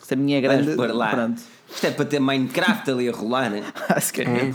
[0.00, 0.74] Esta é a minha grande.
[0.74, 1.08] Lá.
[1.08, 1.42] Pronto.
[1.74, 3.64] Isto é para ter Minecraft ali a rolar, né?
[3.88, 4.24] Acho que é.
[4.24, 4.52] É,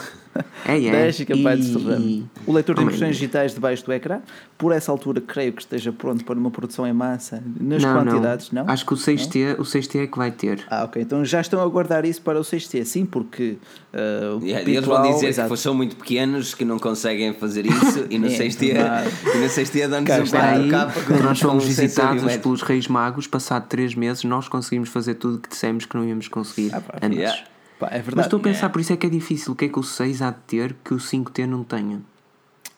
[0.66, 0.80] é.
[0.80, 1.58] 10 GB e...
[1.58, 2.26] de.
[2.46, 4.22] O leitor de impressões digitais debaixo do ecrã,
[4.58, 8.52] por essa altura, creio que esteja pronto para uma produção em massa, nas não, quantidades,
[8.52, 8.66] não.
[8.66, 8.72] não?
[8.72, 9.64] Acho que o 6T, não?
[9.64, 10.64] o 6T é que vai ter.
[10.70, 11.02] Ah, ok.
[11.02, 13.58] Então já estão a guardar isso para o 6T, sim, porque.
[13.94, 15.52] Uh, yeah, eles vão dizer exato.
[15.52, 19.46] que são muito pequenos, que não conseguem fazer isso, e no é, 6T, e no
[19.46, 20.94] 6T dão-nos um capa.
[21.24, 25.50] Nós fomos visitados pelos Reis Magos, passado 3 meses, nós conseguimos fazer tudo o que
[25.50, 27.18] dissemos que não íamos conseguir ah, antes.
[27.20, 27.44] Yeah.
[27.80, 28.18] Pá, é verdade.
[28.18, 28.70] Mas estou a pensar, é.
[28.70, 29.54] por isso é que é difícil.
[29.54, 32.02] O que é que o 6 há de ter que o 5T não tenha?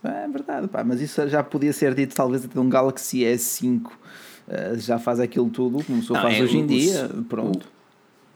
[0.03, 3.91] É verdade, pá, mas isso já podia ser dito talvez até um Galaxy S5 uh,
[4.77, 7.09] já faz aquilo tudo como se faz é, hoje em dia.
[7.29, 7.67] Pronto.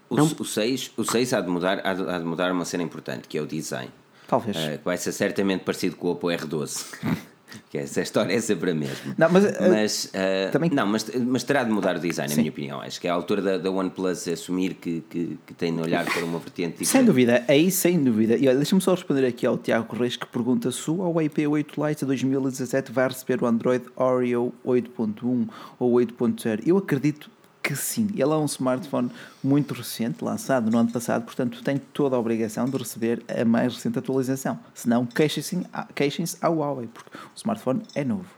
[0.08, 2.66] O, o, o, 6, o 6 há de, mudar, há de, há de mudar uma
[2.66, 3.90] cena importante que é o design.
[4.28, 4.56] Talvez.
[4.56, 6.86] Uh, vai ser certamente parecido com o Oppo R12.
[7.70, 9.16] que essa história é sempre a mesma.
[9.18, 10.70] Não, mas, uh, mas uh, também...
[10.70, 12.38] não, mas, mas terá de mudar o design, Sim.
[12.38, 12.82] na minha opinião.
[12.82, 16.06] Acho que é a altura da, da OnePlus assumir que, que, que tem de olhar
[16.06, 16.88] para uma vertente diferente.
[16.88, 18.36] Sem dúvida, aí sem dúvida.
[18.36, 22.06] E deixa-me só responder aqui ao Tiago Reis que pergunta se o Huawei P8 Lite
[22.06, 25.48] 2017 vai receber o Android Oreo 8.1
[25.80, 26.62] ou 8.0.
[26.66, 27.30] Eu acredito
[27.66, 28.08] que sim.
[28.14, 29.10] Ele é um smartphone
[29.44, 33.74] muito recente, lançado no ano passado, portanto tem toda a obrigação de receber a mais
[33.74, 34.60] recente atualização.
[34.74, 38.30] Senão queixem-se queixem ao Huawei, porque o smartphone é novo.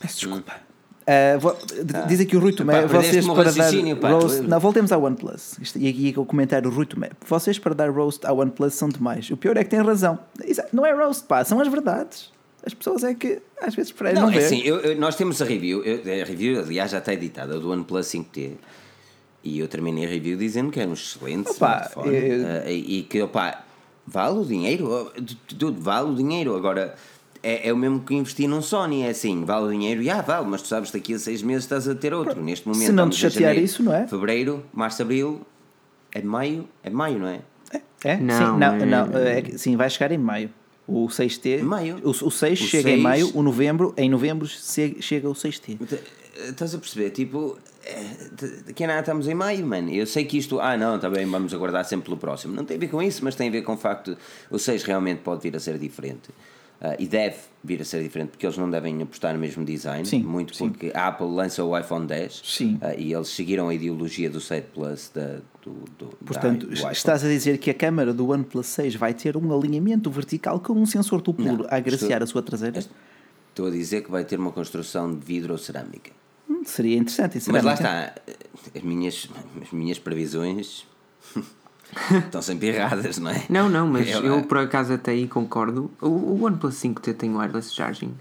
[0.00, 0.52] Peço desculpa.
[0.52, 0.68] Hum.
[1.08, 1.56] Uh, vou,
[1.94, 2.00] ah.
[2.02, 5.56] Diz aqui o Rui Tomé, vocês para dar roast, não, voltemos ao OnePlus.
[5.74, 7.10] E aqui é o comentário Rui Tomé.
[7.26, 9.30] Vocês para dar roast ao OnePlus são demais.
[9.30, 10.18] O pior é que têm razão.
[10.70, 12.30] Não é roast, pá, são as verdades.
[12.64, 14.44] As pessoas é que às vezes preferem não, não é.
[14.44, 17.70] Assim, eu, eu, nós temos a review, eu, a review, aliás, já está editada do
[17.70, 18.52] OnePlus 5T.
[19.44, 22.16] E eu terminei a review dizendo que era um excelente opa, smartphone.
[22.16, 22.44] Eu...
[22.44, 23.64] Uh, e, e, que, opá,
[24.06, 25.12] vale o dinheiro,
[25.46, 26.56] tudo vale o dinheiro.
[26.56, 26.96] Agora,
[27.42, 30.22] é, é o mesmo que investir num Sony, é assim, vale o dinheiro, e ah,
[30.22, 32.34] vale, mas tu sabes daqui a seis meses estás a ter outro.
[32.34, 32.44] Pronto.
[32.44, 34.06] Neste momento, se não te chatear janeiro, isso, não é?
[34.06, 35.40] Fevereiro, março, abril,
[36.12, 37.40] é maio, é maio, não é?
[37.72, 38.16] É, é?
[38.16, 38.86] Não, sim, não, é...
[38.86, 40.50] não é, sim, vai chegar em maio.
[40.88, 41.62] O 6T.
[41.62, 42.00] Maio.
[42.02, 42.98] O, o 6 o chega 6...
[42.98, 45.78] em maio, o novembro, em novembro chega o 6T.
[46.48, 47.10] Estás a perceber?
[47.10, 47.58] Tipo,
[48.66, 49.90] daqui a nada estamos em maio, mano.
[49.90, 52.54] Eu sei que isto, ah, não, também vamos aguardar sempre pelo próximo.
[52.54, 54.16] Não tem a ver com isso, mas tem a ver com o facto
[54.50, 56.30] o 6 realmente pode vir a ser diferente.
[56.80, 60.06] Uh, e deve vir a ser diferente porque eles não devem apostar no mesmo design,
[60.06, 60.68] sim, muito sim.
[60.68, 62.76] porque a Apple lança o iPhone 10 sim.
[62.76, 67.24] Uh, e eles seguiram a ideologia do 7 Plus da, do, do, Portanto, da, estás
[67.24, 70.86] a dizer que a câmara do OnePlus 6 vai ter um alinhamento vertical com um
[70.86, 72.78] sensor duplo a agraciar estou, a sua traseira?
[72.78, 76.10] Estou a dizer que vai ter uma construção de vidro ou cerâmica.
[76.48, 77.40] Hum, seria interessante.
[77.50, 78.14] Mas lá está,
[78.74, 79.28] as minhas,
[79.62, 80.86] as minhas previsões
[82.24, 83.44] Estão sempre erradas, não é?
[83.48, 85.90] Não, não, mas eu, eu por acaso até aí concordo.
[86.00, 88.14] O, o OnePlus 5T tem wireless charging.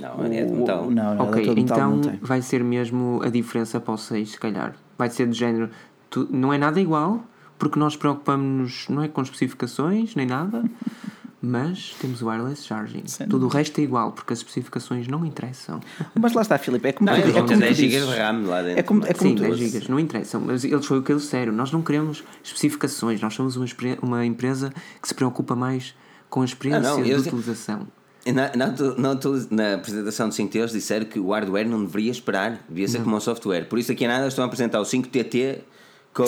[0.00, 0.90] Não, é de metal.
[0.90, 4.74] Não, não, ok, então vai ser mesmo a diferença para o 6, se calhar.
[4.96, 5.70] Vai ser de género.
[6.12, 7.24] Tu, não é nada igual,
[7.58, 10.64] porque nós preocupamos-nos não é com especificações nem nada.
[11.42, 13.02] mas temos wireless charging.
[13.06, 13.26] Sim.
[13.26, 15.80] Tudo o resto é igual, porque as especificações não interessam.
[16.14, 18.62] Mas lá está, Filipe, é como não, tu, é como 10 GB de RAM lá
[18.62, 18.78] dentro.
[18.78, 21.22] É como, é como Sim, 10 GB, não interessam, mas eles foi o que eles
[21.22, 21.52] disseram.
[21.52, 23.66] Nós não queremos especificações, nós somos uma,
[24.00, 25.96] uma empresa que se preocupa mais
[26.30, 27.88] com a experiência ah, não, de utilização.
[28.24, 29.18] Na, na, na,
[29.50, 33.04] na, apresentação do 5T eles disseram que o hardware não deveria esperar, devia ser não.
[33.06, 33.64] como o software.
[33.64, 35.58] Por isso aqui nada estão a apresentar o 5TT
[36.12, 36.24] com,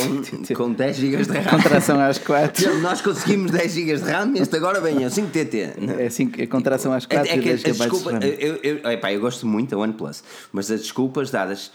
[0.54, 1.50] com 10 GB de RAM.
[1.50, 2.78] Contração às 4.
[2.80, 5.98] Nós conseguimos 10 GB de RAM, este agora vem, é 5TT.
[5.98, 9.12] É, assim, é contração às 4 é, é que, e 10 desculpa, eu, eu, epá,
[9.12, 10.22] eu gosto muito da OnePlus,
[10.52, 11.70] mas as desculpas dadas.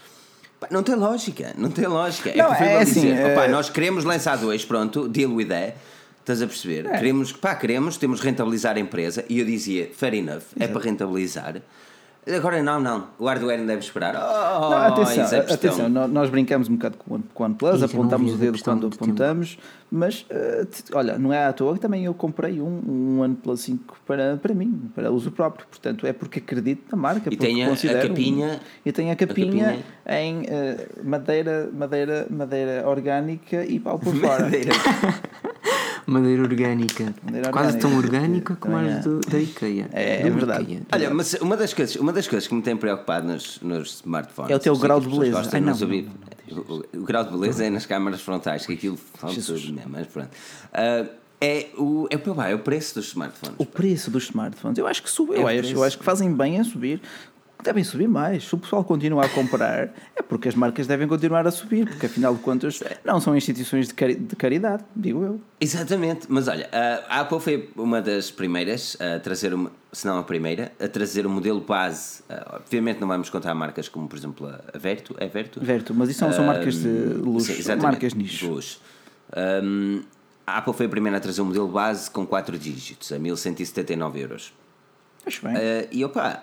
[0.70, 2.32] não tem lógica, não tem lógica.
[2.34, 3.32] Não, é, é assim, dizer, é...
[3.32, 5.74] Opa, nós queremos lançar dois, pronto, deal with that.
[6.20, 6.86] Estás a perceber?
[6.86, 6.98] É.
[6.98, 9.24] Queremos, pá, queremos, temos rentabilizar a empresa.
[9.28, 10.54] E eu dizia, fair enough, Exato.
[10.58, 11.62] é para rentabilizar.
[12.26, 13.08] Agora não, não.
[13.18, 14.14] O hardware deve esperar.
[14.14, 18.62] Oh, não, atenção, é atenção, nós brincamos um bocado com o OnePlus, apontamos o dedo
[18.62, 19.58] quando apontamos,
[19.90, 24.00] mas uh, olha, não é à toa que também eu comprei um, um OnePlus 5
[24.06, 25.66] para, para mim, para uso próprio.
[25.66, 27.32] Portanto, é porque acredito na marca.
[27.32, 28.46] E tem a, a capinha.
[28.48, 29.84] Um, e tem a capinha, a capinha.
[30.10, 30.44] Em uh,
[31.04, 34.50] madeira, madeira, madeira orgânica e pau por fora.
[36.04, 37.14] Madeira orgânica.
[37.22, 37.88] Madeira Quase orgânica.
[37.88, 39.88] tão orgânica como as do, da IKEA.
[39.92, 40.64] É, é verdade.
[40.64, 40.82] IKEA.
[40.92, 44.50] Olha, mas uma das, coisas, uma das coisas que me tem preocupado nos, nos smartphones
[44.50, 45.48] é o teu grau de beleza.
[45.52, 46.08] Ai, não, não,
[46.50, 50.08] o, o, grau de beleza é nas câmaras frontais, que aquilo fala tudo mesmo, mas
[50.08, 50.30] pronto.
[50.74, 53.54] Uh, é o, é, é o preço dos smartphones.
[53.56, 54.76] O preço dos smartphones.
[54.76, 55.48] Eu acho que subiu.
[55.48, 57.00] É eu, acho, eu acho que fazem bem a subir
[57.62, 58.44] devem subir mais.
[58.44, 62.06] Se o pessoal continuar a comprar, é porque as marcas devem continuar a subir, porque
[62.06, 65.40] afinal de contas não são instituições de, cari de caridade, digo eu.
[65.60, 66.68] Exatamente, mas olha,
[67.08, 71.26] a Apple foi uma das primeiras a trazer, uma, se não a primeira, a trazer
[71.26, 72.22] o um modelo base.
[72.52, 75.14] Obviamente não vamos contar marcas como, por exemplo, a Verto.
[75.18, 75.60] É Verto?
[75.60, 78.48] Verto, mas isso não são marcas de luxo, sim, marcas nicho.
[78.48, 78.80] Luxo.
[79.62, 80.02] Um,
[80.46, 84.20] a Apple foi a primeira a trazer um modelo base com 4 dígitos, a 1179
[84.20, 84.52] euros.
[85.24, 85.54] Acho bem.
[85.54, 86.42] Uh, e opa,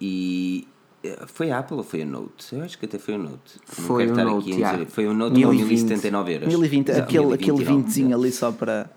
[0.00, 0.66] e
[1.02, 2.54] eh, foi a Apple ou foi a Note?
[2.54, 3.60] Eu acho que até foi a Note.
[3.64, 6.48] Foi o Note, dizer, Foi o Note com 1079 euros.
[6.48, 8.90] 1020, exato, aquele, 1020, aquele 20 ali só para.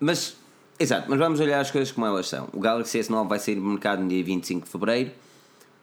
[0.00, 0.36] Mas,
[0.78, 2.48] exato, mas vamos olhar as coisas como elas são.
[2.52, 5.10] O Galaxy S9 vai sair no mercado no dia 25 de fevereiro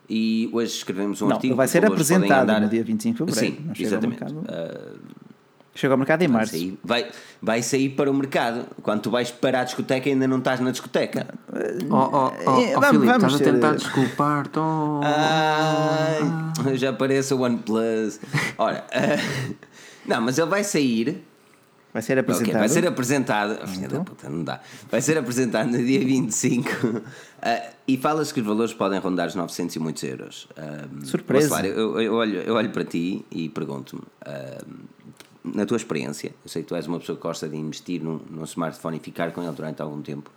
[0.10, 1.56] e hoje escrevemos um não, artigo.
[1.56, 2.62] Vai ser apresentado andar...
[2.62, 3.64] no dia 25 de fevereiro.
[3.76, 4.24] Sim, exatamente.
[4.24, 5.00] Uh,
[5.74, 6.52] Chega ao mercado em março.
[6.52, 7.10] Sair, vai,
[7.42, 8.66] vai sair para o mercado.
[8.84, 11.28] Quando tu vais para a discoteca ainda não estás na discoteca.
[11.90, 14.60] Oh, oh, oh, oh vamos, Filipe, vamos estás a tentar desculpar-te.
[14.60, 15.00] Oh.
[15.04, 18.20] Ai, já aparece o OnePlus.
[18.58, 19.56] Ora, uh,
[20.06, 21.24] não, mas ele vai sair.
[21.94, 22.50] Vai ser apresentado.
[22.50, 23.60] Okay, vai ser apresentado.
[23.82, 24.04] Então.
[24.04, 24.62] Puta, não dá.
[24.90, 26.70] Vai ser apresentado no dia 25.
[26.70, 27.02] Uh,
[27.88, 30.48] e fala-se que os valores podem rondar os 900 e muitos euros.
[30.52, 31.66] Uh, Surpresa.
[31.66, 34.04] eu, eu, olho, eu olho para ti e pergunto-me.
[34.26, 34.66] Uh,
[35.44, 38.20] na tua experiência, eu sei que tu és uma pessoa que gosta de investir num,
[38.30, 40.30] num smartphone e ficar com ele durante algum tempo,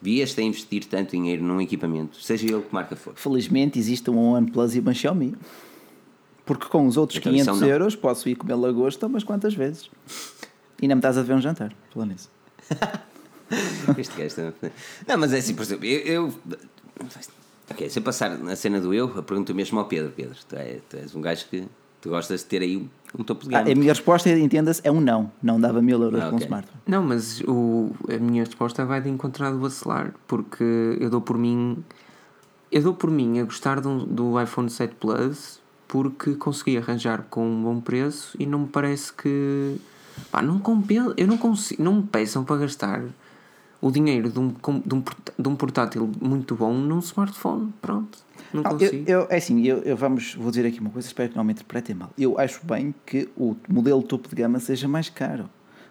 [0.00, 3.14] vias-te a investir tanto dinheiro num equipamento, seja ele que marca for?
[3.16, 5.34] Felizmente existe um OnePlus e uma Xiaomi.
[6.44, 9.90] Porque com os outros então, 500 euros posso ir comer lagosta umas quantas vezes.
[10.80, 12.30] E não me estás a ver um jantar, falando nisso.
[13.98, 14.54] este gajo
[15.06, 16.34] Não, mas é assim, por exemplo, eu, eu.
[17.70, 20.56] Ok, se eu passar na cena do eu, eu pergunto mesmo ao Pedro: Pedro, tu,
[20.56, 21.66] é, tu és um gajo que
[22.00, 22.88] tu gostas de ter aí
[23.18, 23.68] um topo de gama.
[23.68, 25.30] Ah, a minha resposta, entenda-se, é um não.
[25.42, 26.30] Não dava mil euros ah, okay.
[26.30, 26.80] com um smartphone.
[26.86, 30.64] Não, mas o, a minha resposta vai de encontrar do vacilar, porque
[31.00, 31.82] eu dou por mim.
[32.70, 37.48] Eu dou por mim a gostar do, do iPhone 7 Plus porque consegui arranjar com
[37.48, 39.76] um bom preço e não me parece que.
[40.30, 41.14] Pá, não compensa.
[41.16, 41.82] Eu não consigo.
[41.82, 43.02] Não me peçam para gastar
[43.80, 45.02] o dinheiro de um, de um,
[45.38, 47.72] de um portátil muito bom num smartphone.
[47.80, 48.18] Pronto.
[48.52, 49.04] Não consigo.
[49.08, 51.44] Eu, eu, é assim, eu, eu, vamos, vou dizer aqui uma coisa, espero que não
[51.44, 52.10] me interpretem mal.
[52.18, 55.48] Eu acho bem que o modelo topo de gama seja mais caro.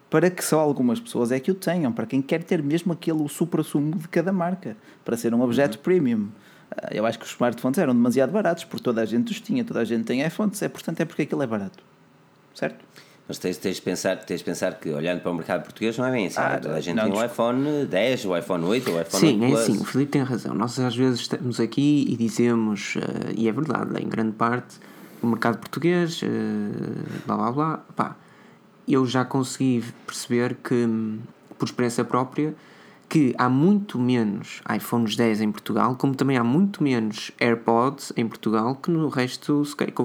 [0.10, 3.28] Para que só algumas pessoas é que o tenham, para quem quer ter mesmo aquele
[3.28, 5.84] supra-sumo de cada marca, para ser um objeto uhum.
[5.84, 6.28] premium.
[6.72, 9.66] Ah, eu acho que os smartphones eram demasiado baratos, porque toda a gente os tinha,
[9.66, 11.84] toda a gente tem iPhones, é, portanto é porque aquilo é barato.
[12.54, 12.84] Certo?
[13.28, 16.06] Mas tens, tens, de pensar, tens de pensar que, olhando para o mercado português, não
[16.06, 16.40] é bem assim.
[16.40, 19.42] Ah, Toda a gente não, tem o iPhone 10, o iPhone 8, o iPhone Sim,
[19.42, 19.52] 8 Plus.
[19.52, 20.54] é assim, o Felipe tem razão.
[20.54, 23.00] Nós às vezes estamos aqui e dizemos, uh,
[23.36, 24.78] e é verdade, em grande parte,
[25.22, 26.26] o mercado português, uh,
[27.26, 27.78] blá blá blá.
[27.96, 28.16] Pá,
[28.88, 30.88] eu já consegui perceber que,
[31.60, 32.56] por experiência própria,
[33.10, 38.28] que há muito menos iPhones 10 em Portugal, como também há muito menos AirPods em
[38.28, 39.64] Portugal que no resto,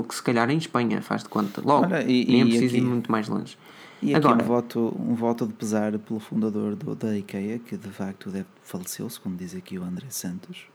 [0.08, 1.60] que se calhar em Espanha, faz de conta.
[1.64, 3.56] Logo, Olha, e, nem é preciso ir muito mais longe.
[4.00, 7.76] E aqui Agora, um, voto, um voto de pesar pelo fundador do, da IKEA, que
[7.76, 10.66] de facto deve, faleceu, segundo diz aqui o André Santos.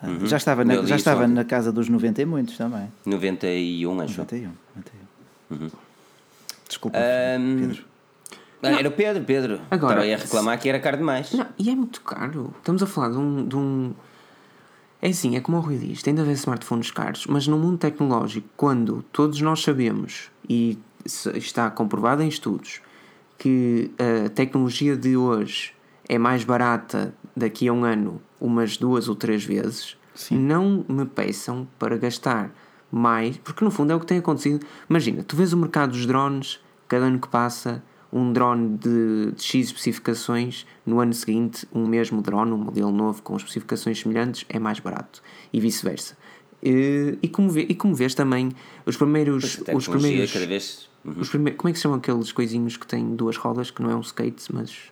[0.00, 0.26] Ah, uhum.
[0.26, 2.92] Já estava, na, já estava na casa dos 90 e muitos também.
[3.04, 4.18] 91, acho.
[4.18, 5.64] 91, 91.
[5.64, 5.70] Uhum.
[6.68, 7.60] Desculpa, um...
[7.60, 7.84] Pedro.
[8.62, 8.70] Não.
[8.70, 9.60] Era o Pedro, Pedro.
[9.70, 11.32] Agora, Estava a reclamar que era caro demais.
[11.32, 12.54] Não, e é muito caro.
[12.58, 13.46] Estamos a falar de um.
[13.46, 13.94] De um...
[15.00, 17.78] É assim, é como o Rui diz: tem de haver smartphones caros, mas no mundo
[17.78, 20.78] tecnológico, quando todos nós sabemos, e
[21.34, 22.80] está comprovado em estudos,
[23.38, 25.72] que a tecnologia de hoje
[26.08, 30.38] é mais barata daqui a um ano umas duas ou três vezes, Sim.
[30.38, 32.50] não me peçam para gastar
[32.90, 34.64] mais, porque no fundo é o que tem acontecido.
[34.88, 37.82] Imagina, tu vês o mercado dos drones, cada ano que passa
[38.16, 43.20] um drone de, de, X especificações, no ano seguinte, um mesmo drone, um modelo novo
[43.22, 46.16] com especificações semelhantes, é mais barato e vice-versa.
[46.62, 48.52] E, e, como vê, e como vês também,
[48.86, 49.60] os primeiros.
[49.74, 50.88] Os primeiros, vez...
[51.04, 51.20] Uhum.
[51.20, 53.90] os primeiros como é que se chamam aqueles coisinhos que têm duas rodas, que não
[53.90, 54.90] é um skate, mas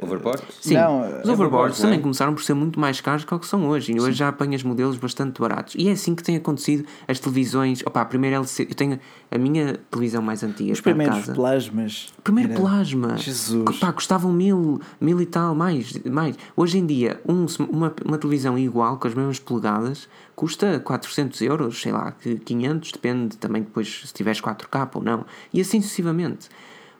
[0.00, 0.42] Overboard?
[0.60, 2.02] Sim, não, os overboards também é?
[2.02, 3.92] começaram por ser muito mais caros que o que são hoje.
[3.92, 5.74] E hoje já apanhas modelos bastante baratos.
[5.76, 7.82] E é assim que tem acontecido as televisões.
[7.84, 8.70] Opa, a primeira LCD.
[8.70, 9.00] Eu tenho
[9.30, 10.72] a minha televisão mais antiga.
[10.72, 11.34] Os primeiros casa.
[11.34, 12.12] plasmas.
[12.22, 12.60] Primeiro era...
[12.60, 13.16] plasma.
[13.16, 13.64] Jesus.
[13.68, 15.92] Opa, custavam mil, mil e tal, mais.
[16.04, 16.36] mais.
[16.56, 21.80] Hoje em dia, um, uma, uma televisão igual, com as mesmas polegadas, custa 400 euros,
[21.80, 22.14] sei lá,
[22.44, 25.24] 500, depende também depois se tiveres 4K ou não.
[25.52, 26.48] E assim sucessivamente.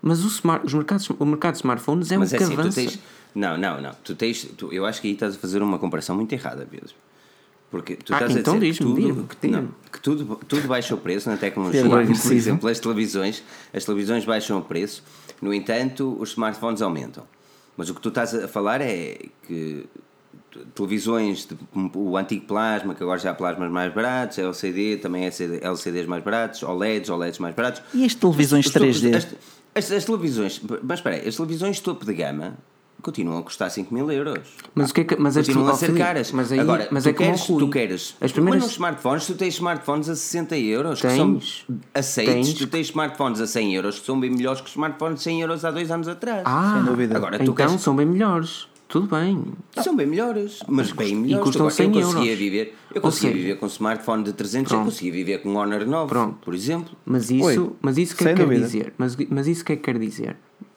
[0.01, 2.53] Mas o, smart, os mercados, o mercado de smartphones é mas um é que assim,
[2.55, 2.81] avança.
[2.81, 2.99] Tens,
[3.35, 3.93] não, não, não.
[4.05, 6.95] Tu tens, tu, eu acho que aí estás a fazer uma comparação muito errada, Pedro.
[7.71, 10.95] Porque tu ah, estás então a dizer que, tudo, que, não, que tudo, tudo baixa
[10.95, 11.85] o preço na tecnologia.
[11.85, 13.43] Por exemplo, as televisões,
[13.75, 15.03] as televisões baixam o preço,
[15.43, 17.25] no entanto, os smartphones aumentam.
[17.77, 19.87] Mas o que tu estás a falar é que
[20.75, 21.57] televisões, de,
[21.95, 25.31] o antigo plasma, que agora já há plasmas mais baratos, LCD, também é
[25.63, 27.83] LCDs mais baratos, OLEDs, OLEDs mais baratos.
[27.95, 29.15] E as televisões as, 3D?
[29.15, 29.27] As,
[29.79, 32.57] as, as, televisões, mas espera aí, as televisões topo de gama
[33.03, 34.41] continuam a custar 5 mil euros.
[34.75, 35.17] Mas o que é que.
[35.17, 36.33] Mas continuam a ser caras.
[36.33, 38.17] Mas aí, Agora, mas tu, é queres, tu queres.
[38.21, 38.63] As primeiras...
[38.63, 41.41] Mas nos smartphones, tu tens smartphones a 60 euros tens, que são
[41.95, 42.35] aceitos.
[42.35, 42.55] Tens.
[42.55, 45.43] Tu tens smartphones a 100 euros que são bem melhores que os smartphones de 100
[45.43, 46.43] euros há dois anos atrás.
[46.45, 47.17] Ah, Sem dúvida.
[47.17, 47.81] Agora, então queres...
[47.81, 48.69] são bem melhores.
[48.89, 49.45] Tudo bem.
[49.83, 51.43] São bem melhores, mas bem melhores.
[51.43, 52.39] E custam 100 eu conseguia euros.
[52.39, 54.81] viver, eu conseguia seja, viver com um smartphone de 300, Pronto.
[54.81, 56.39] eu conseguia viver com um Honor 9, Pronto.
[56.41, 56.97] por exemplo.
[57.05, 58.95] Mas isso, mas isso que é que quer dizer?
[58.97, 60.37] Mas, mas isso que é que quer dizer?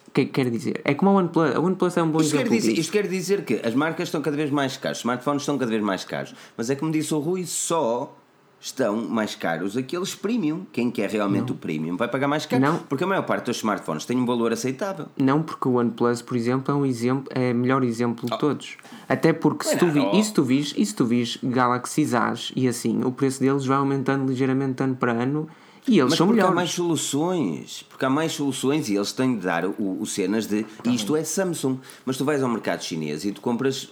[0.09, 0.82] O que é que quer dizer?
[0.84, 1.55] É como a OnePlus.
[1.55, 2.49] A OnePlus é um bom isto exemplo.
[2.51, 5.43] Quer dizer, isto quer dizer que as marcas estão cada vez mais caras, os smartphones
[5.43, 6.36] estão cada vez mais caros.
[6.57, 8.14] Mas é como disse o Rui, só
[8.62, 10.66] estão mais caros aqueles premium.
[10.72, 11.55] Quem quer realmente não.
[11.55, 12.62] o premium vai pagar mais caro.
[12.62, 12.78] Não.
[12.78, 15.07] Porque a maior parte dos smartphones tem um valor aceitável.
[15.18, 18.38] Não, porque o OnePlus, por exemplo, é um exemplo, é o melhor exemplo de oh.
[18.38, 18.78] todos.
[19.09, 20.16] Até porque se tu, vi, oh.
[20.16, 22.07] e se tu vis, e se tu vis Galaxy
[22.55, 25.49] e assim, o preço deles vai aumentando ligeiramente ano para ano
[25.88, 26.51] e eles Mas são porque melhores.
[26.51, 27.86] há mais soluções.
[27.89, 31.16] Porque há mais soluções e eles têm de dar o, o cenas de tá isto
[31.16, 31.80] é Samsung.
[32.05, 33.91] Mas tu vais ao mercado chinês e tu compras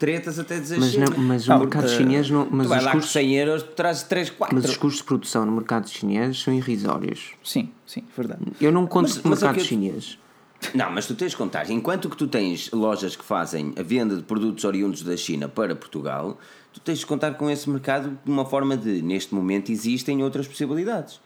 [0.00, 2.48] tretas até dizer mas, não, mas o mercado chinês não.
[2.50, 4.56] Mas tu vai lá custos, 100 euros, tu trazes 3, 4.
[4.56, 7.34] Mas os custos de produção no mercado chinês são irrisórios.
[7.44, 8.40] Sim, sim, verdade.
[8.58, 9.64] Eu não conto mas, no mercado eu...
[9.64, 10.18] chinês.
[10.74, 11.70] Não, mas tu tens de contar.
[11.70, 15.76] Enquanto que tu tens lojas que fazem a venda de produtos oriundos da China para
[15.76, 16.38] Portugal,
[16.72, 20.48] tu tens de contar com esse mercado de uma forma de, neste momento, existem outras
[20.48, 21.20] possibilidades.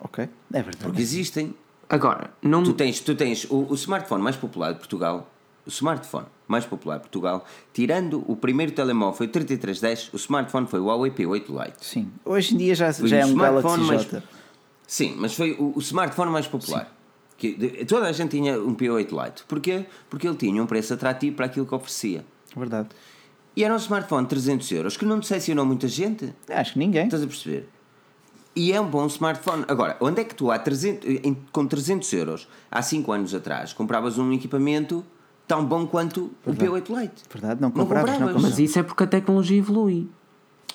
[0.00, 0.78] Ok, é verdade.
[0.82, 1.54] Porque existem.
[1.88, 2.62] Agora, não...
[2.62, 5.30] tu tens, tu tens o, o smartphone mais popular de Portugal,
[5.64, 10.66] o smartphone mais popular de Portugal, tirando o primeiro telemóvel foi o 3310, o smartphone
[10.66, 11.86] foi o Huawei P8 Lite.
[11.86, 14.08] Sim, hoje em dia já, já é um Galaxy mais.
[14.86, 16.86] Sim, mas foi o, o smartphone mais popular.
[16.86, 16.90] Sim.
[17.38, 19.44] Que, de, toda a gente tinha um P8 Lite.
[19.46, 19.86] Porquê?
[20.10, 22.24] Porque ele tinha um preço atrativo para aquilo que oferecia.
[22.54, 22.88] Verdade.
[23.56, 26.34] E era um smartphone de 300 euros que não decepcionou muita gente.
[26.48, 27.04] Acho que ninguém.
[27.04, 27.68] Estás a perceber?
[28.54, 29.64] E é um bom smartphone.
[29.68, 31.08] Agora, onde é que tu há 300,
[31.52, 35.04] com 300 euros, há 5 anos atrás, compravas um equipamento
[35.50, 36.70] tão bom quanto Verdade.
[36.70, 37.22] o P8 Lite?
[37.28, 38.42] Verdade, não compravas, não compravas.
[38.42, 40.08] Mas isso é porque a tecnologia evolui.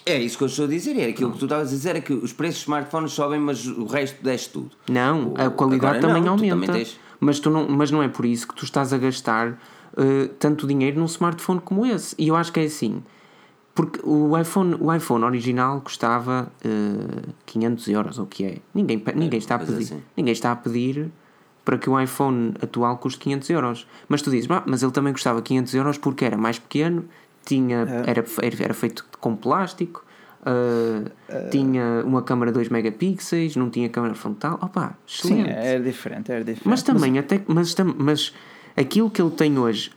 [0.06, 2.02] É isso que eu estou a dizer, é aquilo que tu estavas a dizer, é
[2.02, 4.72] que os preços dos smartphones sobem, mas o resto desce tudo.
[4.90, 6.56] Não, a qualidade também não, aumenta.
[6.56, 7.00] Também tens...
[7.22, 10.68] mas, tu não, mas não é por isso que tu estás a gastar uh, tanto
[10.68, 12.14] dinheiro num smartphone como esse.
[12.20, 13.02] E eu acho que é assim.
[13.74, 18.58] Porque o iPhone, o iPhone original custava uh, eh, 500 euros, ou o que é?
[18.74, 20.02] Ninguém, ninguém, está a pedir, assim.
[20.16, 21.12] ninguém está a pedir
[21.66, 23.88] para que o iPhone atual custe 500 euros.
[24.08, 27.06] Mas tu dizes, mas ele também custava 500 euros porque era mais pequeno,
[27.44, 28.12] tinha, é.
[28.12, 28.24] era,
[28.62, 30.06] era feito com plástico,
[30.42, 34.60] uh, uh, tinha uma câmera 2 megapixels, não tinha câmera frontal.
[34.62, 35.48] Opa, excelente.
[35.48, 36.68] Sim, era diferente, era diferente.
[36.68, 37.20] Mas também, mas...
[37.20, 38.34] até, mas, mas
[38.78, 39.92] aquilo que ele tem hoje,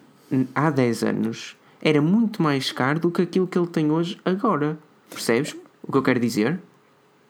[0.54, 4.78] há 10 anos era muito mais caro do que aquilo que ele tem hoje agora.
[5.10, 6.58] Percebes o que eu quero dizer?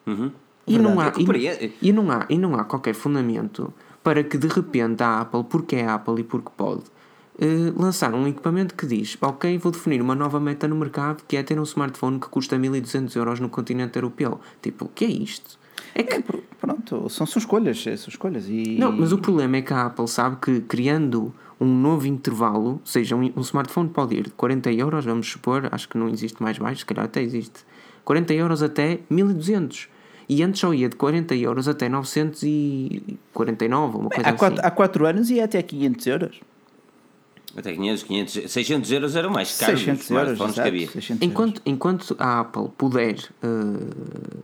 [0.07, 0.31] Uhum.
[0.67, 3.73] E, não há, e, e, não há, e não há qualquer fundamento
[4.03, 6.83] para que de repente a Apple, porque é Apple e porque pode,
[7.39, 11.37] uh, lançar um equipamento que diz: Ok, vou definir uma nova meta no mercado que
[11.37, 14.41] é ter um smartphone que custa 1200 euros no continente europeu.
[14.63, 15.59] Tipo, o que é isto?
[15.95, 16.17] É que.
[16.17, 16.23] É,
[16.61, 18.47] pronto, são, são escolhas, são escolhas.
[18.49, 18.77] E...
[18.79, 22.81] Não, mas o problema é que a Apple sabe que criando um novo intervalo, ou
[22.85, 26.41] seja, um, um, smartphone pode ir de 40 euros, vamos supor, acho que não existe
[26.43, 27.65] mais baixo, se calhar até existe,
[28.05, 29.89] 40 euros até 1200.
[30.29, 34.67] E antes só ia de 40 euros até 949, uma coisa há quatro, assim.
[34.67, 36.41] Há 4 anos ia até 500 euros.
[37.57, 40.87] Até 500, 500, 600 euros era o mais caro 600 euros, exato, que havia.
[41.21, 43.89] Enquanto, enquanto a Apple puder uh,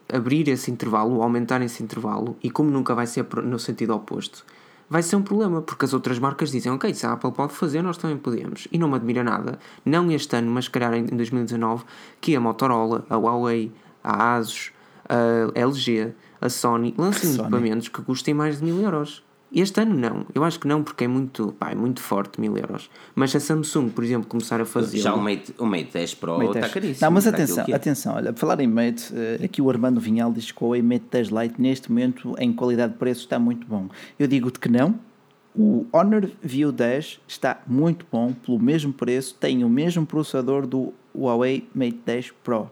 [0.09, 4.47] abrir esse intervalo, aumentar esse intervalo, e como nunca vai ser no sentido oposto,
[4.89, 7.83] vai ser um problema, porque as outras marcas dizem, ok, se a Apple pode fazer,
[7.83, 8.67] nós também podemos.
[8.73, 11.85] E não me admira nada, não este ano, mas calhar em 2019,
[12.21, 13.71] que a Motorola, a Huawei,
[14.03, 14.73] a Asus,
[15.09, 17.41] a LG, a Sony lancem Sony.
[17.43, 19.23] equipamentos que custem mais de mil euros.
[19.55, 22.57] Este ano não, eu acho que não, porque é muito, pá, é muito forte, mil
[22.57, 22.91] euros.
[23.15, 24.99] Mas se a Samsung, por exemplo, começar a fazer.
[24.99, 26.65] Já o Mate, o Mate 10 Pro Mate 10.
[26.65, 27.07] está caríssimo.
[27.07, 27.73] Não, mas atenção, é.
[27.73, 31.05] atenção, olha, para falar em Mate, eh, aqui o Armando Vinhal diz que o Mate
[31.09, 33.89] 10 Lite neste momento, em qualidade de preço, está muito bom.
[34.19, 34.99] Eu digo-te que não.
[35.57, 40.93] O Honor View 10 está muito bom, pelo mesmo preço, tem o mesmo processador do
[41.15, 42.69] Huawei Mate 10 Pro.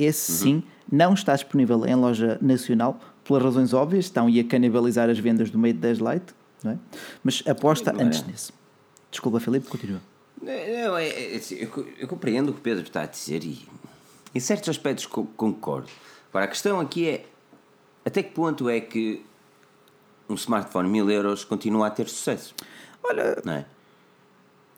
[0.00, 0.38] Esse uhum.
[0.38, 5.50] sim não está disponível em loja nacional, pelas razões óbvias, estão a canibalizar as vendas
[5.50, 6.34] do Mate 10 Lite.
[6.62, 6.78] não é?
[7.22, 8.52] Mas aposta Sim, antes nisso.
[9.10, 10.00] Desculpa, Filipe, continua.
[10.40, 13.64] Não, é, é, assim, eu, eu, compreendo o que o Pedro está a dizer e
[14.34, 15.88] em certos aspectos concordo.
[16.30, 17.26] Agora, a questão aqui é
[18.04, 19.24] até que ponto é que
[20.28, 22.54] um smartphone mil euros continua a ter sucesso?
[23.04, 23.66] Olha, não é?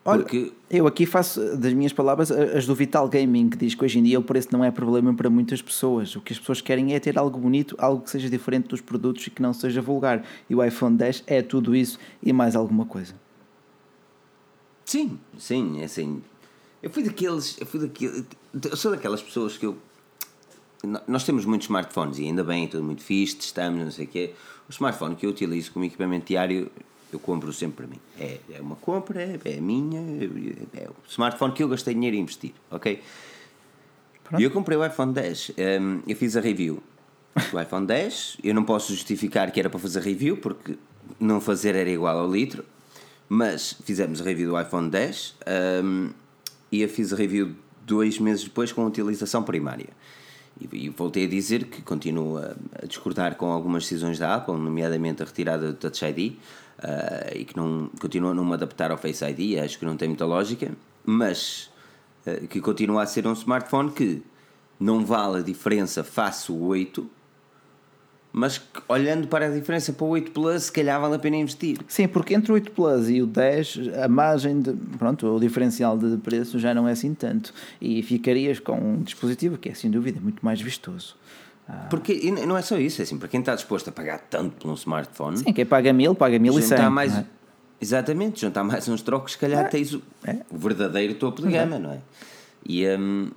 [0.04, 0.52] Porque...
[0.70, 4.02] eu aqui faço das minhas palavras as do Vital Gaming, que diz que hoje em
[4.02, 6.14] dia o preço não é problema para muitas pessoas.
[6.14, 9.26] O que as pessoas querem é ter algo bonito, algo que seja diferente dos produtos
[9.26, 10.22] e que não seja vulgar.
[10.48, 13.14] E o iPhone 10 é tudo isso e mais alguma coisa.
[14.84, 16.22] Sim, sim, é assim.
[16.82, 17.58] Eu fui daqueles.
[17.58, 18.24] Eu fui daqueles.
[18.62, 19.78] Eu sou daquelas pessoas que eu.
[21.08, 24.34] Nós temos muitos smartphones e ainda bem, tudo muito fixe, testamos, não sei o quê.
[24.68, 26.70] O smartphone que eu utilizo como equipamento diário
[27.14, 28.00] eu compro sempre para mim.
[28.18, 32.16] É, é uma compra, é, é minha, é, é o smartphone que eu gastei dinheiro
[32.16, 33.00] a investir, ok?
[34.38, 35.52] E eu comprei o iPhone 10.
[35.80, 36.82] Um, eu fiz a review
[37.50, 38.38] do iPhone 10.
[38.42, 40.76] Eu não posso justificar que era para fazer review, porque
[41.20, 42.64] não fazer era igual ao litro.
[43.28, 45.36] Mas fizemos a review do iPhone 10
[45.82, 46.10] um,
[46.70, 47.54] e eu fiz a review
[47.86, 49.88] dois meses depois com a utilização primária.
[50.60, 54.54] E, e voltei a dizer que continuo a, a, discordar com algumas decisões da Apple,
[54.54, 56.36] nomeadamente a retirada do Touch ID,
[56.84, 59.96] uh, e que não continua a não me adaptar ao Face ID, acho que não
[59.96, 60.70] tem muita lógica,
[61.04, 61.70] mas
[62.26, 64.22] uh, que continua a ser um smartphone que
[64.78, 67.08] não vale a diferença face o 8,
[68.36, 71.78] mas olhando para a diferença para o 8 Plus, se calhar vale a pena investir.
[71.86, 74.72] Sim, porque entre o 8 Plus e o 10, a margem de.
[74.98, 77.54] Pronto, o diferencial de preço já não é assim tanto.
[77.80, 81.14] E ficarias com um dispositivo que é, sem dúvida, muito mais vistoso.
[81.68, 81.86] Ah.
[81.88, 84.70] Porque não é só isso, é assim, para quem está disposto a pagar tanto por
[84.70, 85.38] um smartphone.
[85.38, 86.78] Sim, quem paga mil, paga mil e cem.
[86.90, 87.24] Mais, é?
[87.80, 89.68] Exatamente, juntar mais uns trocos, se calhar é.
[89.68, 90.38] tens o, é.
[90.50, 91.98] o, verdadeiro topo de gama, não é?
[92.66, 93.30] E um,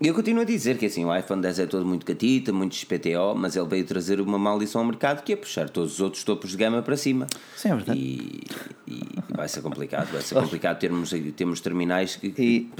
[0.00, 3.34] eu continuo a dizer que assim, o iPhone 10 é todo muito catita, muito XPTO,
[3.34, 6.50] mas ele veio trazer uma maldição ao mercado que é puxar todos os outros topos
[6.50, 7.26] de gama para cima.
[7.56, 7.98] Sim, é verdade.
[7.98, 8.42] E,
[8.86, 9.02] e
[9.34, 12.26] vai ser complicado, vai ser complicado termos, termos terminais que.
[12.38, 12.70] E,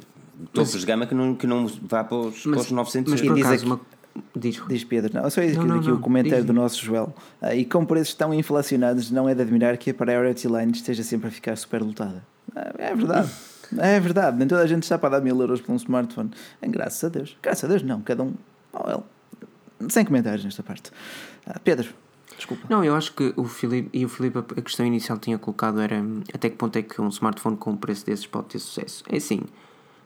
[0.53, 3.13] topos mas, de gama que não, que não vá para os, mas, para os 900
[3.13, 3.81] mas por acaso, uma,
[4.35, 7.15] Diz, diz Pedro, não, só isso aqui o comentário diz, do nosso Joel.
[7.41, 11.03] Ah, e com preços tão inflacionados, não é de admirar que a Priority Line esteja
[11.03, 12.23] sempre a ficar super lotada.
[12.55, 13.31] Ah, é verdade.
[13.79, 16.31] É verdade, nem toda a gente está para dar mil euros por um smartphone.
[16.63, 17.37] É, graças a Deus.
[17.43, 18.01] Graças a Deus, não.
[18.01, 18.33] Cada um.
[18.73, 19.03] Oh,
[19.89, 20.93] Sem comentários nesta parte.
[21.45, 21.93] Ah, Pedro,
[22.37, 22.65] desculpa.
[22.71, 25.81] Não, eu acho que o Filipe, e o Filipe, a questão inicial que tinha colocado
[25.81, 26.01] era
[26.33, 29.03] até que ponto é que um smartphone com um preço desses pode ter sucesso.
[29.09, 29.41] É assim,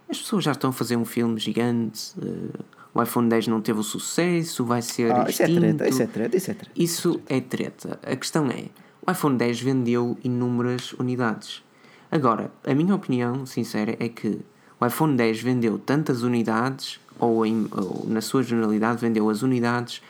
[0.09, 2.15] as pessoas já estão a fazer um filme gigante.
[2.19, 5.13] Uh, o iPhone 10 não teve o sucesso, vai ser.
[5.13, 6.73] Ah, isso é treta, isso é treta, isso é treta.
[6.77, 8.01] Isso é treta.
[8.03, 8.65] A questão é:
[9.07, 11.63] o iPhone 10 vendeu inúmeras unidades.
[12.11, 14.41] Agora, a minha opinião sincera é que
[14.81, 20.03] o iPhone 10 vendeu tantas unidades, ou, em, ou na sua generalidade, vendeu as unidades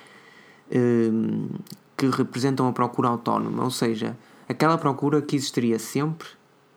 [0.72, 1.48] um,
[1.96, 4.16] que representam a procura autónoma, ou seja,
[4.48, 6.28] aquela procura que existiria sempre,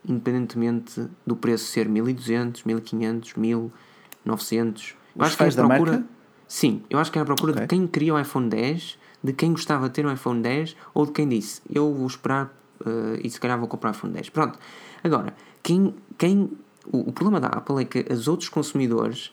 [0.06, 5.92] independentemente do preço ser 1200, 1500, 1900 eu acho que é a procura.
[5.92, 6.06] Marca?
[6.46, 7.62] Sim, eu acho que é a procura okay.
[7.62, 11.06] de quem queria o iPhone 10, de quem gostava de ter um iPhone 10 ou
[11.06, 12.46] de quem disse eu vou esperar
[12.80, 14.30] uh, e se calhar vou comprar o iPhone 10.
[14.30, 14.58] Pronto.
[15.02, 15.94] Agora, quem.
[16.18, 16.50] quem
[16.86, 19.32] o, o problema da Apple é que os outros consumidores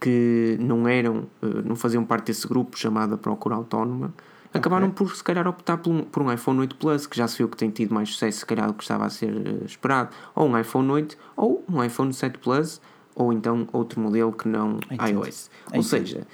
[0.00, 4.14] que não eram, uh, não faziam parte desse grupo chamado Procura Autónoma,
[4.52, 7.38] acabaram por se calhar optar por um, por um iPhone 8 Plus, que já se
[7.38, 10.10] viu que tem tido mais sucesso se calhar do que estava a ser uh, esperado,
[10.34, 12.80] ou um iPhone 8, ou um iPhone 7 Plus,
[13.18, 15.10] ou então outro modelo que não Entendi.
[15.10, 15.50] iOS.
[15.74, 16.24] Ou seja,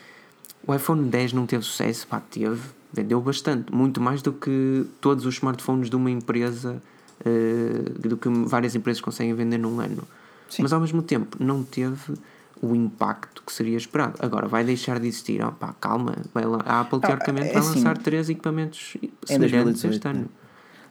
[0.66, 2.60] o iPhone 10 não teve sucesso, pá, teve,
[2.92, 6.82] vendeu bastante, muito mais do que todos os smartphones de uma empresa,
[7.20, 10.02] uh, do que várias empresas conseguem vender num ano.
[10.50, 10.62] Sim.
[10.62, 12.14] Mas ao mesmo tempo não teve
[12.60, 14.16] o impacto que seria esperado.
[14.20, 16.58] Agora vai deixar de existir, oh, pá, calma, vai lá.
[16.66, 20.28] a Apple teoricamente é vai assim, lançar três equipamentos semelhantes este ano.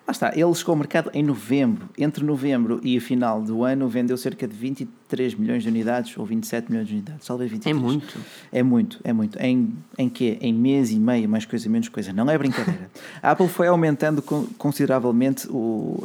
[0.05, 1.89] Lá está, ele chegou ao mercado em novembro.
[1.97, 6.25] Entre novembro e o final do ano vendeu cerca de 23 milhões de unidades, ou
[6.25, 7.73] 27 milhões de unidades, talvez 23.
[7.73, 8.19] É muito.
[8.51, 9.39] É muito, é muito.
[9.39, 10.37] Em, em quê?
[10.41, 12.11] Em mês e meio, mais coisa, menos coisa.
[12.11, 12.91] Não é brincadeira.
[13.23, 14.21] a Apple foi aumentando
[14.57, 16.03] consideravelmente o,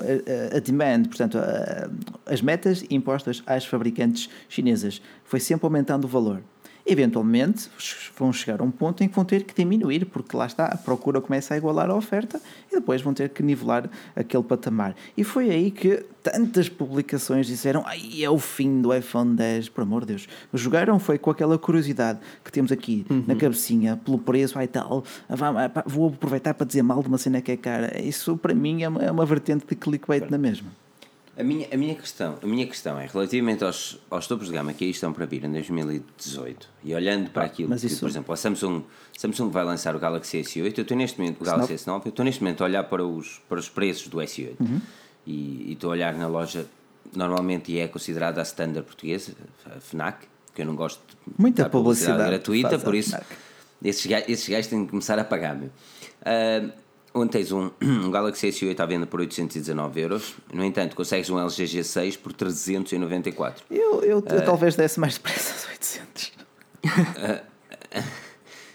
[0.53, 1.91] a, a demand, portanto, a,
[2.25, 5.03] as metas impostas às fabricantes chinesas.
[5.25, 6.41] Foi sempre aumentando o valor
[6.89, 7.69] eventualmente
[8.17, 10.77] vão chegar a um ponto em que vão ter que diminuir, porque lá está, a
[10.77, 12.41] procura começa a igualar a oferta
[12.73, 14.97] e depois vão ter que nivelar aquele patamar.
[15.17, 19.83] E foi aí que tantas publicações disseram: ai, é o fim do iPhone 10, por
[19.83, 20.29] amor de Deus.
[20.55, 23.25] Jogaram foi com aquela curiosidade que temos aqui uhum.
[23.27, 25.05] na cabecinha, pelo preço, ai tal,
[25.87, 28.01] vou aproveitar para dizer mal de uma cena que é cara.
[28.01, 30.71] Isso para mim é uma, é uma vertente de clickbait na mesma.
[31.39, 34.73] A minha, a minha, questão, a minha questão é relativamente aos, aos topos de gama
[34.73, 38.01] que aí estão para vir em 2018 e olhando para ah, aquilo que, isso...
[38.01, 38.83] por exemplo, a Samsung,
[39.17, 42.25] Samsung vai lançar o Galaxy S8, eu estou neste momento, o Galaxy S9, eu estou
[42.25, 44.81] neste momento a olhar para os, para os preços do S8 uhum.
[45.25, 46.67] e, e estou a olhar na loja,
[47.15, 49.33] normalmente é considerada a standard portuguesa,
[49.65, 51.01] a FNAC, que eu não gosto
[51.39, 53.17] Muita da publicidade, publicidade gratuita, por isso
[53.83, 55.67] esses gajos, esses gajos têm que começar a pagar-me.
[55.67, 56.73] Uh,
[57.21, 61.39] onde tens um, um Galaxy S8 à venda por 819 euros, no entanto consegues um
[61.39, 63.65] LG G6 por 394.
[63.71, 66.33] Eu, eu, uh, eu talvez desse mais depressa aos 800.
[66.85, 68.19] Uh,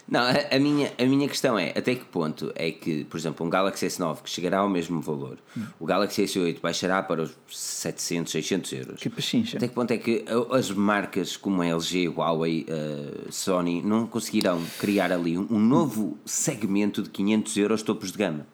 [0.06, 3.46] não, a, a, minha, a minha questão é até que ponto é que, por exemplo,
[3.46, 5.62] um Galaxy S9 que chegará ao mesmo valor, hum.
[5.80, 9.00] o Galaxy S8 baixará para os 700, 600 euros.
[9.00, 9.56] Que pechincha.
[9.56, 14.62] Até que ponto é que as marcas como a LG, Huawei, uh, Sony não conseguirão
[14.78, 18.46] criar ali um, um, novo segmento de 500 euros topos de gama?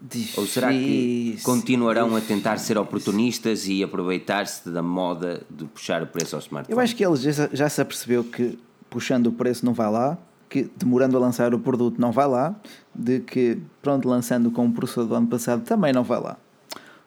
[0.00, 0.40] Difícil.
[0.40, 6.06] Ou será que continuarão a tentar ser oportunistas e aproveitar-se da moda de puxar o
[6.06, 6.76] preço ao smartphone?
[6.76, 10.16] Eu acho que eles já, já se apercebeu que puxando o preço não vai lá
[10.48, 12.54] que demorando a lançar o produto não vai lá,
[12.94, 16.36] de que pronto, lançando com o processador do ano passado também não vai lá.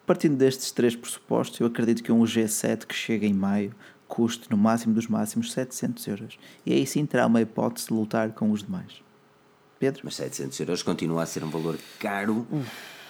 [0.06, 3.74] Partindo destes três pressupostos, eu acredito que um G7 que chega em maio
[4.08, 6.40] custe no máximo dos máximos 700 euros.
[6.66, 9.02] E aí sim terá uma hipótese de lutar com os demais.
[9.80, 10.02] Pedro?
[10.04, 12.46] Mas 700 euros continua a ser um valor caro.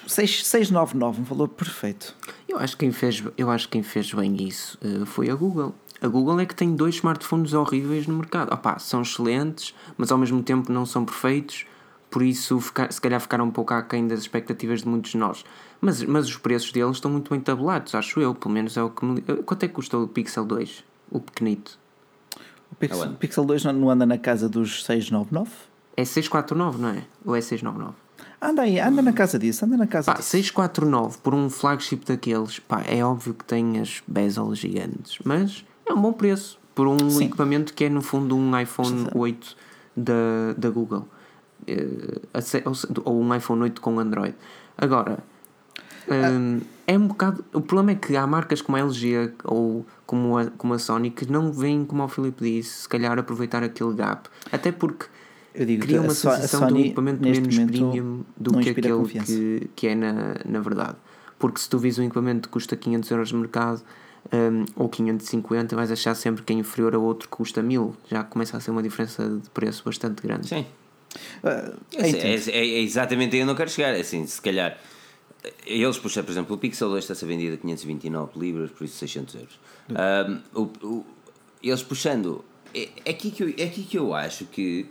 [0.08, 2.16] 699, um valor perfeito.
[2.48, 5.36] Eu acho que quem fez, eu acho que quem fez bem isso uh, foi a
[5.36, 5.74] Google.
[6.02, 8.52] A Google é que tem dois smartphones horríveis no mercado.
[8.52, 11.68] Opa, são excelentes, mas ao mesmo tempo não são perfeitos,
[12.10, 15.46] por isso ficar, se calhar ficaram um pouco aquém das expectativas de muitos de nós.
[15.80, 18.90] Mas, mas os preços deles estão muito bem tabulados, acho eu, pelo menos é o
[18.90, 19.22] que me...
[19.22, 20.84] Quanto é que custa o Pixel 2?
[21.12, 21.80] O pequenito?
[22.72, 25.52] O Pixel, Pixel 2 não anda na casa dos 699?
[25.96, 27.04] É 649, não é?
[27.24, 27.96] Ou é 699?
[28.42, 30.30] Anda aí, anda na casa disso, anda na casa pá, disso.
[30.30, 35.94] 649 por um flagship daqueles, pá, é óbvio que tem as bezels gigantes, mas é
[35.94, 37.26] um bom preço por um Sim.
[37.26, 39.56] equipamento que é no fundo um iPhone 8
[39.96, 41.08] da, da Google
[41.68, 44.36] uh, ou um iPhone 8 com Android.
[44.78, 45.20] Agora,
[46.08, 46.66] um, ah.
[46.88, 47.44] é um bocado.
[47.54, 51.12] O problema é que há marcas como a LG ou como a, como a Sony
[51.12, 54.30] que não vêm, como o Filipe disse, se calhar aproveitar aquele gap.
[54.52, 55.06] Até porque
[55.54, 60.36] cria uma sensação de um equipamento menos premium do que aquele que, que é na,
[60.46, 60.96] na verdade.
[61.38, 63.82] Porque se tu vis um equipamento que custa 500 euros no mercado
[64.34, 67.96] um, ou 550, vais achar sempre que é inferior a outro que custa 1000.
[68.10, 70.48] Já começa a ser uma diferença de preço bastante grande.
[70.48, 70.66] Sim.
[71.44, 73.94] Uh, é, é, é, é, exatamente aí eu não quero chegar.
[73.94, 74.78] Assim, se calhar
[75.66, 78.84] eles puxam, por exemplo, o Pixel 2 está a ser vendido a 529 libras, por
[78.84, 79.60] isso 600 euros.
[79.90, 81.06] Um, o, o,
[81.64, 82.46] eles puxando.
[82.74, 84.88] É, é, aqui que eu, é aqui que eu acho que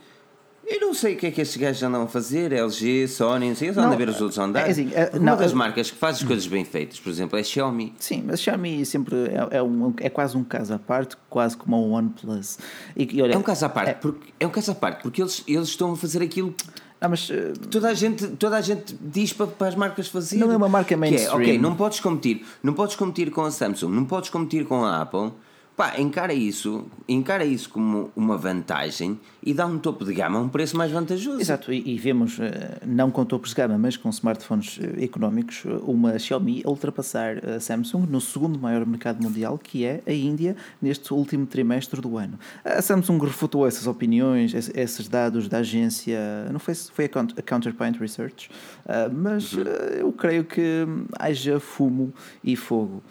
[0.70, 3.56] eu não sei o que é que estes gajos andam a fazer, LG, Sony, não
[3.56, 4.68] sei, eles andam a ver os outros andar.
[4.68, 7.40] É assim, é, uma das marcas que faz as coisas bem feitas, por exemplo, é
[7.40, 7.92] a Xiaomi.
[7.98, 11.56] Sim, mas a Xiaomi sempre é, é, um, é quase um caso à parte, quase
[11.56, 12.58] como a OnePlus.
[12.96, 15.02] E, e olha, é um caso à parte, é, porque, é um caso à parte,
[15.02, 16.54] porque eles, eles estão a fazer aquilo
[17.00, 20.46] ah, mas, uh, toda, a gente, toda a gente diz para, para as marcas fazerem.
[20.46, 21.32] Não é uma marca mainstream.
[21.32, 24.84] É, ok, não podes competir, não podes competir com a Samsung, não podes competir com
[24.84, 25.32] a Apple
[25.80, 30.42] Pá, encara isso, encara isso como uma vantagem e dá um topo de gama a
[30.42, 31.40] um preço mais vantajoso.
[31.40, 35.64] Exato, e, e vemos, eh, não com topos de gama, mas com smartphones eh, económicos,
[35.82, 40.56] uma Xiaomi a ultrapassar a Samsung no segundo maior mercado mundial, que é a Índia,
[40.80, 42.38] neste último trimestre do ano.
[42.64, 46.18] A Samsung refutou essas opiniões, esses dados da agência,
[46.52, 48.50] não foi, foi a Counterpoint Research,
[48.86, 49.62] eh, mas uhum.
[49.98, 50.86] eu creio que
[51.18, 52.12] haja fumo
[52.44, 53.02] e fogo,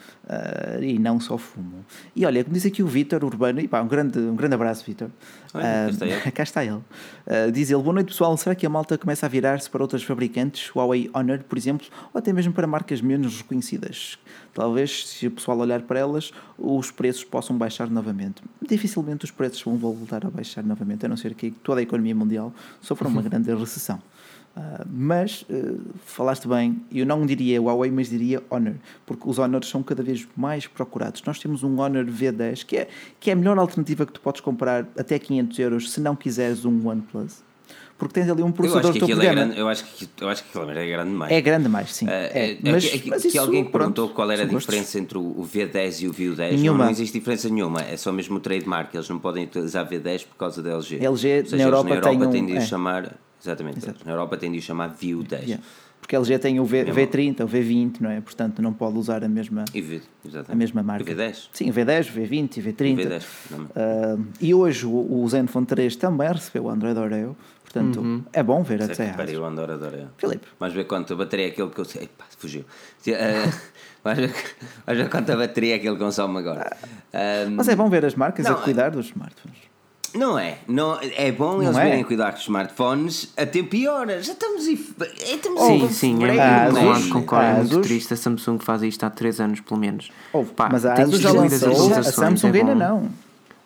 [0.80, 1.84] e não só fumo.
[2.14, 5.10] E olha, diz aqui o Vitor Urbano, e pá, um grande, um grande abraço, Vitor.
[5.54, 6.74] Uh, cá está ele.
[6.74, 8.36] Uh, diz ele: Boa noite, pessoal.
[8.36, 12.18] Será que a malta começa a virar-se para outras fabricantes, Huawei Honor, por exemplo, ou
[12.18, 14.18] até mesmo para marcas menos reconhecidas?
[14.54, 18.42] Talvez, se o pessoal olhar para elas, os preços possam baixar novamente.
[18.66, 22.14] Dificilmente os preços vão voltar a baixar novamente, a não ser que toda a economia
[22.14, 24.00] mundial sofra uma grande recessão.
[24.56, 28.74] Uh, mas uh, falaste bem, eu não diria Huawei, mas diria Honor,
[29.06, 31.22] porque os Honors são cada vez mais procurados.
[31.24, 32.88] Nós temos um Honor V10 que é,
[33.20, 36.64] que é a melhor alternativa que tu podes comprar até 500 euros se não quiseres
[36.64, 37.42] um OnePlus.
[37.96, 40.42] Porque tens ali um processador eu acho que é grande, eu acho que eu acho
[40.42, 41.32] que aquilo é grande demais.
[41.32, 42.06] É grande demais, sim.
[42.06, 45.46] Uh, é, mas, é, mas que alguém pronto, perguntou qual era a diferença entre o
[45.46, 46.60] V10 e o View 10.
[46.60, 46.78] Nenhuma.
[46.78, 48.94] Não, não, existe diferença nenhuma, é só mesmo o trademark.
[48.94, 50.96] Eles não podem utilizar V10 por causa da LG.
[50.96, 52.60] LG seja, na Europa, na Europa tem, um, de é.
[52.62, 53.78] chamar Exatamente.
[53.78, 54.04] Exato.
[54.04, 55.42] Na Europa tem de chamar View 10.
[55.42, 55.64] Yeah.
[56.00, 58.20] Porque a LG tem o v, V30, o V20, não é?
[58.20, 60.00] Portanto, não pode usar a mesma, v,
[60.48, 61.12] a mesma marca.
[61.12, 61.48] O V10?
[61.52, 62.94] Sim, o V10, o V20, o V30.
[62.94, 63.22] O V10,
[63.60, 67.36] uh, e hoje o, o Zenfone 3 também recebeu o Android Oreo.
[67.62, 68.24] Portanto, uhum.
[68.32, 69.10] é bom ver até.
[69.10, 70.08] Espera, eu adoro, adoro.
[70.16, 70.44] Filipe.
[70.58, 72.08] Vais ver quanto a bateria é aquele que eu sei.
[72.18, 72.62] Pá, fugiu.
[72.62, 73.52] Uh,
[74.02, 74.34] vais, ver,
[74.88, 76.76] ver quanto a bateria é que ele consome agora.
[77.14, 79.69] Um, Mas é bom ver as marcas não, a cuidar dos smartphones.
[80.14, 80.58] Não é.
[80.66, 81.84] Não, é bom não eles é?
[81.84, 84.22] virem cuidar dos smartphones a tempo e hora.
[84.22, 84.66] Já estamos.
[84.66, 88.14] E, estamos sim, sim, é, é muito, concordo, é muito triste.
[88.14, 90.10] A Samsung faz isto há 3 anos, pelo menos.
[90.32, 93.08] Oh, Pá, mas a ASUS já lançou, a Samsung é ainda não.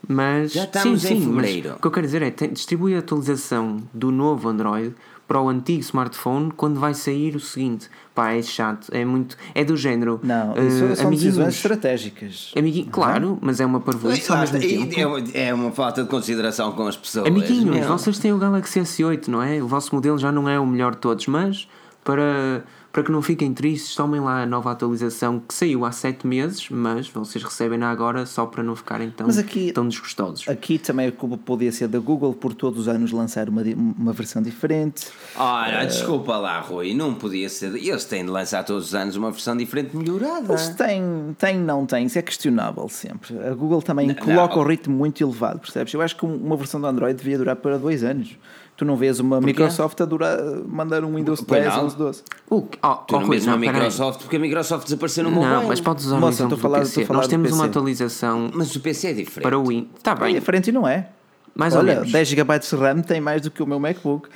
[0.07, 1.75] Mas, já estamos sim, em sim, fevereiro.
[1.77, 4.95] o que eu quero dizer é tem, distribui a atualização do novo Android
[5.35, 7.91] para o antigo smartphone quando vai sair o seguinte.
[8.15, 9.37] Pá, é chato, é muito.
[9.53, 10.21] É do género.
[10.23, 12.53] Não, isso uh, são decisões estratégicas.
[12.57, 15.19] Amiguinho, claro, mas é uma parvoíce ao mesmo tempo.
[15.35, 17.27] É, é uma falta de consideração com as pessoas.
[17.27, 19.61] Amiguinhos, vocês têm o Galaxy S8, não é?
[19.61, 21.67] O vosso modelo já não é o melhor de todos, mas
[22.05, 22.63] para
[22.95, 26.69] para que não fiquem tristes, tomem lá a nova atualização que saiu há 7 meses,
[26.71, 30.49] mas vocês recebem-na agora só para não ficarem tão, aqui, tão desgostosos.
[30.49, 33.63] Aqui também a culpa podia ser da Google por todos os anos lançar uma,
[33.99, 35.09] uma versão diferente.
[35.35, 37.75] Ora, uh, desculpa lá, Rui, não podia ser.
[37.75, 40.53] Eles têm de lançar todos os anos uma versão diferente melhorada.
[40.53, 41.03] Eles têm,
[41.37, 43.37] têm, não têm, isso é questionável sempre.
[43.45, 44.63] A Google também não, coloca não.
[44.63, 45.93] o ritmo muito elevado, percebes?
[45.93, 48.39] Eu acho que uma versão do Android devia durar para dois anos.
[48.77, 50.37] Tu não vês uma Microsoft a durar,
[50.67, 52.23] mandar um Windows 10, 11, 12.
[52.51, 55.53] O, oh, tu não vês uma Microsoft porque a Microsoft desapareceu no mobile.
[55.53, 57.07] Não, mas podes usar Moça, estou falar, PC.
[57.09, 58.51] Nós temos uma atualização.
[58.53, 59.43] Mas o PC é diferente.
[59.43, 59.89] Para o Win.
[59.97, 60.35] Está bem.
[60.35, 61.09] É diferente e não é.
[61.55, 62.13] Mais Olha, ou menos.
[62.13, 64.29] 10 GB de RAM tem mais do que o meu MacBook.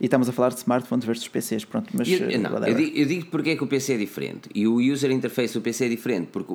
[0.00, 1.90] E estamos a falar de smartphones versus PCs, pronto.
[1.92, 4.48] Mas, eu, eh, não, eu, digo, eu digo porque é que o PC é diferente.
[4.54, 6.28] E o user interface do PC é diferente.
[6.32, 6.52] Porque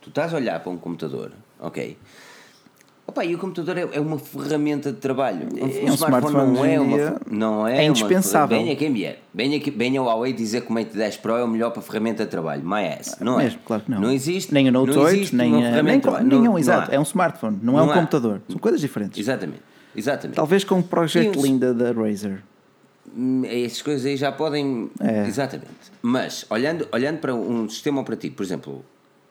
[0.00, 1.96] tu estás a olhar para um computador, ok?
[3.08, 5.48] Opa, e o computador é, é, uma ferramenta de trabalho.
[5.56, 8.58] É, um, um smartphone, smartphone não é uma não é, é indispensável.
[8.58, 9.22] Venha quem vier.
[9.32, 12.26] Venha, venha o Huawei dizer que o Mate 10 Pro é o melhor para ferramenta
[12.26, 12.60] de trabalho.
[12.62, 13.44] Mas é não é.
[13.44, 14.02] Mesmo, claro que não.
[14.02, 14.52] Não existe.
[14.52, 16.92] Nem o Note 8, nem, a, nem nenhum, exato.
[16.92, 17.94] É um smartphone, não, não é um há.
[17.94, 18.42] computador.
[18.46, 19.18] São coisas diferentes.
[19.18, 19.62] Exatamente.
[19.96, 20.36] Exatamente.
[20.36, 22.42] Talvez com o projeto Linda da Razer.
[23.16, 24.90] Hum, essas coisas aí já podem.
[25.00, 25.26] É.
[25.26, 25.70] Exatamente.
[26.02, 28.84] Mas olhando, olhando para um sistema operativo, por exemplo,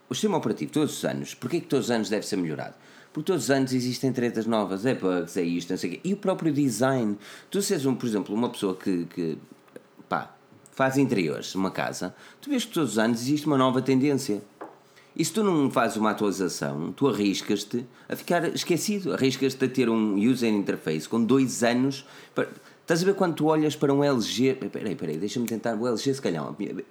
[0.10, 2.74] o sistema operativo todos os anos, porquê que todos os anos deve ser melhorado?
[3.18, 6.00] Porque todos os anos existem tretas novas, é bugs, é isto, não sei o quê.
[6.04, 7.18] E o próprio design.
[7.50, 9.40] Tu seres, um, por exemplo, uma pessoa que, que
[10.08, 10.36] pá,
[10.72, 14.40] faz interiores, uma casa, tu vês que todos os anos existe uma nova tendência.
[15.16, 19.90] E se tu não fazes uma atualização, tu arriscas-te a ficar esquecido, arriscas-te a ter
[19.90, 22.06] um user interface com dois anos.
[22.36, 22.48] Para...
[22.84, 24.60] Estás a ver quando tu olhas para um LG.
[24.72, 25.74] Peraí, peraí, deixa-me tentar.
[25.74, 26.46] O LG, se calhar,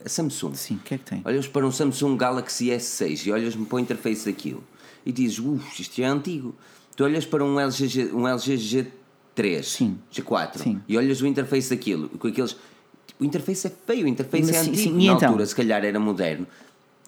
[0.05, 0.55] a Samsung.
[0.55, 1.23] Sim, o que é que tem?
[1.25, 4.65] Olhas para um Samsung Galaxy S6 e olhas-me para o interface daquilo
[5.07, 6.53] e dizes, uff, isto é antigo.
[6.97, 8.87] Tu olhas para um LG, um LG
[9.37, 9.99] G3, sim.
[10.13, 10.81] G4, sim.
[10.89, 12.57] e olhas o interface daquilo, com aqueles.
[13.19, 14.77] O interface é feio, o interface é antigo.
[14.77, 15.29] Sim, Na então?
[15.29, 16.47] altura, se calhar, era moderno.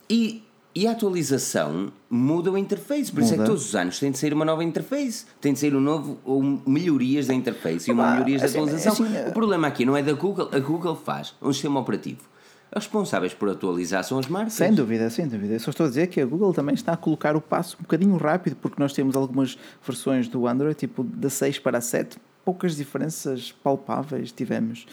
[0.09, 0.43] E,
[0.75, 3.11] e a atualização muda o interface.
[3.11, 3.25] Por muda.
[3.25, 5.75] isso é que todos os anos tem de sair uma nova interface, tem de sair
[5.75, 9.07] um novo, ou melhorias da interface e uma melhorias assim, da atualização.
[9.07, 12.21] Assim, o problema aqui não é da Google, a Google faz um sistema operativo
[12.75, 14.55] responsáveis por atualizar são as marcas.
[14.55, 15.55] Sem dúvida, sem dúvida.
[15.55, 17.83] Eu só estou a dizer que a Google também está a colocar o passo um
[17.83, 22.19] bocadinho rápido, porque nós temos algumas versões do Android, tipo da 6 para a 7,
[22.45, 24.87] poucas diferenças palpáveis tivemos.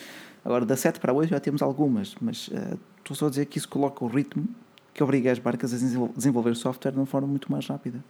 [0.44, 3.46] Agora, da 7 para a 8 já temos algumas, mas uh, estou só a dizer
[3.46, 4.48] que isso coloca o ritmo
[4.94, 5.78] que obriga as marcas a
[6.16, 8.02] desenvolver software de uma forma muito mais rápida.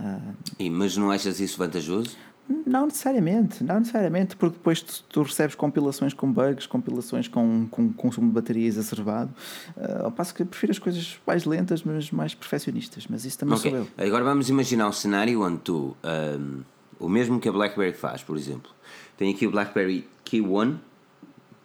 [0.00, 2.16] Uh, e, mas não achas isso vantajoso?
[2.48, 7.92] Não necessariamente, não necessariamente, porque depois tu, tu, recebes compilações com bugs, compilações com, com
[7.92, 9.32] consumo de bateria exacerbado.
[9.76, 13.06] Uh, ao passo que prefiro as coisas mais lentas, mas mais perfeccionistas.
[13.08, 13.70] Mas isso também okay.
[13.70, 14.06] sou eu.
[14.06, 16.62] Agora vamos imaginar um cenário onde tu, um,
[16.98, 18.70] o mesmo que a BlackBerry faz, por exemplo,
[19.16, 20.80] tem aqui o BlackBerry Key One,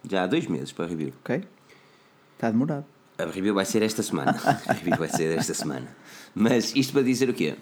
[0.08, 1.12] já há dois meses para review.
[1.20, 1.42] Ok.
[2.34, 2.84] Está demorado.
[3.18, 4.38] A review vai ser esta semana.
[4.66, 5.88] a review vai ser esta semana.
[6.34, 7.56] Mas isto para dizer o quê?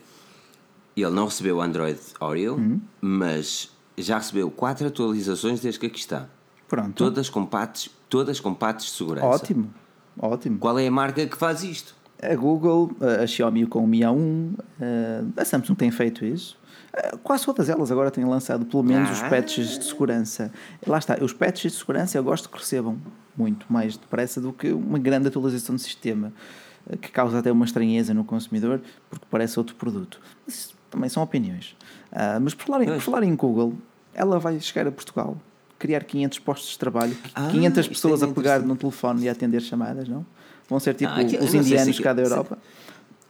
[0.97, 2.81] Ele não recebeu o Android Oreo, uhum.
[3.01, 6.29] mas já recebeu quatro atualizações desde que aqui está.
[6.67, 6.95] Pronto.
[6.95, 9.27] Todas com patches, todas com patches de segurança.
[9.27, 9.75] Ótimo,
[10.19, 10.59] ótimo.
[10.59, 11.95] Qual é a marca que faz isto?
[12.21, 12.91] A Google,
[13.23, 14.55] a Xiaomi com o Mi A1,
[15.37, 16.59] a Samsung tem feito isso.
[17.23, 19.13] Quase todas elas agora têm lançado pelo menos ah.
[19.13, 20.51] os patches de segurança.
[20.87, 22.97] Lá está, os patches de segurança eu gosto que recebam
[23.37, 26.33] muito mais depressa do que uma grande atualização de sistema
[27.03, 30.21] que causa até uma estranheza no consumidor porque parece outro produto.
[30.47, 31.77] Mas também são opiniões.
[32.11, 33.75] Uh, mas por falar, em, por falar em Google,
[34.15, 35.37] ela vai chegar a Portugal,
[35.79, 39.33] criar 500 postos de trabalho, ah, 500 pessoas é a pegar no telefone e a
[39.33, 40.25] atender chamadas, não?
[40.69, 42.59] Vão ser tipo ah, os indianos cá da Europa.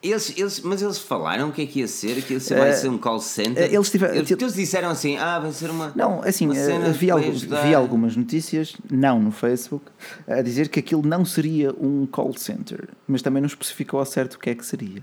[0.03, 2.73] Eles, eles, mas eles falaram o que é que ia ser, que ia ser, vai
[2.73, 3.65] ser um call center.
[3.75, 5.91] Eles, tiver, eles, eles disseram assim: ah, vai ser uma.
[5.97, 9.87] Não, assim, uh, vi, alguns, vi algumas notícias, não no Facebook,
[10.29, 14.35] a dizer que aquilo não seria um call center, mas também não especificou ao certo
[14.35, 15.03] o que é que seria.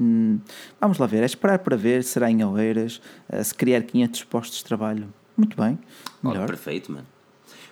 [0.00, 0.40] Hum,
[0.80, 3.00] vamos lá ver, é esperar para ver, será em Oeiras,
[3.32, 5.12] uh, se criar 500 postos de trabalho.
[5.36, 5.78] Muito bem.
[6.22, 6.44] Melhor.
[6.44, 7.06] Oh, perfeito, mano.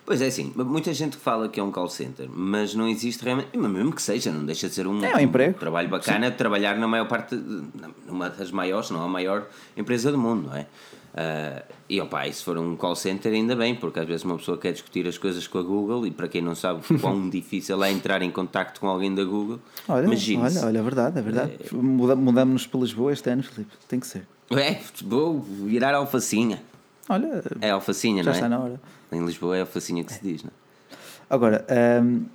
[0.05, 3.57] Pois é, assim, muita gente fala que é um call center, mas não existe realmente,
[3.57, 5.55] mesmo que seja, não deixa de ser um, é um, emprego.
[5.55, 7.35] Um trabalho bacana de trabalhar na maior parte,
[8.05, 9.47] numa das maiores, não a maior
[9.77, 10.67] empresa do mundo, não é?
[11.13, 14.57] Uh, e opa, se for um call center, ainda bem, porque às vezes uma pessoa
[14.57, 17.91] quer discutir as coisas com a Google e para quem não sabe quão difícil é
[17.91, 21.53] entrar em contato com alguém da Google, olha, olha, olha, é verdade, é verdade.
[21.71, 21.75] É...
[21.75, 24.27] Mudamos-nos para Lisboa este ano, Filipe, tem que ser.
[24.49, 26.61] É, vou virar alfacinha.
[27.07, 28.33] Olha, é alfacinha, não é?
[28.33, 28.81] Já está na hora.
[29.11, 30.63] Em Lisboa é alfacinha que se diz, não é?
[31.29, 31.65] Agora,
[32.03, 32.25] um,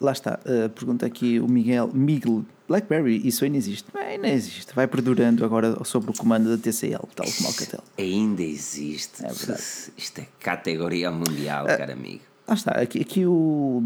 [0.00, 3.86] lá está, uh, pergunta aqui o Miguel, Miguel, BlackBerry, isso ainda existe?
[3.96, 7.82] Ainda existe, vai perdurando agora sobre o comando da TCL, tal como Alcatel.
[7.96, 9.24] Ainda existe.
[9.24, 9.62] É verdade.
[9.96, 12.20] Isto é categoria mundial, uh, cara amigo.
[12.46, 13.82] Lá está, aqui, aqui o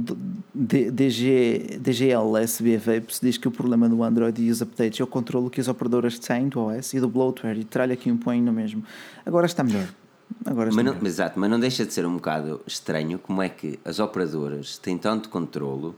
[0.54, 5.06] DG, DGL SB Vapes diz que o problema do Android e os updates é o
[5.06, 8.40] controle que as operadoras têm do OS e do bloatware e tralha aqui um põe
[8.40, 8.84] no mesmo.
[9.26, 9.88] Agora está melhor.
[10.44, 13.78] Agora mas não, exato, mas não deixa de ser um bocado estranho como é que
[13.84, 15.94] as operadoras têm tanto controlo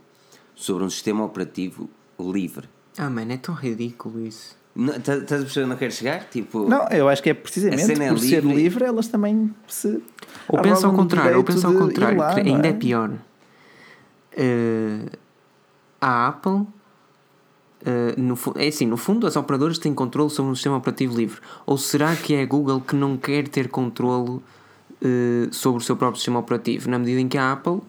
[0.55, 1.89] sobre um sistema operativo
[2.19, 2.67] livre.
[2.97, 4.55] Ah, mano, é tão ridículo isso.
[4.75, 6.29] Estás a perceber onde não quero chegar?
[6.29, 8.27] Tipo, não, eu acho que é precisamente é por livre.
[8.27, 10.01] ser livre, elas também se.
[10.49, 12.71] Ou pensa ao contrário, ou pensa ao contrário, lá, ainda é?
[12.71, 12.73] é?
[12.73, 13.11] pior.
[14.37, 15.09] Uh,
[16.01, 16.67] a Apple
[17.85, 21.39] Uh, no, é assim, no fundo as operadoras têm controle sobre um sistema operativo livre.
[21.67, 24.41] Ou será que é a Google que não quer ter controle uh,
[25.51, 26.89] sobre o seu próprio sistema operativo?
[26.89, 27.81] Na medida em que a Apple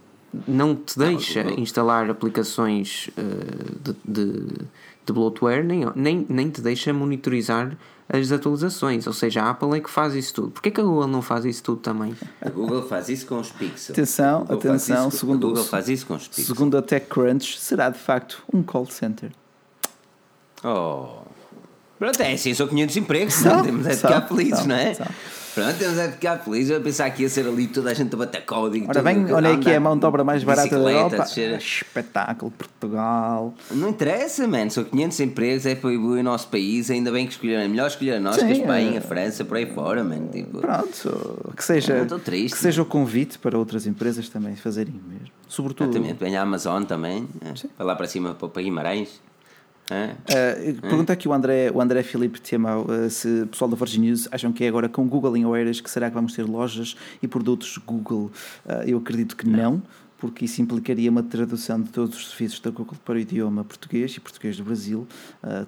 [0.46, 4.66] não te deixa não, instalar aplicações uh, de, de,
[5.06, 7.76] de bloatware, nem, nem, nem te deixa monitorizar
[8.08, 9.06] as atualizações.
[9.06, 10.50] Ou seja, a Apple é que faz isso tudo.
[10.50, 12.14] Porquê que a Google não faz isso tudo também?
[12.40, 13.90] A Google faz isso com os Pixels.
[13.90, 16.48] Atenção, atenção, segundo, a Google faz isso com os Pixels.
[16.48, 19.30] Segundo a TechCrunch, será de facto um call center.
[20.64, 21.24] Oh.
[21.98, 24.94] Pronto, é assim, são 500 empregos, não, temos é de ficar felizes, não é?
[24.94, 25.04] Só.
[25.56, 26.68] Pronto, temos é de ficar felizes.
[26.68, 28.84] Eu pensar que ia ser ali toda a gente a bater código.
[28.90, 31.26] Ora bem, olha aqui a mão de obra mais barata da Europa.
[31.56, 33.54] Espetáculo, Portugal.
[33.70, 34.70] Não interessa, mano.
[34.70, 36.90] São 500 empregos, é para o nosso país.
[36.90, 37.62] Ainda bem que escolheram.
[37.62, 38.98] É melhor escolher nós Sim, que a Espanha, é...
[38.98, 40.28] a França, por aí fora, mano.
[40.28, 40.58] Tipo...
[40.58, 45.28] Pronto, que seja, triste, que seja o convite para outras empresas também fazerem mesmo.
[45.48, 45.88] Sobretudo.
[45.88, 47.26] Exatamente, vem a Amazon também.
[47.40, 47.54] É.
[47.78, 49.20] Vai lá para cima para Guimarães.
[49.86, 54.00] Uh, pergunta aqui o André, o André Filipe Tiamau uh, se o pessoal da Virgin
[54.00, 56.96] News acham que é agora com Google em Oeiras que será que vamos ter lojas
[57.22, 58.32] e produtos Google.
[58.64, 59.80] Uh, eu acredito que não.
[60.18, 64.12] porque isso implicaria uma tradução de todos os serviços da Google para o idioma português
[64.16, 65.06] e português do Brasil,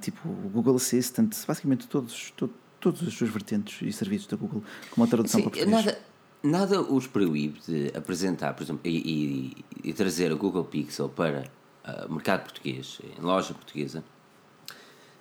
[0.01, 4.65] tipo o Google Assistant, basicamente todos, todo, todos os seus vertentes e serviços da Google
[4.91, 5.85] com uma tradução Sim, para português.
[5.85, 5.99] Nada,
[6.43, 9.55] nada os proíbe de apresentar, por exemplo, e,
[9.85, 11.45] e, e trazer o Google Pixel para
[11.89, 14.05] uh, mercado português, em loja portuguesa,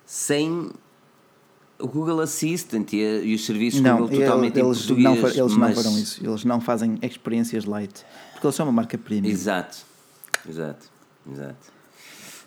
[0.04, 0.70] sem
[1.78, 5.04] o Google Assistant e, e os serviços não, Google totalmente eles, português.
[5.04, 5.56] Não, eles mas...
[5.56, 9.30] não farão isso, eles não fazem experiências light, porque eles são uma marca premium.
[9.30, 9.78] Exato,
[10.48, 10.86] exato,
[11.30, 11.78] exato.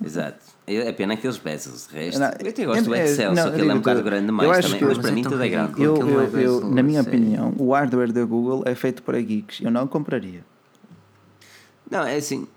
[0.04, 0.40] Exato.
[0.66, 2.20] É pena aqueles bezels, de resto.
[2.20, 4.66] Não, eu até gosto do Excel, não, só que ele é um bocado grande demais
[4.66, 5.82] também, mas para mim tudo é grande.
[5.82, 9.62] Eu, eu, eu, na minha opinião, o hardware da Google é feito para geeks.
[9.62, 10.44] Eu não compraria.
[11.90, 12.48] Não, é assim,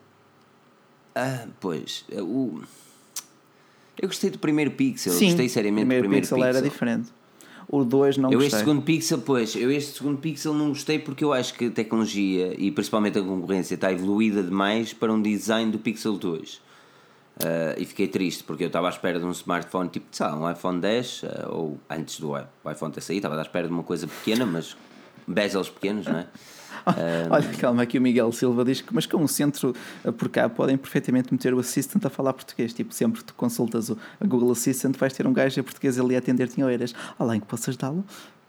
[1.15, 2.05] ah, pois.
[2.11, 2.63] É o...
[4.01, 5.13] Eu gostei do primeiro Pixel.
[5.13, 6.45] Sim, gostei seriamente primeiro do primeiro Pixel.
[6.45, 7.13] era diferente.
[7.69, 8.47] O 2 não eu gostei.
[8.47, 11.71] este segundo Pixel, pois, eu este segundo Pixel não gostei porque eu acho que a
[11.71, 16.55] tecnologia e principalmente a concorrência está evoluída demais para um design do Pixel 2.
[16.55, 16.61] Uh,
[17.43, 20.37] ah, e fiquei triste porque eu estava à espera de um smartphone tipo, sei lá,
[20.37, 22.33] um iPhone 10 uh, ah, ou antes do
[22.71, 24.77] iPhone ter saído, estava à espera de uma coisa pequena, mas
[25.27, 26.27] bezels pequenos, não é?
[27.31, 29.75] Olha, calma, aqui o Miguel Silva diz que, mas com um centro
[30.05, 32.73] eh, por cá podem perfeitamente meter o Assistant a falar português.
[32.73, 36.15] Tipo, sempre que tu consultas o Google Assistant, vais ter um gajo a português ali
[36.15, 36.95] a atender-te em oeiras.
[37.19, 38.05] Além que possas dá-lo.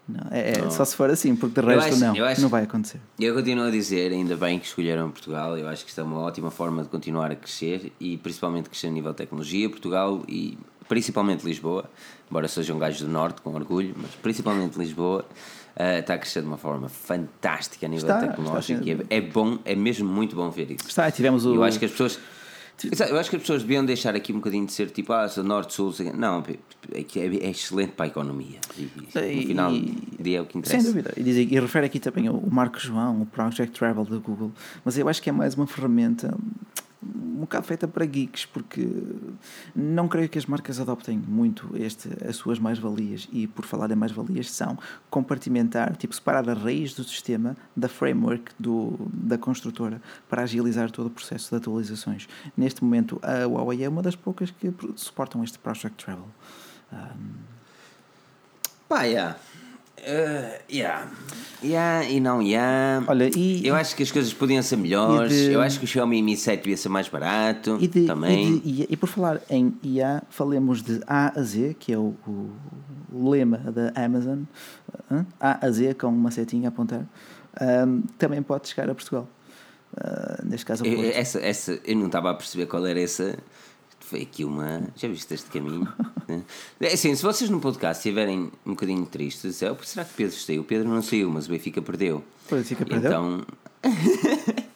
[0.08, 2.62] Não, é, é só se for assim, porque de resto acho, não, acho, não vai
[2.62, 3.00] acontecer.
[3.18, 6.20] Eu continuo a dizer, ainda bem que escolheram Portugal, eu acho que isto é uma
[6.20, 9.68] ótima forma de continuar a crescer e principalmente crescer a nível de tecnologia.
[9.68, 10.56] Portugal e
[10.88, 11.90] principalmente Lisboa,
[12.30, 15.24] embora seja um gajo do Norte com orgulho, mas principalmente Lisboa,
[15.76, 18.82] uh, está a crescer de uma forma fantástica a nível está, tecnológico.
[18.82, 20.88] Está é, é, bom, é mesmo muito bom ver isso.
[20.88, 21.54] Está, tivemos o.
[21.54, 22.18] Eu acho que as pessoas.
[23.08, 25.42] Eu acho que as pessoas deviam deixar aqui um bocadinho de ser tipo, ah, sou
[25.42, 25.94] norte-sul.
[26.14, 26.44] Não,
[26.92, 28.58] é, é, é, excelente para a economia.
[28.76, 30.82] E, e, no final do dia é o que interessa.
[30.82, 31.14] Sem dúvida.
[31.16, 34.52] E, diz, e refere aqui também o Marco João, o Project Travel da Google.
[34.84, 36.36] Mas eu acho que é mais uma ferramenta
[37.02, 38.88] um bocado feita para geeks, porque
[39.74, 43.28] não creio que as marcas adoptem muito este, as suas mais-valias.
[43.32, 44.78] E por falar em mais-valias, são
[45.10, 51.06] compartimentar, tipo, separar a raiz do sistema da framework do, da construtora para agilizar todo
[51.06, 52.28] o processo de atualizações.
[52.56, 56.28] Neste momento, a Huawei é uma das poucas que suportam este Project Travel.
[56.92, 57.56] Um...
[58.88, 59.36] Pá, yeah.
[59.98, 61.10] Uh, yeah.
[61.62, 63.04] Yeah, e não yeah.
[63.08, 65.32] Olha, e, eu acho que as coisas podiam ser melhores.
[65.32, 68.60] De, eu acho que o Xiaomi Mi 7 devia ser mais barato e de, também.
[68.64, 72.14] E, de, e, por falar em IA, falemos de A a Z, que é o,
[72.26, 74.42] o, lema da Amazon.
[75.40, 77.06] A a Z, com uma setinha a apontar.
[77.60, 79.26] Um, também pode chegar a Portugal.
[79.94, 83.38] Uh, neste caso, eu, essa, essa, eu não estava a perceber qual era essa
[84.06, 84.82] foi aqui uma.
[84.96, 85.86] Já viste este caminho?
[86.80, 90.62] é assim, se vocês no podcast estiverem um bocadinho tristes, é, será que Pedro saiu?
[90.62, 92.22] O Pedro não saiu, mas o Benfica perdeu.
[92.50, 93.10] O Benfica perdeu?
[93.10, 93.46] Então.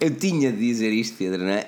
[0.00, 1.66] Eu tinha de dizer isto, Pedro, não é?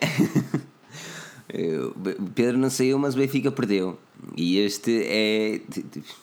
[2.34, 3.98] Pedro não saiu, mas o Benfica perdeu.
[4.36, 5.60] E este é.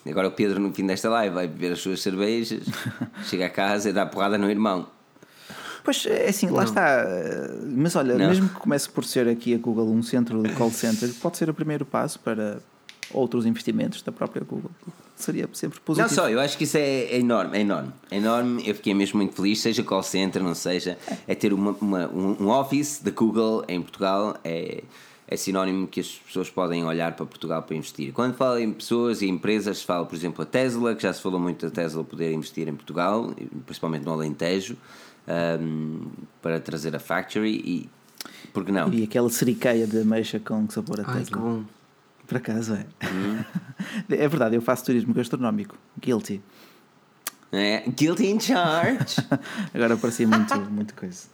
[0.09, 2.63] Agora o Pedro, no fim desta live, vai beber as suas cervejas,
[3.25, 4.87] chega a casa e dá porrada no irmão.
[5.87, 7.05] Pois é assim, lá está.
[7.65, 8.27] Mas olha, não.
[8.27, 11.49] mesmo que comece por ser aqui a Google um centro de call center, pode ser
[11.49, 12.59] o primeiro passo para
[13.13, 14.69] outros investimentos da própria Google.
[15.15, 16.09] Seria sempre positivo.
[16.09, 17.93] Não só, eu acho que isso é, é enorme, é enorme.
[18.11, 21.71] É enorme, eu fiquei mesmo muito feliz, seja call center, não seja, é ter uma,
[21.79, 24.83] uma um office da Google em Portugal, é,
[25.25, 28.11] é sinónimo que as pessoas podem olhar para Portugal para investir.
[28.11, 31.39] Quando falo em pessoas e empresas, falo, por exemplo, a Tesla, que já se falou
[31.39, 33.33] muito da Tesla poder investir em Portugal,
[33.65, 34.75] principalmente no Alentejo
[35.59, 36.07] um,
[36.41, 37.89] para trazer a Factory e
[38.53, 38.91] porque não?
[38.91, 41.37] E aquela seriqueia de ameixa com sabor a Ai, Tesla.
[41.37, 41.63] bom.
[42.25, 42.85] Por acaso é.
[43.07, 43.43] Hum.
[44.09, 45.77] é verdade, eu faço turismo gastronómico.
[45.99, 46.41] Guilty.
[47.51, 49.15] É, guilty in charge.
[49.73, 51.27] Agora parecia muito, muito coisa.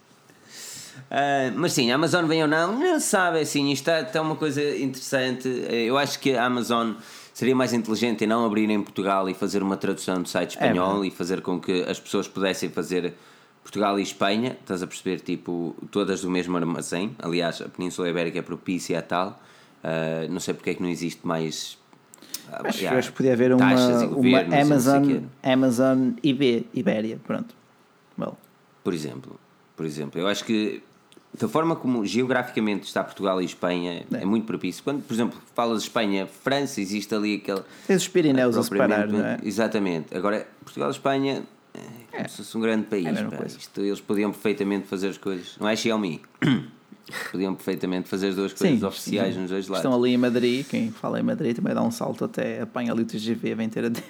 [1.09, 4.35] Uh, mas sim, a Amazon vem ou não, não sabe assim, isto está, está uma
[4.35, 5.47] coisa interessante.
[5.69, 6.93] Eu acho que a Amazon
[7.33, 10.65] seria mais inteligente em não abrir em Portugal e fazer uma tradução do site é
[10.67, 13.13] espanhol é, e fazer com que as pessoas pudessem fazer
[13.63, 17.15] Portugal e Espanha, estás a perceber, tipo, todas do mesmo armazém.
[17.17, 19.41] Aliás, a Península Ibérica é propícia a tal.
[19.83, 21.77] Uh, não sei porque é que não existe mais.
[22.49, 23.73] Uh, acho, yeah, acho que podia haver uma,
[24.15, 27.55] uma Amazon, Amazon IB, Ibéria, pronto.
[28.17, 28.37] Well.
[28.83, 29.39] Por exemplo,
[29.75, 30.83] por exemplo, eu acho que
[31.37, 34.83] da forma como geograficamente está Portugal e Espanha é, é muito propício.
[34.83, 37.61] Quando, por exemplo, falas de Espanha, França, existe ali aquele.
[37.87, 39.39] Tens os Pirineus a separar, não é?
[39.43, 40.15] Exatamente.
[40.15, 41.79] Agora, Portugal e Espanha é
[42.11, 42.27] como é.
[42.27, 43.05] se fosse um grande país.
[43.05, 45.57] É Isto, eles podiam perfeitamente fazer as coisas.
[45.59, 46.21] Não é Xiaomi.
[47.31, 49.41] podiam perfeitamente fazer as duas coisas sim, oficiais sim.
[49.41, 49.85] nos dois lados.
[49.85, 53.03] Estão ali em Madrid, quem fala em Madrid também dá um salto até apanha ali
[53.03, 54.01] o TGV, vem ter até,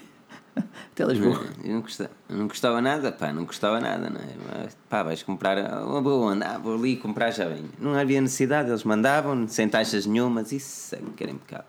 [0.92, 1.44] até Lisboa.
[1.64, 4.64] Não gostava, não gostava nada, pá, não gostava nada, não é?
[4.64, 7.66] Mas, pá, vais comprar uma boa onda, ah, vou ali comprar já vem.
[7.80, 11.66] Não havia necessidade, eles mandavam sem taxas nenhumas, isso é que era impecável.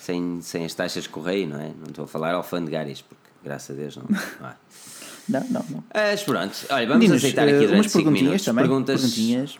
[0.00, 1.72] Sem, sem as taxas de correio, não é?
[1.76, 4.56] Não estou a falar alfandegárias, porque graças a Deus não, não há.
[5.28, 5.84] Não, não, não.
[5.92, 8.44] Mas pronto, olha, vamos Meninos, aceitar aqui uh, durante 5 minutos.
[8.44, 9.00] Também, perguntas.
[9.00, 9.58] Perguntinhas.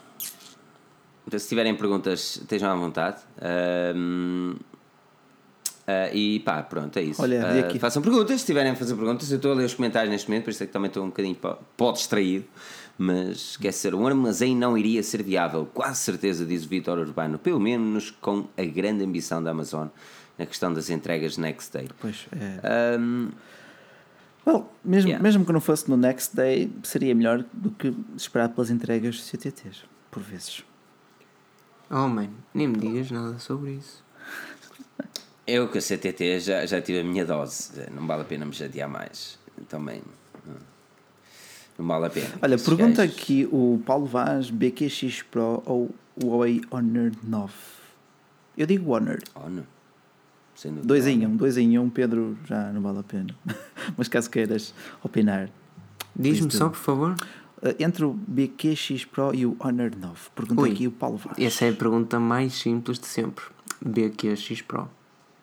[1.27, 3.19] Então, se tiverem perguntas, estejam à vontade.
[3.39, 7.21] Uh, uh, e pá, pronto, é isso.
[7.21, 7.41] Olha,
[7.75, 9.31] uh, façam perguntas, se tiverem a fazer perguntas.
[9.31, 11.09] Eu estou a ler os comentários neste momento, por isso é que também estou um
[11.09, 11.37] bocadinho
[11.77, 12.45] pó distraído.
[12.99, 17.39] Mas quer ser, um armazém não iria ser viável, quase certeza, diz o Vitor Urbano,
[17.39, 19.89] pelo menos com a grande ambição da Amazon
[20.39, 21.89] na questão das entregas next day.
[22.01, 22.99] Pois é.
[22.99, 23.31] Um,
[24.47, 25.23] Well, mesmo, yeah.
[25.23, 29.85] mesmo que não fosse no next day, seria melhor do que esperar pelas entregas CTTs,
[30.11, 30.65] por vezes.
[31.91, 34.05] Oh, mãe, nem me digas nada sobre isso.
[35.47, 38.53] Eu com a CTT já, já tive a minha dose, não vale a pena me
[38.53, 39.39] chatear mais.
[39.69, 40.03] Também.
[41.79, 42.31] Não vale a pena.
[42.41, 43.17] Olha, pergunta gajos...
[43.17, 45.91] aqui o Paulo Vaz, BQX Pro ou
[46.23, 47.53] Huawei Honor 9?
[48.57, 49.19] Eu digo Honor.
[49.35, 49.65] Honor.
[50.83, 53.35] Dois em um, dois em um, Pedro, já não vale a pena.
[53.97, 54.73] Mas caso queiras
[55.03, 55.51] opinar.
[56.15, 57.15] Diz-me só, por favor.
[57.63, 60.15] Uh, entre o BQX Pro e o Honor 9.
[60.35, 61.39] Pergunta Ui, aqui o Paulo Vaz.
[61.39, 63.45] Essa é a pergunta mais simples de sempre.
[63.85, 64.89] BQX Pro.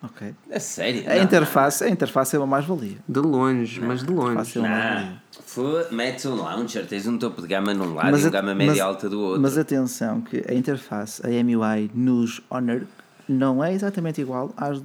[0.02, 0.36] Ok.
[0.50, 1.10] É sério?
[1.10, 2.98] A, não, interface, a interface é uma mais-valia.
[3.08, 4.60] De longe, não, mas de longe.
[4.60, 8.54] É Metes um launcher, tens um topo de gama num lado mas e um gama
[8.54, 9.42] média mas, alta do outro.
[9.42, 12.82] Mas atenção, que a interface, a MUI nos Honor
[13.28, 14.82] não é exatamente igual às,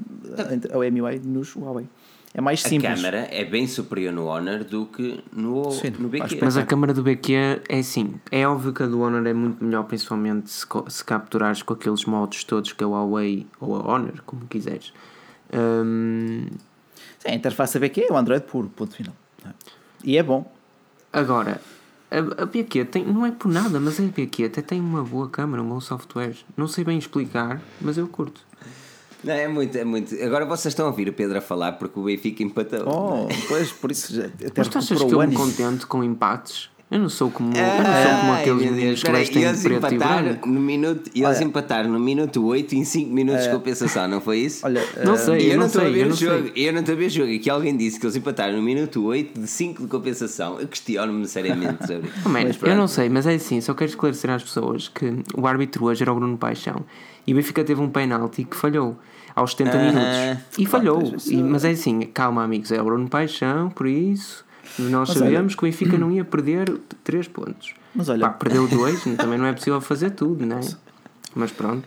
[0.73, 1.87] ao MUI nos Huawei.
[2.35, 2.93] É mais simples.
[2.93, 6.39] A câmera é bem superior no Honor do que no, Sim, no BQ.
[6.43, 8.15] Mas a câmera do BQ é assim.
[8.31, 12.05] É óbvio que a do Honor é muito melhor, principalmente se, se capturares com aqueles
[12.05, 14.93] modos todos que é o Huawei ou a Honor, como quiseres.
[15.53, 16.47] Um...
[17.19, 19.15] Sim, a interface BQ é o Android puro, ponto final.
[20.05, 20.51] E é bom.
[21.13, 21.61] Agora,
[22.11, 25.29] a, a BQ tem, não é por nada, mas a BQ até tem uma boa
[25.29, 26.37] câmera, um bom software.
[26.57, 28.41] Não sei bem explicar, mas eu curto.
[29.23, 30.15] Não, é muito, é muito.
[30.23, 32.85] Agora vocês estão a ouvir o Pedro a falar porque o Benfica empatou.
[32.87, 33.37] Oh, é?
[33.49, 34.27] pois, por isso já.
[34.27, 36.71] Até mas tu achas que eu me contento com empates?
[36.91, 39.99] Eu não sou como, eu não sou como aqueles meninos que vestem eles preto e
[39.99, 40.49] branco.
[40.49, 44.65] No minuto, eles empataram no minuto 8 em 5 minutos de compensação, não foi isso?
[44.65, 46.51] Olha, não sei, eu, eu não estou a ver o jogo.
[46.57, 47.29] Eu não estou a ver o jogo.
[47.29, 50.59] E que alguém disse que eles empataram no minuto 8 de 5 de compensação.
[50.59, 52.59] Eu questiono-me seriamente sobre isso.
[52.65, 55.85] Oh, eu não sei, mas é assim, só quero esclarecer às pessoas que o árbitro
[55.85, 56.87] hoje era o Bruno Paixão
[57.27, 58.97] e o Benfica teve um penalti que falhou
[59.37, 59.85] aos 70 uh -huh.
[59.85, 60.59] minutos.
[60.59, 61.13] E falhou.
[61.27, 64.48] E, mas é assim, calma amigos, é o Bruno Paixão, por isso
[64.79, 66.71] nós mas sabíamos olha, que o Benfica não ia perder
[67.05, 67.75] 3 pontos.
[67.95, 70.61] Mas olha, Pá, perdeu 2, também não é possível fazer tudo, não é?
[71.35, 71.87] Mas pronto.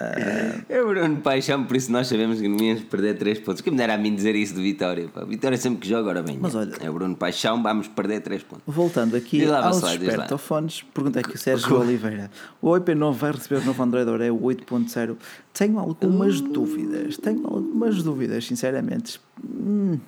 [0.00, 0.64] Uh...
[0.66, 3.60] É o Bruno Paixão, por isso nós sabemos que não íamos perder 3 pontos.
[3.60, 5.08] Que me dera a mim dizer isso de Vitória.
[5.08, 5.24] Pá.
[5.24, 6.38] Vitória sempre que joga, agora bem.
[6.40, 8.62] Mas olha, é o Bruno Paixão, vamos perder 3 pontos.
[8.66, 12.30] Voltando aqui aos espertofones, pergunta aqui o Sérgio Oliveira.
[12.62, 15.16] O IP9 vai receber o novo Android Oreo 8.0.
[15.52, 16.48] Tenho algumas uh...
[16.48, 17.18] dúvidas.
[17.18, 19.20] Tenho algumas dúvidas, sinceramente.
[19.44, 19.98] Hum.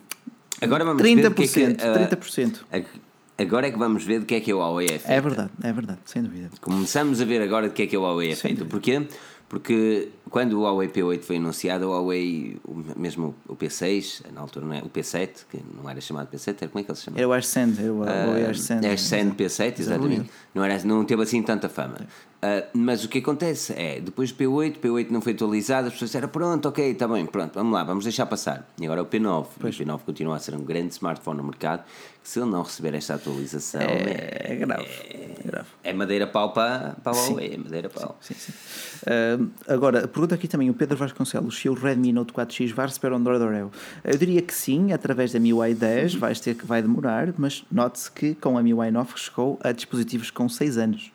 [0.63, 2.97] Agora vamos 30%, ver que é que, uh, 30%.
[3.39, 5.01] Agora é que vamos ver do que é que é o Huawei é.
[5.17, 6.51] É verdade, é verdade, sem dúvida.
[6.61, 8.65] Começamos a ver agora do que é que é o Huawei é feito.
[8.67, 9.07] Porquê?
[9.49, 12.57] Porque quando o Huawei P8 foi anunciado, o Huawei,
[12.97, 16.69] mesmo o P6, na altura não é, o P7, que não era chamado P7, era
[16.69, 17.21] como é que ele se chamava?
[17.21, 18.87] Era o Ascend, era o Huawei Ascend.
[18.87, 20.31] Uh, Ascend P7, exatamente.
[20.55, 21.97] Não, era, não teve assim tanta fama.
[22.45, 26.11] Uh, mas o que acontece é, depois do P8, P8 não foi atualizado, as pessoas
[26.11, 28.69] disseram, pronto, ok, está bem, pronto, vamos lá, vamos deixar passar.
[28.81, 29.79] E agora o P9, pois.
[29.79, 31.85] o P9 continua a ser um grande smartphone no mercado,
[32.21, 33.81] que se ele não receber esta atualização...
[33.81, 34.83] É, é, é grave.
[34.83, 35.69] É, é, grave.
[35.85, 38.19] é madeira pau para, para Huawei, é madeira pau.
[38.21, 39.07] Sim, sim, sim.
[39.07, 43.15] Uh, agora, pergunta aqui também o Pedro Vasconcelos, se o Redmi Note 4X vai receber
[43.15, 43.71] Android Oreo.
[44.03, 48.11] Eu diria que sim, através da MIUI 10, vais ter que vai demorar, mas note-se
[48.11, 51.13] que com a MIUI 9 chegou a dispositivos com 6 anos.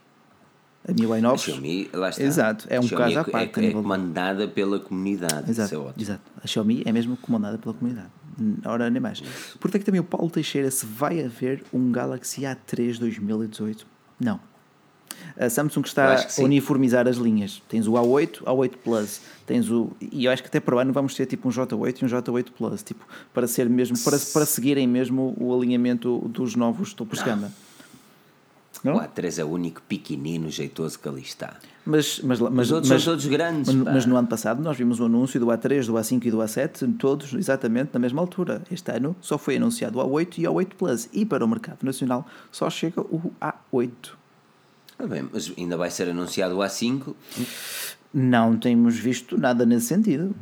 [0.88, 1.36] A MIUI 9.
[1.36, 2.24] A Xiaomi, lá está.
[2.24, 3.60] Exato, é um caso à é parte.
[3.60, 5.50] É, é comandada pela comunidade.
[5.50, 6.22] Exato, é exato.
[6.42, 8.10] A Xiaomi é mesmo comandada pela comunidade.
[8.66, 9.20] Ora, nem mais.
[9.60, 13.86] Portanto, aqui também o Paulo Teixeira, se vai haver um Galaxy A3 2018.
[14.20, 14.40] Não.
[15.40, 17.62] A Samsung está a uniformizar as linhas.
[17.68, 20.94] Tens o A8, A8 Plus, tens o e eu acho que até para o ano
[20.94, 24.46] vamos ter tipo um J8 e um J8 Plus, tipo para ser mesmo para, para
[24.46, 27.52] seguirem mesmo o alinhamento dos novos topos de gama.
[28.88, 28.96] Não?
[28.96, 31.56] O A3 é o único pequenino jeitoso que ali está.
[31.86, 33.74] Mas, mas, mas, Os outros mas, são todos grandes.
[33.74, 36.38] Mas, mas, no ano passado nós vimos o anúncio do A3, do A5 e do
[36.38, 38.62] A7, todos exatamente na mesma altura.
[38.72, 41.10] Este ano só foi anunciado o A8 e o A8 Plus.
[41.12, 43.92] E para o mercado nacional só chega o A8.
[45.00, 47.14] Ah, bem, mas ainda vai ser anunciado o A5?
[48.14, 50.34] Não temos visto nada nesse sentido.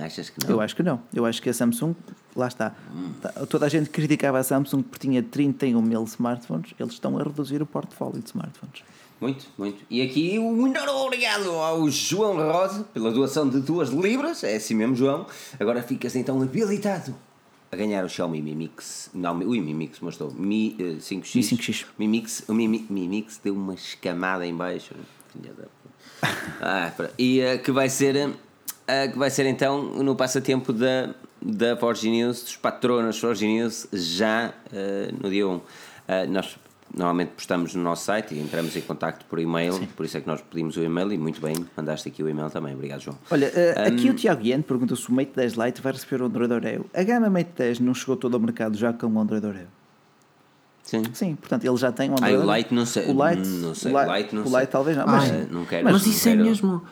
[0.00, 0.50] Achas que não?
[0.50, 1.00] Eu acho que não.
[1.12, 1.94] Eu acho que a Samsung,
[2.34, 2.74] lá está.
[2.94, 3.12] Hum.
[3.48, 7.60] Toda a gente criticava a Samsung porque tinha 31 mil smartphones, eles estão a reduzir
[7.62, 8.82] o portfólio de smartphones.
[9.20, 9.84] Muito, muito.
[9.90, 14.44] E aqui um enorme obrigado ao João Rosa pela doação de duas libras.
[14.44, 15.26] É assim mesmo, João.
[15.58, 17.14] Agora ficas então habilitado
[17.70, 19.10] a ganhar o Xiaomi Mi Mix.
[19.12, 20.32] Não, o Mi Mix mostrou.
[20.32, 21.34] Mi uh, 5X.
[21.34, 21.86] Mi 5X.
[21.98, 24.94] Mi Mix, o Mi, Mi Mix deu uma escamada em baixo.
[26.60, 28.34] Ah, e uh, que vai ser
[28.88, 33.86] uh, que vai ser então no passatempo da, da Forge News, dos patronos Forge News,
[33.92, 35.54] já uh, no dia 1.
[35.54, 35.62] Uh,
[36.28, 36.58] nós
[36.94, 39.86] normalmente postamos no nosso site e entramos em contato por e-mail, Sim.
[39.94, 42.50] por isso é que nós pedimos o e-mail e muito bem, mandaste aqui o e-mail
[42.50, 42.74] também.
[42.74, 43.18] Obrigado, João.
[43.30, 46.26] Olha, um, aqui o Tiago Guiane pergunta se o Mate 10 Lite vai receber o
[46.26, 46.86] Android Oreo.
[46.94, 49.68] A gama Mate 10 não chegou todo ao mercado já com o Android Oreo?
[50.82, 51.02] Sim.
[51.12, 52.36] Sim, portanto ele já tem um Android.
[52.36, 53.04] Ah, o Lite não sei.
[53.04, 53.92] O Lite, não sei.
[53.92, 56.34] O Lite, não o Lite talvez não, mas, ah, não quero, mas, mas isso é
[56.34, 56.82] mesmo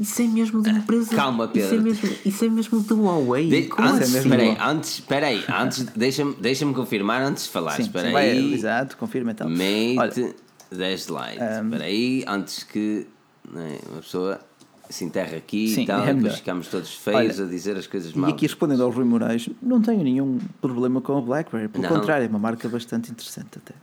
[0.00, 1.14] isso é mesmo de empresa.
[1.14, 1.66] Calma, Pedro.
[1.66, 3.50] Isso é mesmo, isso é mesmo do Huawei.
[3.50, 7.78] De, antes, é espera aí, antes, espera aí, antes, deixa-me deixa confirmar antes de falar.
[7.78, 8.12] Espera aí.
[8.14, 9.46] Vai, exato, confirma então.
[9.46, 10.34] Mate Olha,
[10.72, 11.42] 10 Lite.
[11.42, 13.06] Um, espera aí, antes que
[13.52, 14.40] né, uma pessoa
[14.88, 17.86] se enterre aqui sim, e tal, é depois ficamos todos feios Olha, a dizer as
[17.86, 18.30] coisas mal.
[18.30, 21.90] E aqui respondendo ao Rui Moraes, não tenho nenhum problema com a BlackBerry, pelo não.
[21.90, 23.74] contrário, é uma marca bastante interessante até.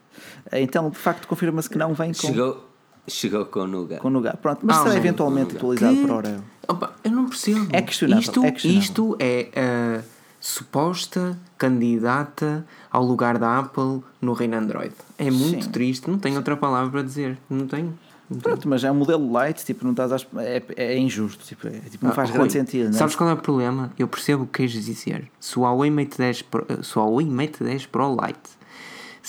[0.60, 2.27] Então, de facto, confirma-se que não vem com.
[2.27, 2.66] Chegou
[3.07, 4.01] Chegou com o Nougat.
[4.01, 4.59] Com Nougat, pronto.
[4.63, 6.03] Mas ah, será eventualmente atualizado que...
[6.03, 6.43] para o Oreo?
[6.67, 7.67] Opa, eu não percebo.
[7.71, 8.21] É questionável.
[8.21, 8.81] Isto é, questionável.
[8.81, 10.03] Isto é a
[10.39, 14.93] suposta candidata ao lugar da Apple no reino Android.
[15.17, 15.71] É muito Sim.
[15.71, 16.39] triste, não tenho Sim.
[16.39, 17.38] outra palavra para dizer.
[17.49, 17.97] Não tenho.
[18.41, 20.27] Pronto, mas é um modelo light, tipo, não estás às...
[20.35, 22.89] é, é injusto, tipo, é, tipo não ah, faz grande sentido.
[22.89, 22.91] É?
[22.91, 23.89] Sabes qual é o problema?
[23.97, 25.31] Eu percebo o que queres dizer.
[25.39, 28.56] Se o Huawei Mate 10 Pro, se o Huawei Mate 10 Pro Lite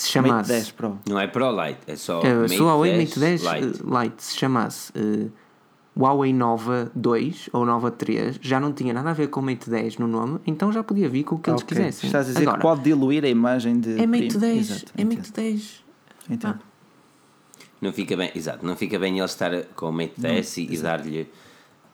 [0.01, 0.51] se chamasse.
[0.51, 0.99] Mate 10 Pro.
[1.07, 2.19] Não é Pro Lite, é só.
[2.21, 3.83] Uh, se o Huawei Mate 10 Lite.
[3.83, 5.31] Lite se chamasse uh,
[5.97, 9.69] Huawei Nova 2 ou Nova 3, já não tinha nada a ver com o Mate
[9.69, 11.53] 10 no nome, então já podia vir com o que okay.
[11.53, 12.07] eles quisessem.
[12.07, 13.99] Estás a dizer Agora, que pode diluir a imagem de.
[13.99, 15.83] É Mate 10, Exato, é Mate 10.
[16.29, 16.59] Então.
[17.81, 20.77] Não fica bem, exato, não fica bem ele estar com o Mate 10 e, e
[20.77, 21.29] dar-lhe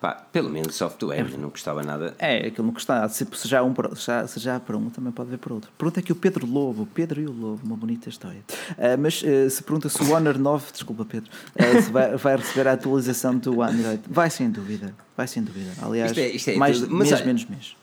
[0.06, 1.38] Pá, pelo menos software, é.
[1.38, 2.14] não custava nada.
[2.20, 3.10] É, aquilo não custava.
[3.10, 5.72] Se, se, já um para, já, se já para um, também pode ver para outro.
[5.76, 8.44] Pergunta aqui o Pedro Lobo, Pedro e o Lobo, uma bonita história.
[8.74, 12.68] Uh, mas uh, se pergunta se o Honor 9, desculpa Pedro, uh, vai, vai, receber
[12.68, 15.72] a atualização do Android, vai sem dúvida, vai sem dúvida.
[15.82, 16.96] Aliás, isto é, isto é mais tudo.
[16.96, 17.76] mês, menos mês.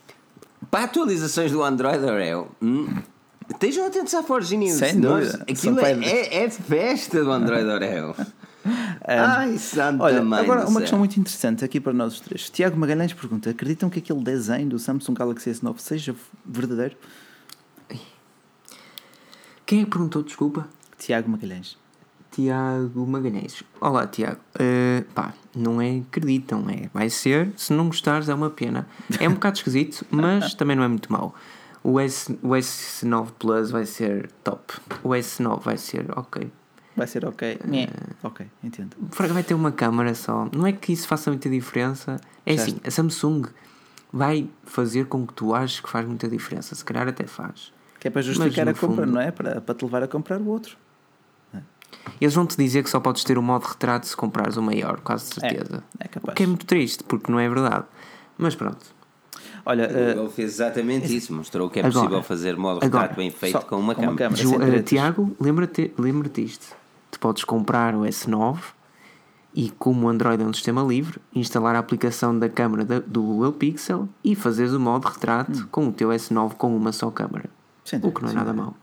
[0.71, 3.03] Para atualizações do Android Oreo, hum,
[3.51, 4.79] estejam atentos à Forge News.
[4.79, 5.45] Sem dúvida.
[5.51, 8.15] Aquilo é, é, é festa do Android Oreo.
[9.07, 12.49] Ai, santa Olha, mãe agora uma questão muito interessante aqui para nós os três.
[12.51, 16.15] Tiago Magalhães pergunta: acreditam que aquele desenho do Samsung Galaxy S9 seja
[16.45, 16.97] verdadeiro?
[19.67, 20.69] Quem é que perguntou, desculpa?
[20.99, 21.79] Tiago Magalhães.
[22.31, 23.63] Tiago Magalhães.
[23.81, 24.41] Olá, Tiago.
[24.55, 26.89] Uh, pá, não é acreditam, é.
[26.93, 28.87] Vai ser, se não gostares, é uma pena.
[29.21, 31.35] É um bocado esquisito, mas também não é muito mau.
[31.83, 34.75] O, S, o S9 Plus vai ser top.
[35.03, 36.51] O S9 vai ser ok.
[36.97, 37.59] Vai ser ok.
[37.65, 38.97] Uh, ok, entendo.
[39.01, 40.49] Vai ter uma câmera só.
[40.53, 42.21] Não é que isso faça muita diferença.
[42.45, 43.45] É assim, a Samsung
[44.13, 46.75] vai fazer com que tu aches que faz muita diferença.
[46.75, 47.73] Se calhar até faz.
[47.99, 49.31] Que é para justificar Mas, a compra, fundo, não é?
[49.31, 50.77] Para, para te levar a comprar o outro.
[51.55, 51.61] É.
[52.21, 55.01] Eles vão te dizer que só podes ter o modo retrato se comprares o maior,
[55.01, 55.83] quase certeza.
[55.99, 56.33] É, é capaz.
[56.33, 57.85] O que é muito triste, porque não é verdade.
[58.37, 58.85] Mas pronto.
[59.65, 63.17] Olha, uh, ele fez exatamente isso, mostrou que é agora, possível fazer modo retrato agora,
[63.17, 64.47] bem feito com uma com câmera.
[64.49, 66.82] Uma câmera uh, Tiago, lembra-te lembra isto
[67.23, 68.59] podes comprar o S9
[69.55, 73.23] e, como o Android é um sistema livre, instalar a aplicação da câmera da, do
[73.23, 75.69] Google Pixel e fazeres o modo retrato hum.
[75.71, 77.49] com o teu S9 com uma só câmera.
[78.03, 78.75] o que não é nada mau.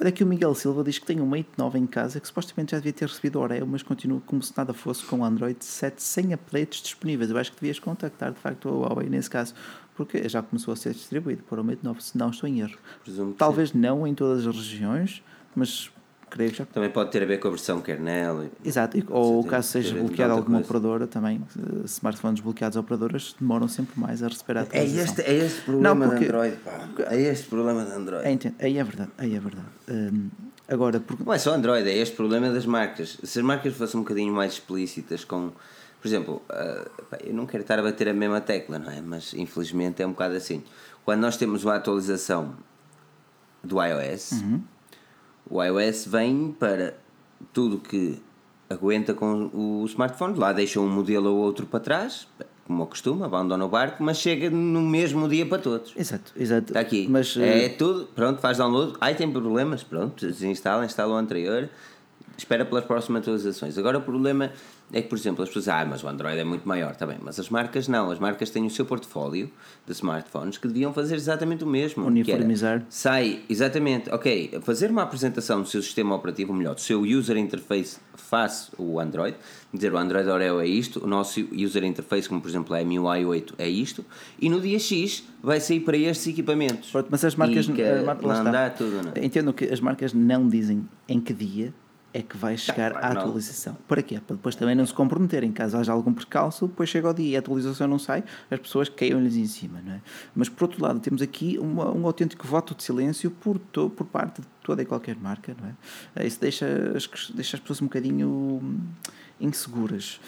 [0.00, 2.70] Olha aqui o Miguel Silva diz que tem um Mate 9 em casa que supostamente
[2.70, 5.64] já devia ter recebido o Oreo, mas continua como se nada fosse com o Android
[5.64, 7.30] 7 sem updates disponíveis.
[7.30, 9.54] Eu acho que devias contactar de facto o Huawei nesse caso,
[9.96, 12.78] porque já começou a ser distribuído para o Mate 9, se não estou em erro.
[13.36, 13.78] Talvez sim.
[13.78, 15.20] não em todas as regiões,
[15.56, 15.90] mas
[16.28, 16.64] creio já.
[16.66, 18.50] Também pode ter a ver com a versão kernel.
[18.64, 20.64] Exato, ou caso seja bloqueado alguma coisa.
[20.66, 21.42] operadora também,
[21.84, 25.00] smartphones bloqueados a operadoras demoram sempre mais a receber a atualização.
[25.00, 26.88] É este, é este problema Não, porque, de Android, pá.
[27.10, 28.46] É este problema de Android.
[28.58, 29.68] É, aí é verdade, aí é verdade.
[29.90, 30.28] Hum,
[30.68, 31.24] agora, porque...
[31.24, 33.18] Não é só Android, é este problema das marcas.
[33.22, 35.52] Se as marcas fossem um bocadinho mais explícitas com...
[36.00, 39.00] Por exemplo, uh, eu não quero estar a bater a mesma tecla, não é?
[39.00, 40.62] Mas infelizmente é um bocado assim.
[41.04, 42.54] Quando nós temos uma atualização
[43.64, 44.32] do iOS...
[44.32, 44.62] Uhum
[45.50, 46.94] o iOS vem para
[47.52, 48.20] tudo que
[48.68, 52.28] aguenta com o smartphone, lá deixa um modelo ou outro para trás,
[52.66, 55.94] como costume, abandona o barco, mas chega no mesmo dia para todos.
[55.96, 56.68] Exato, exato.
[56.68, 57.08] Está aqui.
[57.08, 57.78] Mas, é uh...
[57.78, 58.94] tudo, pronto, faz download.
[59.00, 61.68] Ai, tem problemas, pronto, desinstala, instala o anterior,
[62.36, 63.78] espera pelas próximas atualizações.
[63.78, 64.52] Agora o problema
[64.92, 67.18] é que, por exemplo, as pessoas, ah, mas o Android é muito maior, está bem,
[67.20, 69.50] mas as marcas não, as marcas têm o seu portfólio
[69.86, 72.06] de smartphones que deviam fazer exatamente o mesmo.
[72.06, 72.84] Uniformizar.
[72.88, 77.98] Sai, exatamente, ok, fazer uma apresentação do seu sistema operativo, melhor, do seu user interface
[78.16, 79.36] face o Android,
[79.72, 83.24] dizer o Android Oreo é isto, o nosso user interface, como por exemplo a MIUI
[83.24, 84.04] 8, é isto,
[84.40, 86.90] e no dia X vai sair para estes equipamentos.
[86.90, 89.12] Pronto, mas as marcas, e as marcas não dá tudo, não.
[89.14, 89.24] É?
[89.24, 91.72] Entendo que as marcas não dizem em que dia
[92.12, 93.76] é que vai chegar a atualização.
[93.86, 94.20] Para quê?
[94.20, 95.52] Para depois também não se comprometerem.
[95.52, 98.88] Caso haja algum percalço, depois chega o dia e a atualização não sai, as pessoas
[98.88, 99.80] caiam-lhes em cima.
[99.84, 100.00] Não é?
[100.34, 104.06] Mas, por outro lado, temos aqui uma, um autêntico voto de silêncio por, to, por
[104.06, 105.54] parte de toda e qualquer marca.
[105.60, 105.68] Não
[106.16, 106.26] é?
[106.26, 106.66] Isso deixa
[106.96, 108.62] as, deixa as pessoas um bocadinho
[109.40, 110.20] inseguras.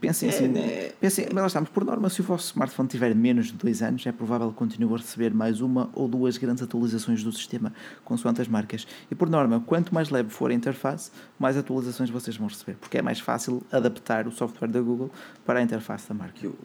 [0.00, 3.48] Pensem assim, é, pensem, mas lá estamos, por norma, se o vosso smartphone tiver menos
[3.48, 7.22] de dois anos, é provável que continue a receber mais uma ou duas grandes atualizações
[7.22, 7.72] do sistema,
[8.02, 8.86] consoante as marcas.
[9.10, 12.96] E por norma, quanto mais leve for a interface, mais atualizações vocês vão receber, porque
[12.96, 15.10] é mais fácil adaptar o software da Google
[15.44, 16.48] para a interface da marca.
[16.48, 16.56] O,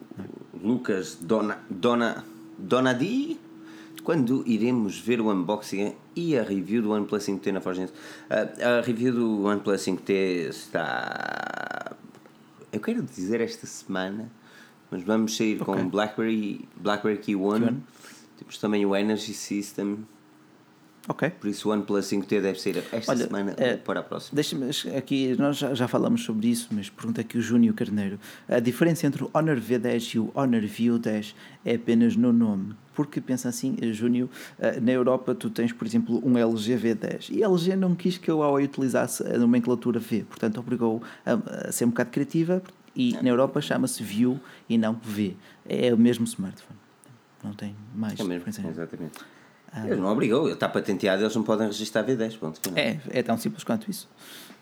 [0.54, 2.24] Lucas Dona, Dona,
[2.56, 3.38] Donadi,
[4.04, 7.88] quando iremos ver o unboxing e a review do OnePlus 5T na Forge
[8.28, 10.10] a, a review do OnePlus 5T
[10.48, 11.92] está
[12.72, 14.30] eu quero dizer esta semana,
[14.90, 15.74] mas vamos sair okay.
[15.74, 17.82] com BlackBerry, BlackBerry Key One.
[18.38, 19.98] Temos também o Energy System.
[21.08, 21.30] Ok.
[21.30, 24.36] Por isso o OnePlus 5T deve ser esta Olha, semana é, para a próxima.
[24.36, 28.20] Deixa-me aqui, nós já, já falamos sobre isso, mas pergunta aqui o Júnior Carneiro.
[28.48, 31.34] A diferença entre o Honor V10 e o Honor View 10
[31.64, 32.74] é apenas no nome.
[32.94, 34.28] Porque pensa assim, Júnior,
[34.60, 38.18] eh, na Europa tu tens, por exemplo, um LG V10 e a LG não quis
[38.18, 42.62] que a Huawei utilizasse a nomenclatura V, portanto obrigou a, a ser um bocado criativa
[42.94, 44.38] e na Europa chama-se View
[44.68, 45.34] e não V.
[45.66, 46.78] É o mesmo smartphone.
[47.42, 48.20] Não tem mais.
[48.20, 49.18] É mesmo, exatamente.
[49.72, 52.38] Ah, eles não obrigou, ele está patenteado, eles não podem registrar V10.
[52.38, 54.08] Ponto É, é tão simples quanto isso.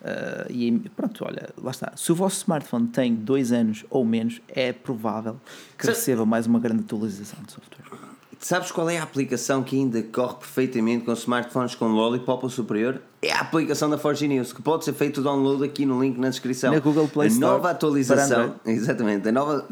[0.01, 1.93] Uh, e pronto, olha, lá está.
[1.95, 5.39] Se o vosso smartphone tem dois anos ou menos, é provável
[5.77, 8.10] que receba mais uma grande atualização de software.
[8.41, 12.99] Sabes qual é a aplicação que ainda corre perfeitamente com smartphones com Lollipop ou superior?
[13.21, 16.17] É a aplicação da Forge News, que pode ser feito o download aqui no link
[16.17, 16.73] na descrição.
[16.73, 17.45] Na Google Play Store.
[17.45, 19.67] A nova atualização, exatamente, a nova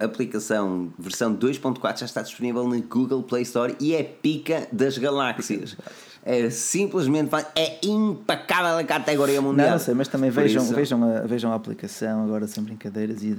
[0.00, 5.76] aplicação versão 2.4 já está disponível na Google Play Store e é pica das galáxias.
[6.28, 9.68] É simplesmente é impecável a categoria mundial.
[9.68, 13.38] Não, não sei, mas também vejam, vejam, a, vejam a aplicação agora sem brincadeiras e,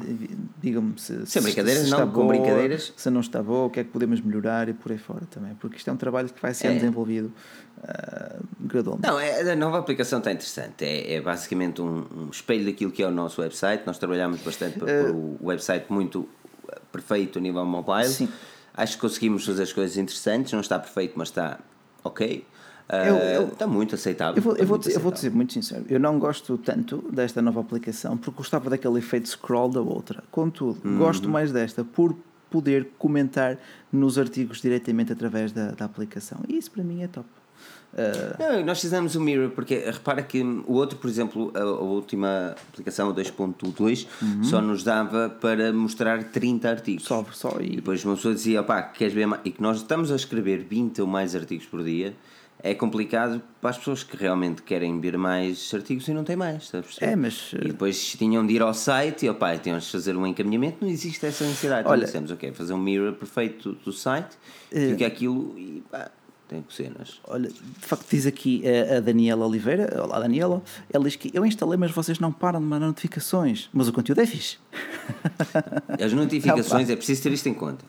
[0.62, 2.94] digam-me se, sem brincadeiras, se não, com boa, brincadeiras.
[2.96, 5.54] Se não está boa, o que é que podemos melhorar e por aí fora também,
[5.56, 6.74] porque isto é um trabalho que vai ser é.
[6.76, 7.30] desenvolvido
[7.80, 9.06] uh, gradualmente.
[9.06, 10.86] Não, é, a nova aplicação está interessante.
[10.86, 13.84] É, é basicamente um, um, espelho daquilo que é o nosso website.
[13.86, 16.26] Nós trabalhamos bastante para uh, o website muito
[16.90, 18.08] perfeito a nível mobile.
[18.08, 18.30] Sim.
[18.74, 20.54] Acho que conseguimos fazer as coisas interessantes.
[20.54, 21.60] Não está perfeito, mas está
[22.02, 22.46] ok.
[22.90, 24.38] Eu, eu, está muito aceitável.
[24.38, 27.42] Eu vou, eu, vou dizer, eu vou dizer muito sincero, eu não gosto tanto desta
[27.42, 30.24] nova aplicação porque gostava daquele efeito scroll da outra.
[30.32, 30.98] Contudo, uhum.
[30.98, 32.16] gosto mais desta por
[32.50, 33.58] poder comentar
[33.92, 36.40] nos artigos diretamente através da, da aplicação.
[36.48, 37.28] E isso para mim é top.
[37.94, 38.40] Uh...
[38.40, 42.56] Não, nós fizemos o Mirror porque repara que o outro, por exemplo, a, a última
[42.70, 44.44] aplicação, a 2.2, uhum.
[44.46, 47.04] só nos dava para mostrar 30 artigos.
[47.04, 47.74] Só, só e...
[47.74, 49.42] e depois uma pessoa dizia, opá, queres ver mais?
[49.44, 52.16] E que nós estamos a escrever 20 ou mais artigos por dia
[52.62, 56.68] é complicado para as pessoas que realmente querem ver mais artigos e não têm mais,
[56.68, 56.98] sabes?
[57.00, 57.54] É, mas...
[57.54, 60.90] E depois tinham de ir ao site e, opa, tinham de fazer um encaminhamento, não
[60.90, 61.82] existe essa necessidade.
[61.82, 64.36] Então Olha, então dissemos, ok, fazer um mirror perfeito do, site,
[64.72, 66.10] uh, fica aquilo e pá,
[66.48, 67.20] tem cenas.
[67.26, 71.46] Olha, de facto diz aqui a, a Daniela Oliveira, olá Daniela, ela diz que eu
[71.46, 74.58] instalei, mas vocês não param de mandar notificações, mas o conteúdo é fixe.
[76.04, 77.86] As notificações, é preciso ter isto em conta.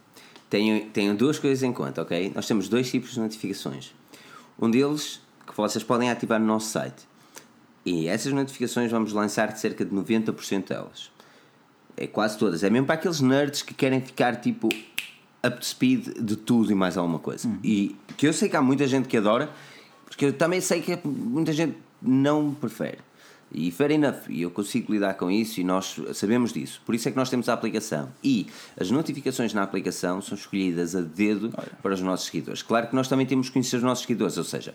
[0.50, 2.32] Tenho, tenho duas coisas em conta, ok?
[2.34, 3.92] Nós temos dois tipos de notificações
[4.58, 7.06] um deles que vocês podem ativar no nosso site.
[7.84, 11.10] E essas notificações vamos lançar de cerca de 90% delas.
[11.96, 12.62] É quase todas.
[12.62, 14.68] É mesmo para aqueles nerds que querem ficar tipo
[15.46, 17.48] up to speed de tudo e mais alguma coisa.
[17.48, 17.58] Uhum.
[17.62, 19.50] E que eu sei que há muita gente que adora,
[20.04, 22.98] porque eu também sei que muita gente não prefere.
[23.52, 26.82] E fair enough, e eu consigo lidar com isso e nós sabemos disso.
[26.84, 28.10] Por isso é que nós temos a aplicação.
[28.22, 28.46] E
[28.78, 31.68] as notificações na aplicação são escolhidas a dedo Olha.
[31.82, 32.62] para os nossos seguidores.
[32.62, 34.74] Claro que nós também temos que conhecer os nossos seguidores, ou seja,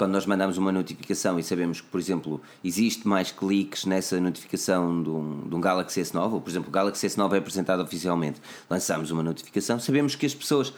[0.00, 5.02] quando nós mandamos uma notificação e sabemos que, por exemplo, existe mais cliques nessa notificação
[5.02, 8.40] de um, de um Galaxy S9, ou por exemplo, o Galaxy S9 é apresentado oficialmente,
[8.70, 10.72] lançamos uma notificação, sabemos que as pessoas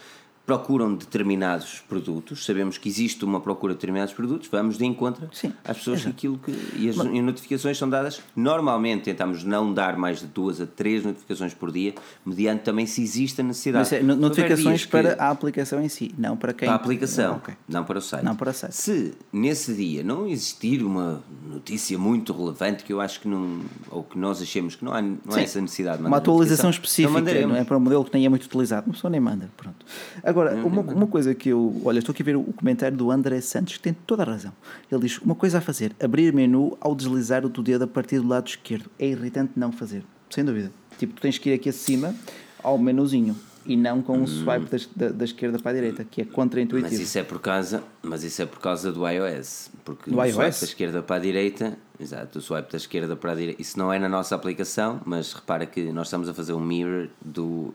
[0.45, 5.53] procuram determinados produtos, sabemos que existe uma procura de determinados produtos, vamos de encontro Sim,
[5.63, 6.51] às pessoas que aquilo que.
[6.75, 8.21] E as Mas, notificações são dadas.
[8.35, 11.93] Normalmente tentamos não dar mais de duas a três notificações por dia,
[12.25, 13.95] mediante também se existe a necessidade.
[13.95, 16.67] É, notificações para a aplicação em si, não para quem.
[16.67, 17.55] Para a aplicação, okay.
[17.67, 18.23] não para o site.
[18.23, 18.75] Não para o site.
[18.75, 23.61] Se nesse dia não existir uma notícia muito relevante que eu acho que não.
[23.89, 27.21] ou que nós achemos que não há, não há essa necessidade de Uma atualização específica,
[27.21, 29.49] não, não, é para um modelo que nem é muito utilizado, uma pessoa nem manda.
[29.55, 29.85] Pronto.
[30.33, 31.79] Agora, uma, uma coisa que eu.
[31.85, 34.51] Olha, estou aqui a ver o comentário do André Santos, que tem toda a razão.
[34.91, 38.19] Ele diz: uma coisa a fazer, abrir menu ao deslizar o teu dedo a partir
[38.19, 38.89] do lado esquerdo.
[38.97, 40.71] É irritante não fazer, sem dúvida.
[40.97, 42.15] Tipo, tu tens que ir aqui acima
[42.63, 43.35] ao menuzinho
[43.65, 46.91] e não com o swipe da, da, da, esquerda para a direita, que é contra-intuitivo.
[46.91, 50.23] Mas isso é por causa, mas isso é por causa do iOS, porque do o
[50.23, 50.35] iOS?
[50.35, 53.77] swipe da esquerda para a direita, exato, o swipe da esquerda para a direita, isso
[53.77, 57.73] não é na nossa aplicação, mas repara que nós estamos a fazer um mirror do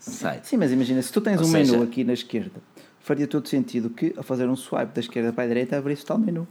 [0.00, 0.46] site.
[0.46, 2.60] Sim, mas imagina, se tu tens Ou um seja, menu aqui na esquerda,
[3.00, 6.18] faria todo sentido que, ao fazer um swipe da esquerda para a direita, abrisse tal
[6.18, 6.46] menu.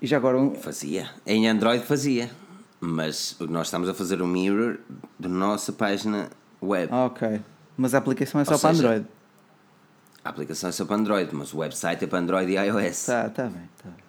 [0.00, 0.38] E já agora.
[0.38, 0.54] Um...
[0.54, 1.08] Fazia.
[1.26, 2.30] Em Android fazia.
[2.78, 4.78] Mas nós estamos a fazer um mirror
[5.18, 6.28] da nossa página
[6.60, 6.92] web.
[6.92, 7.40] Ah, ok.
[7.76, 9.06] Mas a aplicação é só Ou para seja, Android.
[10.22, 13.06] A aplicação é só para Android, mas o website é para Android e iOS.
[13.06, 14.03] Tá, tá bem, tá bem.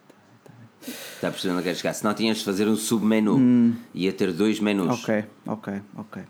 [0.88, 1.94] Está percebendo onde queres chegar?
[1.94, 3.38] Senão tinhas de fazer um submenu.
[3.38, 3.76] Hum.
[3.94, 5.02] Ia ter dois menus.
[5.02, 6.24] Ok, ok, ok.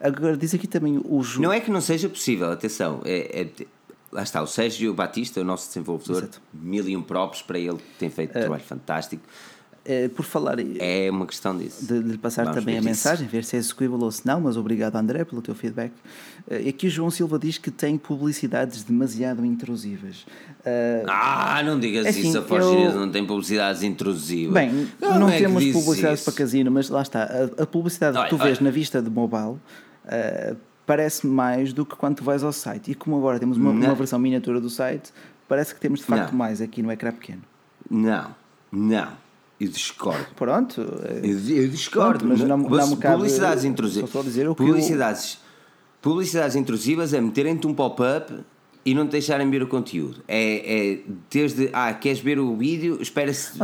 [0.00, 1.42] Agora diz aqui também o jogo.
[1.42, 3.02] Não é que não seja possível, atenção.
[3.04, 3.66] É, é,
[4.10, 6.40] lá está, o Sérgio Batista, o nosso desenvolvedor, Exato.
[6.52, 9.22] mil e um props para ele, tem feito um uh, trabalho fantástico.
[9.88, 10.56] Uh, por falar.
[10.78, 11.86] É uma questão disso.
[11.86, 14.58] De, de passar Vamos também a mensagem, ver se é execuível ou se não, mas
[14.58, 15.92] obrigado, André, pelo teu feedback.
[16.46, 20.26] Uh, aqui o João Silva diz que tem publicidades demasiado intrusivas.
[20.60, 22.94] Uh, ah, não digas é assim, isso, a eu...
[23.00, 24.52] não tem publicidades intrusivas.
[24.52, 26.30] Bem, não, não é temos publicidades isso.
[26.30, 27.22] para casino, mas lá está.
[27.22, 28.64] A, a publicidade olha, que tu vês olha.
[28.64, 29.56] na vista de mobile
[30.04, 32.90] uh, parece mais do que quando tu vais ao site.
[32.90, 35.14] E como agora temos uma, uma versão miniatura do site,
[35.48, 36.38] parece que temos de facto não.
[36.38, 37.42] mais aqui no ecrã pequeno.
[37.90, 38.34] Não,
[38.70, 39.27] não.
[39.60, 40.26] Eu discordo.
[40.36, 40.80] Pronto.
[40.80, 42.20] Eu, eu discordo.
[42.20, 44.10] Pronto, mas não, não, não publicidades intrusivas.
[44.56, 45.38] Publicidades,
[46.00, 48.32] publicidades intrusivas é meterem-te um pop-up
[48.84, 50.22] e não te deixarem ver o conteúdo.
[50.28, 53.58] É, é desde, ah, queres ver o vídeo, espera-se.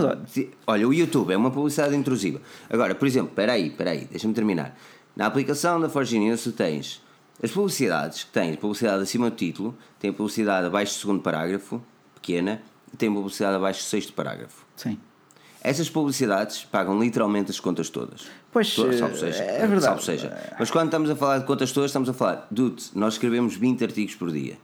[0.67, 2.43] Olha, o YouTube é uma publicidade intrusiva.
[2.69, 4.77] Agora, por exemplo, espera aí, espera aí, deixa-me terminar.
[5.17, 7.01] Na aplicação da Forge News tu tens
[7.43, 11.81] As publicidades que têm publicidade acima do título, têm publicidade abaixo do segundo parágrafo,
[12.15, 12.61] pequena,
[12.93, 14.65] e têm publicidade abaixo do sexto parágrafo.
[14.77, 14.99] Sim.
[15.65, 18.27] Essas publicidades pagam literalmente as contas todas.
[18.53, 19.85] Pois, salvo seja, é verdade.
[19.85, 20.55] Salvo seja.
[20.59, 23.83] Mas quando estamos a falar de contas todas, estamos a falar, dude, nós escrevemos 20
[23.83, 24.59] artigos por dia.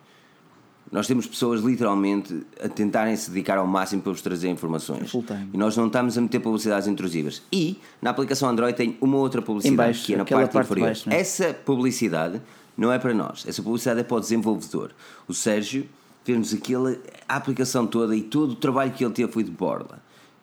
[0.92, 5.10] Nós temos pessoas literalmente a tentarem se dedicar ao máximo para vos trazer informações.
[5.54, 7.40] E nós não estamos a meter publicidades intrusivas.
[7.50, 10.88] E na aplicação Android tem uma outra publicidade baixo, que é na parte, parte inferior.
[10.88, 11.18] Baixo, é?
[11.18, 12.42] Essa publicidade
[12.76, 13.46] não é para nós.
[13.48, 14.90] Essa publicidade é para o desenvolvedor.
[15.26, 15.88] O Sérgio
[16.24, 16.94] fez-nos aquela
[17.26, 20.02] aplicação toda e todo o trabalho que ele teve foi de borla.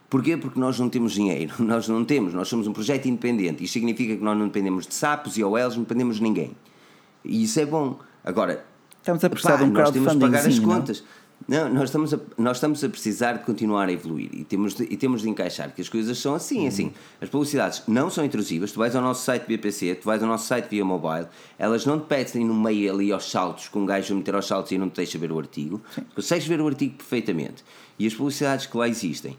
[0.10, 0.38] Porquê?
[0.38, 1.54] Porque nós não temos dinheiro.
[1.60, 2.34] Nós não temos.
[2.34, 3.64] Nós somos um projeto independente.
[3.64, 6.52] Isto significa que nós não dependemos de sapos e OLs, não dependemos de ninguém.
[7.26, 8.00] E isso é bom.
[8.24, 8.64] Agora,
[9.08, 11.04] Estamos a precisar de um nós temos de pagar as contas.
[11.48, 11.66] Não?
[11.66, 14.84] não, nós, estamos a, nós estamos a precisar de continuar a evoluir e temos de,
[14.84, 16.68] e temos de encaixar que as coisas são assim, uhum.
[16.68, 16.94] assim.
[17.22, 18.72] As publicidades não são intrusivas.
[18.72, 21.28] Tu vais ao nosso site BPC, tu vais ao nosso site via mobile,
[21.58, 24.46] elas não te pedem no meio ali aos saltos, com um gajo a meter aos
[24.46, 25.82] saltos e não te deixa ver o artigo.
[25.96, 26.02] Sim.
[26.14, 27.64] Consegues ver o artigo perfeitamente.
[27.98, 29.38] E as publicidades que lá existem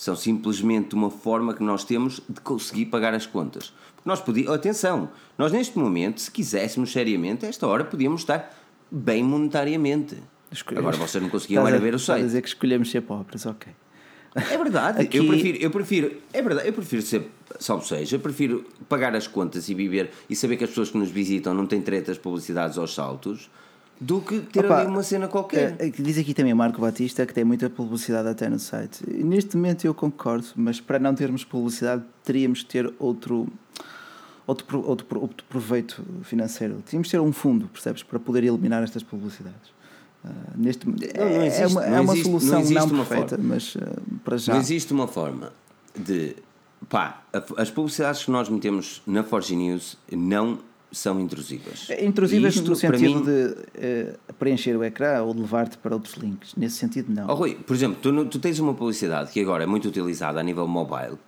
[0.00, 3.70] são simplesmente uma forma que nós temos de conseguir pagar as contas.
[3.94, 8.50] Porque nós podíamos, atenção, nós neste momento, se quiséssemos seriamente, a esta hora podíamos estar
[8.90, 10.16] bem monetariamente.
[10.74, 12.22] Agora você não conseguiam era ver o site.
[12.22, 13.70] a dizer que escolhemos ser pobres, ok.
[14.34, 15.18] É verdade, Aqui...
[15.18, 19.26] eu, prefiro, eu prefiro, é verdade, eu prefiro ser, salvo seja, eu prefiro pagar as
[19.26, 22.78] contas e viver e saber que as pessoas que nos visitam não têm tretas, publicidades
[22.78, 23.50] aos saltos
[24.00, 25.76] do que ter Opa, ali uma cena qualquer.
[25.78, 29.04] É, diz aqui também Marco Batista que tem muita publicidade até no site.
[29.06, 33.46] Neste momento eu concordo, mas para não termos publicidade teríamos de ter outro
[34.46, 36.82] outro, outro, outro proveito financeiro.
[36.86, 39.70] Tínhamos de ter um fundo, percebes, para poder eliminar estas publicidades.
[40.24, 43.36] Uh, neste, não, não é, existe, é uma, é uma existe, solução não, não perfeita,
[43.36, 43.44] forma.
[43.44, 43.80] mas uh,
[44.24, 44.54] para já.
[44.54, 45.52] Não existe uma forma
[45.94, 46.36] de.
[46.88, 47.22] Pá,
[47.58, 50.58] as publicidades que nós metemos na Forge News não
[50.92, 51.88] são intrusivas.
[52.00, 56.14] Intrusivas Isto, no sentido mim, de uh, preencher o ecrã ou de levar-te para outros
[56.14, 56.54] links.
[56.56, 57.28] Nesse sentido, não.
[57.28, 60.42] Oh, Rui, por exemplo, tu, tu tens uma publicidade que agora é muito utilizada a
[60.42, 61.18] nível mobile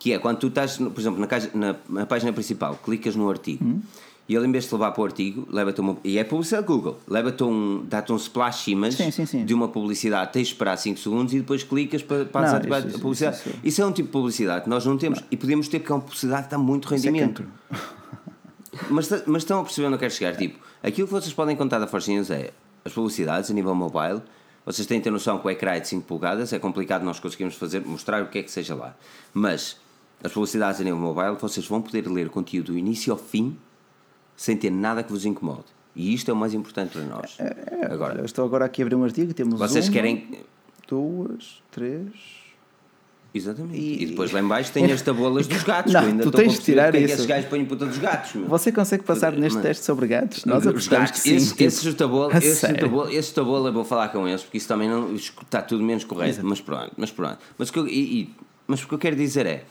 [0.00, 3.28] que é quando tu estás, por exemplo, na, caixa, na, na página principal, clicas no
[3.28, 3.82] artigo hum.
[4.26, 5.98] e ele, em vez de te levar para o artigo, leva-te uma.
[6.02, 7.84] E é publicidade Google, leva-te um.
[7.86, 9.44] dá-te um splash image sim, sim, sim.
[9.44, 12.86] de uma publicidade, tens de esperar 5 segundos e depois clicas para, para não, desativar
[12.86, 13.36] isso, a publicidade.
[13.36, 15.26] Isso, isso, isso, é um tipo de publicidade que nós não temos não.
[15.30, 17.44] e podemos ter porque é uma publicidade que dá muito é rendimento.
[18.88, 20.36] Mas, mas estão a perceber onde eu quero chegar?
[20.36, 22.52] Tipo, aquilo que vocês podem contar da Force é
[22.84, 24.22] as publicidades a nível mobile.
[24.64, 27.18] Vocês têm de ter noção que o ecrã é de 5 polegadas, é complicado nós
[27.18, 28.94] conseguirmos fazer, mostrar o que é que seja lá.
[29.32, 29.76] Mas
[30.22, 33.56] as publicidades a nível mobile, vocês vão poder ler conteúdo do início ao fim
[34.36, 35.64] sem ter nada que vos incomode.
[35.94, 37.36] E isto é o mais importante para nós.
[37.38, 39.34] É, é, agora, estou agora aqui a abrir um artigo.
[39.34, 40.44] Temos vocês uma, querem.
[40.86, 42.39] Duas, três.
[43.32, 43.78] Exatamente.
[43.78, 45.92] E, e depois lá embaixo tem as tabulas dos gatos.
[45.92, 47.04] Não, ainda tu tens de tirar isso.
[47.04, 48.34] É que esses gajos põem puta dos gatos.
[48.34, 48.48] Meu.
[48.48, 50.44] Você consegue passar neste Mas, teste sobre gatos?
[50.44, 51.20] Nós os gatos.
[51.20, 52.66] Sim, esse, tipo, esses esse
[53.16, 56.30] esse eu vou falar com eles porque isso também não está tudo menos correto.
[56.30, 56.46] Exato.
[56.46, 57.38] Mas pronto, mas pronto.
[57.56, 58.34] Mas, e, e,
[58.66, 59.64] mas o que eu quero dizer é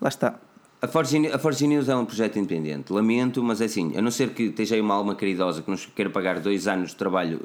[0.00, 0.38] Lá está.
[0.82, 2.90] A Forge, a Forge News é um projeto independente.
[2.92, 5.84] Lamento, mas é assim, a não ser que esteja aí uma alma caridosa que nos
[5.84, 7.40] queira pagar dois anos de trabalho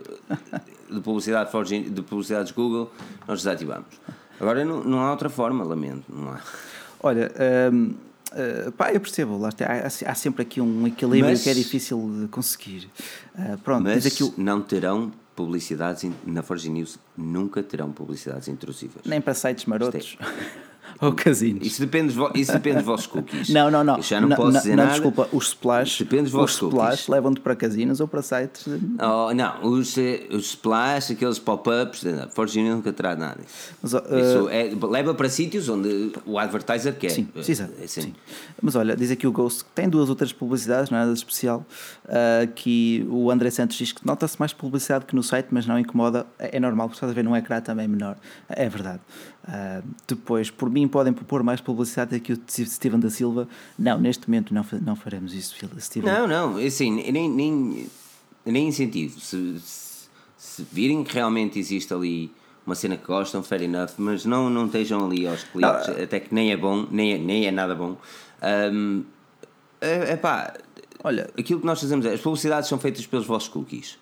[0.90, 2.92] de publicidade, Forge, de publicidades Google,
[3.28, 3.88] nós desativamos.
[4.40, 6.04] Agora não, não há outra forma, lamento.
[6.10, 6.40] Não há.
[7.02, 7.32] Olha,
[7.72, 7.94] hum,
[8.32, 11.54] uh, pá, eu percebo, lá está, há, há, sempre aqui um equilíbrio mas, que é
[11.54, 12.90] difícil de conseguir.
[13.38, 14.34] Uh, pronto, mas aqui o...
[14.38, 19.04] não terão publicidades na Forge News, nunca terão publicidades intrusivas.
[19.06, 20.18] Nem para sites marotos.
[21.02, 21.66] Ou casinos.
[21.66, 23.50] Isso depende, isso depende dos vossos cookies.
[23.56, 24.02] Não, não, não.
[24.02, 24.92] já não, não posso não, dizer não, nada.
[24.92, 28.66] Desculpa, os splash, depende dos vossos os splash levam-te para casinos ou para sites.
[28.68, 32.04] Oh, não, os, eh, os splash, aqueles pop-ups,
[32.34, 33.40] Forge nunca terá nada.
[33.82, 37.10] Mas, uh, isso é, leva para sítios onde o advertiser quer.
[37.10, 38.14] Sim, sim, é sim.
[38.62, 41.66] Mas olha, diz aqui o Ghost que tem duas outras publicidades, nada de especial.
[42.06, 45.78] Uh, que o André Santos diz que nota-se mais publicidade que no site, mas não
[45.80, 46.26] incomoda.
[46.38, 48.18] É, é normal, porque estás a ver num ecrã também menor.
[48.50, 49.00] É verdade.
[49.48, 53.48] Uh, depois, por mim, podem propor mais publicidade aqui o Steven da Silva.
[53.78, 56.12] Não, neste momento não, não faremos isso, Steven.
[56.12, 57.88] Não, não, é assim, nem, nem,
[58.44, 59.20] nem incentivo.
[59.20, 62.32] Se, se, se virem que realmente existe ali
[62.66, 66.04] uma cena que gostam, fair enough, mas não, não estejam ali aos cliques, ah.
[66.04, 67.96] até que nem é bom, nem é, nem é nada bom.
[68.74, 69.04] Um,
[69.80, 70.54] é, é pá,
[71.04, 74.00] olha, aquilo que nós fazemos é, as publicidades são feitas pelos vossos cookies.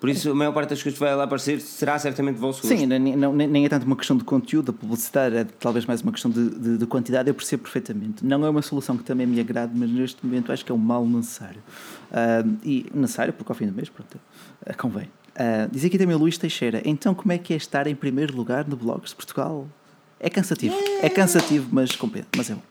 [0.00, 2.62] Por isso, a maior parte das coisas que vai lá aparecer será certamente de vosso
[2.62, 2.76] gosto.
[2.76, 6.02] Sim, nem, não, nem é tanto uma questão de conteúdo, da publicidade, é talvez mais
[6.02, 7.28] uma questão de, de, de, quantidade.
[7.28, 8.24] Eu percebo perfeitamente.
[8.24, 10.78] Não é uma solução que também me agrade, mas neste momento acho que é um
[10.78, 11.60] mal necessário.
[12.12, 15.06] Uh, e necessário, porque ao fim do mês, pronto, uh, convém.
[15.34, 16.80] Uh, diz aqui também o Luís Teixeira.
[16.84, 19.66] Então, como é que é estar em primeiro lugar no Blogs de Portugal?
[20.20, 20.76] É cansativo.
[20.76, 21.06] Yeah.
[21.06, 22.28] É cansativo, mas compensa.
[22.36, 22.62] Mas é bom.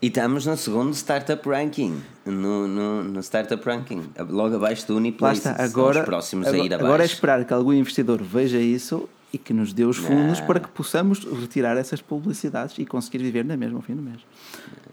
[0.00, 2.02] E estamos no segundo Startup Ranking.
[2.24, 4.10] No, no, no Startup Ranking.
[4.28, 5.44] Logo abaixo do Uniplaces.
[5.44, 5.64] Lá está.
[5.64, 6.86] Agora, próximos agora, a ir abaixo.
[6.86, 10.46] Agora é esperar que algum investidor veja isso e que nos dê os fundos não.
[10.46, 14.20] para que possamos retirar essas publicidades e conseguir viver na mesma ao fim do mês.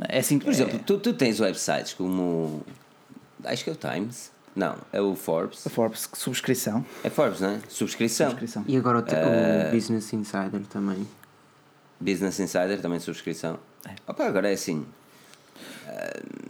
[0.09, 0.79] É assim que, Por exemplo, é...
[0.79, 2.63] tu, tu tens websites como.
[3.43, 4.31] Acho que é o Times.
[4.55, 5.67] Não, é o Forbes.
[5.67, 6.85] A Forbes, subscrição.
[7.03, 7.59] É Forbes, não é?
[7.67, 8.29] Subscrição.
[8.29, 8.63] subscrição.
[8.67, 9.69] E agora o, uh...
[9.69, 11.05] o Business Insider também.
[11.99, 13.59] Business Insider também subscrição.
[13.85, 13.91] É.
[14.07, 14.85] Opa, agora é assim.
[15.87, 16.45] Uh,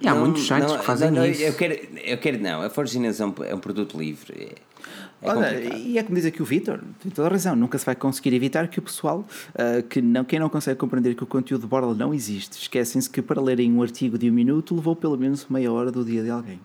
[0.00, 1.42] e há não, muitos sites não, que fazem não, isso.
[1.42, 1.74] Eu quero,
[2.04, 4.34] eu quero, não, a Forginess é um, é um produto livre.
[4.34, 7.78] É, é Olha, e é como diz aqui o Vitor, tem toda a razão, nunca
[7.78, 9.20] se vai conseguir evitar que o pessoal,
[9.54, 13.08] uh, que não, quem não consegue compreender que o conteúdo de borla não existe, esquecem-se
[13.08, 16.22] que para lerem um artigo de um minuto levou pelo menos meia hora do dia
[16.22, 16.60] de alguém.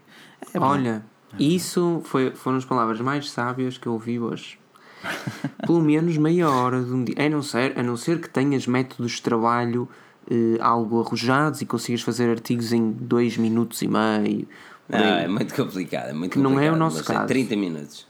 [0.54, 1.04] É Olha,
[1.40, 4.61] isso foi, foram as palavras mais sábias que eu ouvi hoje.
[5.66, 7.16] Pelo menos meia hora de um dia.
[7.18, 9.88] A não ser, a não ser que tenhas métodos de trabalho
[10.30, 14.48] uh, algo arrojados e consigas fazer artigos em dois minutos e meio.
[14.90, 16.10] Não, é muito complicado.
[16.10, 17.24] É muito complicado, não é o nosso caso.
[17.24, 18.08] É 30 minutos.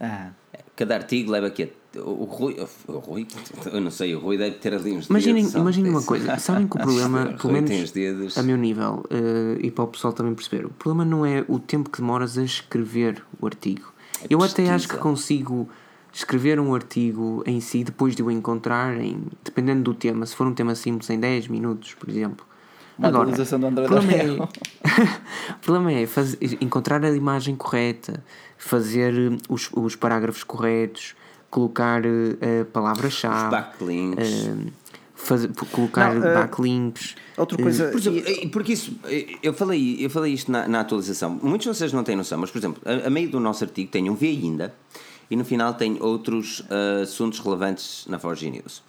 [0.00, 0.30] Ah.
[0.74, 1.70] Cada artigo leva aqui.
[1.94, 2.56] O Rui,
[2.88, 3.28] o Rui,
[3.70, 6.78] eu não sei, o Rui deve ter ali uns Imaginem, imaginem uma coisa, sabem que
[6.78, 7.92] o problema, pelo menos
[8.38, 11.58] a meu nível, uh, e para o pessoal também perceber, o problema não é o
[11.58, 13.92] tempo que demoras a escrever o artigo.
[14.22, 15.68] É eu até acho que consigo
[16.12, 20.46] escrever um artigo em si, depois de o encontrar, em, dependendo do tema, se for
[20.46, 22.46] um tema simples, em 10 minutos, por exemplo.
[22.98, 24.30] Uma Agora, atualização do André problema é,
[25.56, 28.22] o problema é fazer, encontrar a imagem correta,
[28.58, 29.14] fazer
[29.48, 31.14] os, os parágrafos corretos,
[31.50, 33.50] colocar uh, palavras-chave.
[33.50, 34.46] backlinks.
[34.46, 34.66] Uh,
[35.14, 37.14] fazer, colocar Não, uh, backlinks.
[37.38, 37.88] Outra coisa.
[37.88, 38.94] Por exemplo, porque isso,
[39.42, 41.30] eu falei, eu falei isto na, na atualização.
[41.42, 43.90] Muitos de vocês não têm noção, mas, por exemplo, a, a meio do nosso artigo
[43.90, 44.74] tem um V ainda
[45.30, 48.82] e no final tem outros uh, assuntos relevantes na Forge News.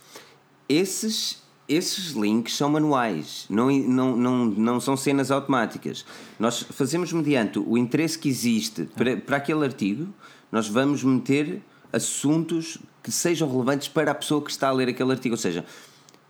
[0.67, 6.05] Esses, esses links são manuais, não, não, não, não são cenas automáticas.
[6.39, 10.07] Nós fazemos mediante o interesse que existe para, para aquele artigo,
[10.51, 11.61] nós vamos meter
[11.91, 15.33] assuntos que sejam relevantes para a pessoa que está a ler aquele artigo.
[15.33, 15.65] Ou seja,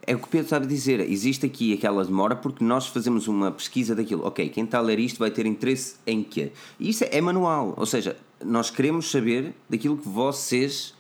[0.06, 1.00] é o que o Pedro sabe dizer.
[1.00, 4.26] Existe aqui aquela demora porque nós fazemos uma pesquisa daquilo.
[4.26, 6.52] Ok, quem está a ler isto vai ter interesse em quê?
[6.80, 7.74] E isso é manual.
[7.78, 10.94] Ou seja, nós queremos saber daquilo que vocês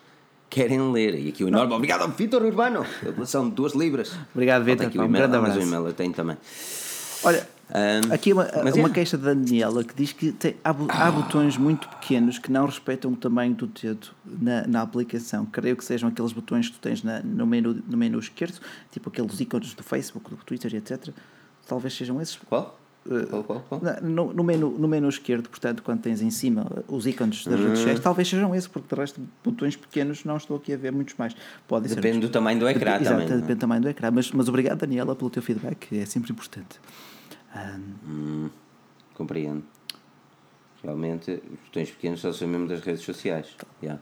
[0.49, 1.15] querem ler.
[1.15, 2.85] E aqui o enorme obrigado ao Vitor Urbano.
[3.25, 4.13] São duas libras.
[4.33, 4.87] Obrigado, Vitor.
[4.87, 5.57] Um grande abraço.
[5.57, 6.37] Mas o e-mail eu tenho também.
[7.23, 8.89] Olha, um, aqui uma, uma é.
[8.91, 11.11] queixa da Daniela que diz que tem, há, há ah.
[11.11, 15.45] botões muito pequenos que não respeitam o tamanho do dedo na, na aplicação.
[15.45, 18.59] Creio que sejam aqueles botões que tu tens na, no, menu, no menu esquerdo,
[18.91, 21.09] tipo aqueles ícones do Facebook, do Twitter, etc.
[21.65, 22.35] Talvez sejam esses.
[22.35, 22.77] Qual?
[23.03, 23.81] Qual?
[24.01, 27.79] No, no, menu, no menu esquerdo, portanto, quando tens em cima os ícones das redes
[27.79, 28.01] sociais, hum.
[28.01, 31.35] talvez sejam esses, porque de resto, botões pequenos não estou aqui a ver muitos mais.
[31.67, 33.25] Pode depende ser, do tamanho do ecrã depende, também.
[33.25, 34.11] Exato, depende do tamanho do ecrã.
[34.11, 36.79] Mas, mas obrigado, Daniela, pelo teu feedback, é sempre importante.
[37.53, 38.09] Um...
[38.09, 38.49] Hum,
[39.13, 39.63] compreendo.
[40.81, 43.47] Realmente, os botões pequenos só são mesmo das redes sociais.
[43.81, 44.01] Yeah.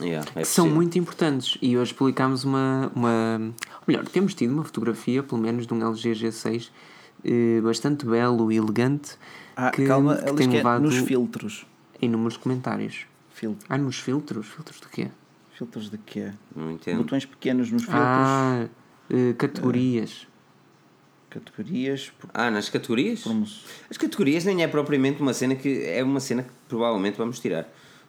[0.00, 3.52] Yeah, é são muito importantes e hoje publicámos uma, uma.
[3.88, 6.70] Melhor, temos tido uma fotografia, pelo menos, de um LG G6
[7.24, 9.16] eh, bastante belo e elegante.
[9.56, 11.66] Ah, que, calma, que tem levado nos filtros.
[12.00, 13.06] Inúmeros comentários.
[13.30, 13.66] Filtro.
[13.68, 14.46] Ah, nos filtros?
[14.46, 15.08] Filtros de quê?
[15.52, 16.32] Filtros de quê?
[16.54, 16.98] Não entendo.
[16.98, 18.02] Botões pequenos nos filtros.
[18.02, 18.66] Ah,
[19.10, 20.26] eh, categorias.
[21.28, 22.10] categorias.
[22.18, 22.30] Por...
[22.32, 23.24] Ah, nas categorias?
[23.90, 25.84] As categorias nem é propriamente uma cena que.
[25.84, 27.68] É uma cena que provavelmente vamos tirar.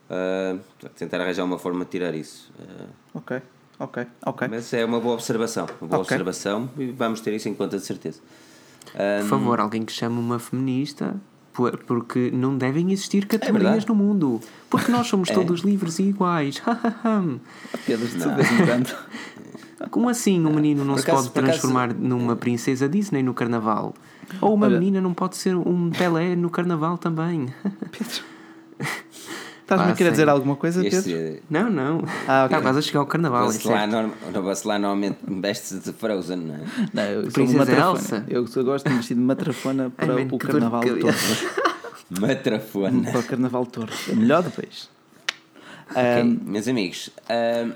[0.10, 0.60] Uh,
[0.96, 2.52] tentar arranjar uma forma de tirar isso.
[2.60, 3.42] Uh, ok,
[3.80, 4.48] ok, ok.
[4.50, 5.66] Mas é uma boa observação.
[5.80, 6.18] Uma boa okay.
[6.18, 8.20] observação e vamos ter isso em conta de certeza.
[8.94, 11.16] Um, Por favor, alguém que chame uma feminista,
[11.86, 14.40] porque não devem existir categorias é no mundo.
[14.70, 15.34] Porque nós somos é.
[15.34, 16.62] todos livres e iguais.
[18.66, 18.96] Quando.
[19.90, 22.00] Como assim um menino não por se acaso, pode transformar acaso...
[22.00, 23.94] numa princesa Disney no carnaval?
[24.40, 24.80] Ou uma Olha...
[24.80, 27.48] menina não pode ser um Pelé no carnaval também?
[27.92, 28.31] Pedro.
[29.72, 30.98] Estás-me a querer dizer alguma coisa, Pedro?
[30.98, 31.44] Este...
[31.50, 32.04] Não, não.
[32.28, 32.58] Ah, okay.
[32.58, 33.46] Está quase a chegar ao carnaval.
[33.46, 34.12] Você lá, norm...
[34.66, 36.60] lá normalmente veste de Frozen, não é?
[36.94, 38.26] Não, eu sou uma Elsa.
[38.28, 42.20] Eu gosto de vestir de matrafona para Ai, o carnaval todo.
[42.20, 43.12] matrafona.
[43.12, 43.94] Para o carnaval todo.
[44.10, 44.90] É melhor depois.
[45.90, 47.10] Okay, um, meus amigos.
[47.30, 47.72] Um,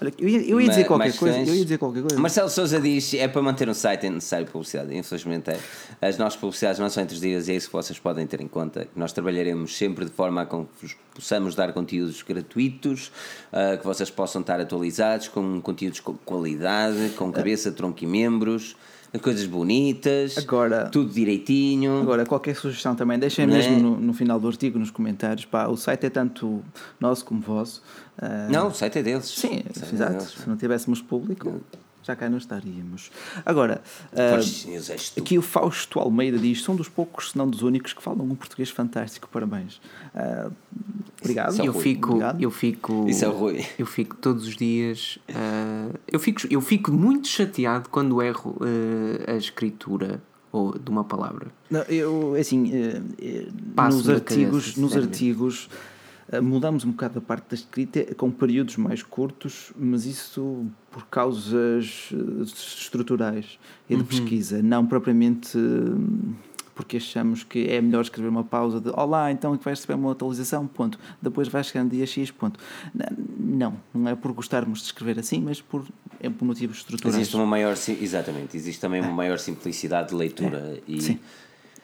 [0.00, 1.38] Olha, eu ia, eu ia dizer qualquer coisa.
[1.38, 2.18] Eu ia dizer qualquer coisa.
[2.18, 4.96] Marcelo Souza diz: é para manter um site é necessário publicidade.
[4.96, 5.58] Infelizmente é.
[6.00, 8.40] As nossas publicidades não são entre os dias e é isso que vocês podem ter
[8.40, 8.88] em conta.
[8.96, 10.66] Nós trabalharemos sempre de forma a que
[11.14, 13.12] possamos dar conteúdos gratuitos,
[13.52, 18.76] uh, que vocês possam estar atualizados, com conteúdos com qualidade, com cabeça, tronco e membros
[19.18, 22.00] coisas bonitas, agora, tudo direitinho.
[22.00, 23.80] Agora, qualquer sugestão também, deixem mesmo é?
[23.80, 25.44] no, no, final do artigo, nos comentários.
[25.44, 26.62] Pá, o site é tanto
[26.98, 27.82] nosso como vosso.
[28.18, 29.26] Uh, não, o site é deles.
[29.26, 30.12] Sim, é exato.
[30.12, 30.28] Deles.
[30.30, 31.60] Se não tivéssemos público.
[32.04, 33.10] Já cá não estaríamos.
[33.44, 33.82] Agora,
[34.12, 38.24] uh, aqui o Fausto Almeida diz: são dos poucos, se não dos únicos, que falam
[38.26, 39.28] um português fantástico.
[39.32, 39.80] Parabéns.
[40.14, 40.52] Uh,
[41.20, 41.64] obrigado.
[41.64, 42.42] Eu fico, obrigado.
[42.42, 43.08] eu fico.
[43.08, 43.64] Isso é Rui.
[43.78, 45.18] Eu fico todos os dias.
[45.28, 48.56] Uh, eu, fico, eu fico muito chateado quando erro
[49.26, 50.22] a escritura
[50.52, 51.48] ou de uma palavra.
[51.70, 52.70] Não, eu, assim,
[53.76, 55.68] nos artigos, nos artigos
[56.30, 61.06] eh, mudamos um bocado a parte da escrita com períodos mais curtos, mas isso por
[61.06, 64.06] causas eh, estruturais e de uhum.
[64.06, 65.58] pesquisa, não propriamente
[66.74, 70.12] porque achamos que é melhor escrever uma pausa de Olá, então que vais receber uma
[70.12, 70.98] atualização, ponto.
[71.22, 72.58] Depois vais chegando dia X, ponto.
[73.38, 75.86] Não, não é por gostarmos de escrever assim, mas por,
[76.20, 77.14] é por motivos estruturais.
[77.14, 79.14] Existe uma maior, exatamente, existe também uma é.
[79.14, 80.82] maior simplicidade de leitura é.
[80.88, 81.00] e...
[81.00, 81.20] Sim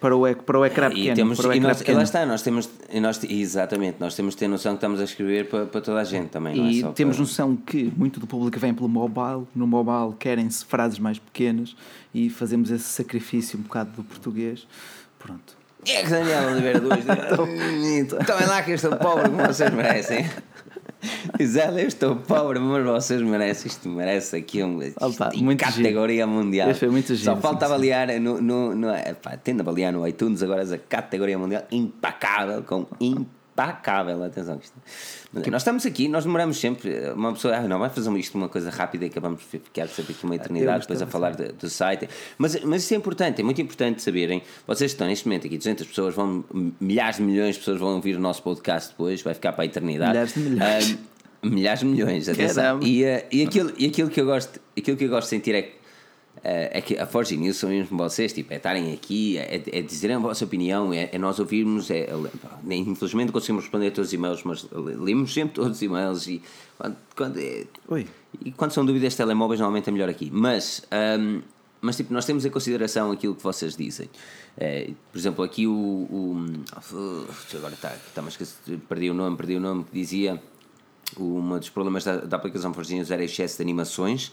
[0.01, 1.13] para o, para o ecrã pequeno.
[1.13, 1.99] E, temos, para o ecrã e, nós, pequeno.
[1.99, 2.71] lá está, nós temos,
[3.01, 6.05] nós, exatamente, nós temos de ter noção que estamos a escrever para, para toda a
[6.05, 6.57] gente também.
[6.57, 7.25] E é temos para...
[7.25, 11.77] noção que muito do público vem pelo mobile, no mobile querem-se frases mais pequenas
[12.15, 14.67] e fazemos esse sacrifício um bocado do português.
[15.19, 15.61] Pronto.
[15.87, 17.05] É que Daniel Oliveira 2
[18.27, 20.29] Tomem lá que eu estou pobre como vocês merecem.
[21.39, 23.69] Exato, eu estou pobre, mas vocês merecem.
[23.69, 26.29] Isto merece aqui um, Opa, muito categoria giro.
[26.29, 26.75] mundial.
[26.75, 30.63] Foi muito Só falta avaliar no, no, no, epá, tendo a avaliar no iTunes agora
[30.63, 33.40] a categoria mundial impacável, com impacável.
[34.25, 35.51] Atenção, isto.
[35.51, 37.11] nós estamos aqui, nós demoramos sempre.
[37.11, 40.13] Uma pessoa, ah, não, vai fazer isto uma coisa rápida e acabamos de ficar sempre
[40.13, 42.09] aqui uma eternidade depois a falar de, do site.
[42.39, 44.43] Mas, mas isso é importante, é muito importante saberem.
[44.67, 46.45] Vocês estão neste momento aqui, 200 pessoas, vão,
[46.81, 49.67] milhares de milhões de pessoas vão ouvir o nosso podcast depois, vai ficar para a
[49.67, 50.11] eternidade.
[50.11, 50.99] Milhares de milhões.
[51.43, 52.81] milhares de milhões, atenção.
[52.83, 55.55] E, uh, e, aquilo, e aquilo, que eu gosto, aquilo que eu gosto de sentir
[55.55, 55.80] é que
[56.43, 60.17] é que a Forge News são mesmo vocês, tipo, é estarem aqui, é, é dizerem
[60.17, 64.09] a vossa opinião, é, é nós ouvirmos, é, é, infelizmente não conseguimos responder a todos
[64.09, 66.43] os e-mails, mas lemos sempre todos os e-mails e
[66.79, 67.67] quando, quando, é,
[68.45, 70.83] e quando são dúvidas telemóveis normalmente é melhor aqui, mas,
[71.21, 71.43] um,
[71.81, 74.09] mas tipo, nós temos em consideração aquilo que vocês dizem.
[74.57, 76.47] É, por exemplo, aqui o, o
[77.55, 78.37] agora está, está mas
[78.89, 80.41] perdi o nome, perdi o nome que dizia
[81.19, 84.33] um dos problemas da, da aplicação Forginhos era excesso de animações.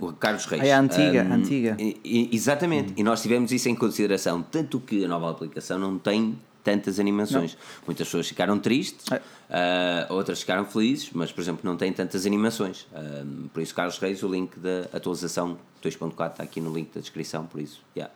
[0.00, 0.62] Uh, Carlos Reis.
[0.62, 1.76] É a antiga, um, antiga.
[1.78, 2.96] E, exatamente, hum.
[2.96, 7.54] e nós tivemos isso em consideração, tanto que a nova aplicação não tem tantas animações.
[7.54, 7.60] Não.
[7.86, 9.16] Muitas pessoas ficaram tristes, é.
[9.16, 12.86] uh, outras ficaram felizes, mas, por exemplo, não tem tantas animações.
[12.92, 17.00] Uh, por isso, Carlos Reis, o link da atualização 2.4 está aqui no link da
[17.00, 18.12] descrição, por isso, yeah.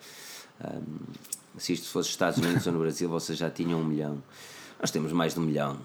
[1.59, 4.23] se isto fosse Estados Unidos ou no Brasil, vocês já tinham um milhão.
[4.81, 5.79] Nós temos mais de um milhão.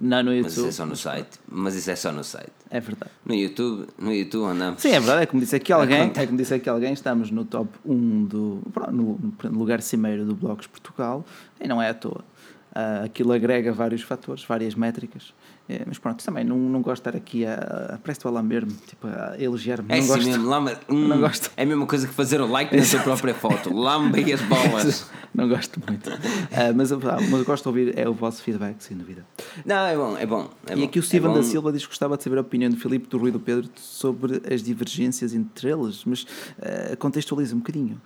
[0.00, 0.44] Não, no YouTube.
[0.44, 1.40] Mas isso é só no site.
[1.50, 2.52] Mas isso é só no site.
[2.70, 3.10] É verdade.
[3.24, 4.80] No YouTube, no YouTube andamos.
[4.80, 5.22] Sim, é verdade.
[5.22, 8.62] É como disse aqui alguém, é como disse aqui alguém, estamos no top 1 do.
[8.92, 9.18] no,
[9.50, 11.24] lugar cimeiro do Blogs Portugal
[11.60, 12.24] e não é à toa.
[12.70, 15.34] Uh, aquilo agrega vários fatores, várias métricas.
[15.68, 17.94] É, mas pronto, também não, não gosto de estar aqui a.
[17.94, 19.86] a Parece-te a lamber-me, tipo, a elogiar-me.
[19.90, 21.50] É não assim mesmo, lama, hum, não gosto.
[21.58, 23.68] É a mesma coisa que fazer o like na sua própria foto.
[23.76, 25.10] Lambe as bolas.
[25.34, 26.08] não gosto muito.
[26.08, 29.26] Uh, mas, ah, mas eu gosto de ouvir é o vosso feedback, sem dúvida.
[29.66, 30.48] Não, é bom, é bom.
[30.66, 32.40] É e bom, aqui o Steven é da Silva diz que gostava de saber a
[32.40, 36.96] opinião do Filipe, do Rui e do Pedro sobre as divergências entre eles, mas uh,
[36.98, 38.00] contextualiza um bocadinho.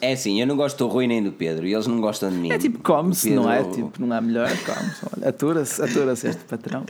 [0.00, 2.36] É assim, eu não gosto do Rui nem do Pedro e eles não gostam de
[2.36, 2.50] mim.
[2.50, 3.64] É tipo, come-se, não é?
[3.64, 5.26] Tipo, não há melhor, come-se.
[5.52, 6.86] Atura-se, atura-se este patrão.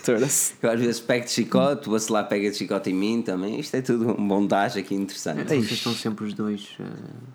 [0.00, 0.54] Atura-se.
[0.62, 3.60] Eu às vezes pego de chicote, o lá pega de chicote em mim também.
[3.60, 5.40] Isto é tudo um bondagem aqui interessante.
[5.42, 6.70] É, vocês estão sempre os dois.
[6.80, 7.28] Uh...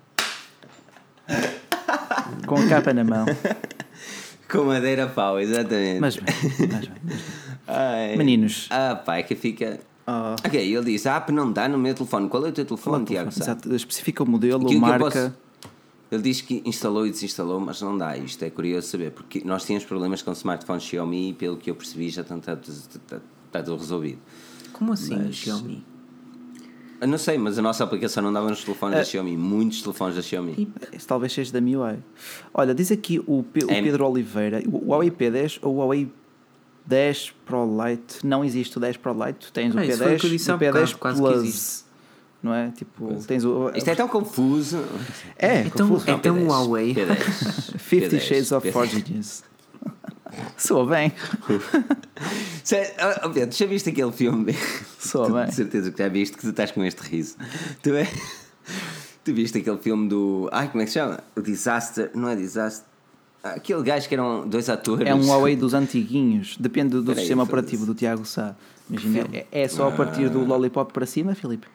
[2.46, 3.24] Com a capa na mão.
[4.50, 6.00] Com madeira pau, exatamente.
[6.00, 6.34] Mas bem,
[6.70, 7.18] mas bem.
[7.66, 8.16] Ai.
[8.16, 8.66] Meninos.
[8.70, 9.80] Ah, pá, é que fica.
[10.06, 12.28] Uh, ok, ele disse: a app não dá no meu telefone.
[12.28, 13.30] Qual é o teu telefone, Tiago?
[13.30, 15.04] Exato, especifica o modelo, a marca.
[15.04, 15.43] Posso...
[16.14, 18.16] Ele diz que instalou e desinstalou, mas não dá.
[18.16, 21.74] Isto é curioso saber, porque nós tínhamos problemas com smartphones Xiaomi e, pelo que eu
[21.74, 24.18] percebi, já está, está, está, está tudo resolvido.
[24.72, 25.34] Como assim, mas...
[25.34, 25.84] Xiaomi?
[27.00, 29.82] Eu não sei, mas a nossa aplicação não dava nos telefones uh, da Xiaomi, muitos
[29.82, 30.72] telefones da Xiaomi.
[30.92, 31.98] Esse talvez seja da MIUI.
[32.54, 33.82] Olha, diz aqui o, P o é.
[33.82, 36.10] Pedro Oliveira: o Huawei P10 ou o Huawei
[36.86, 41.83] 10 Pro Lite, não existe o 10 Pro Lite, tens o P10, o P10 Plus.
[42.44, 42.70] Não é?
[42.72, 44.84] Tipo, tens o, Isto é tão confuso.
[45.38, 46.10] É, então, confuso.
[46.10, 46.94] Então o Huawei.
[46.94, 49.42] 50 Shades of Forges.
[50.58, 51.10] Soa bem.
[53.32, 54.54] Pedro, já viste aquele filme?
[54.98, 55.46] Soa bem.
[55.46, 57.36] De certeza que já viste que tu estás com este riso.
[57.82, 58.06] Tu, é...
[59.24, 60.46] tu viste aquele filme do.
[60.52, 61.20] Ai, como é que se chama?
[61.34, 62.10] O Disaster.
[62.14, 62.86] Não é Disaster.
[63.42, 65.08] Aquele gajo que eram dois atores.
[65.08, 68.54] É um Huawei dos antiguinhos, depende do Peraí, sistema operativo do Tiago Sá.
[68.90, 71.66] Imagina, é, é só a partir do Lollipop para cima, Filipe?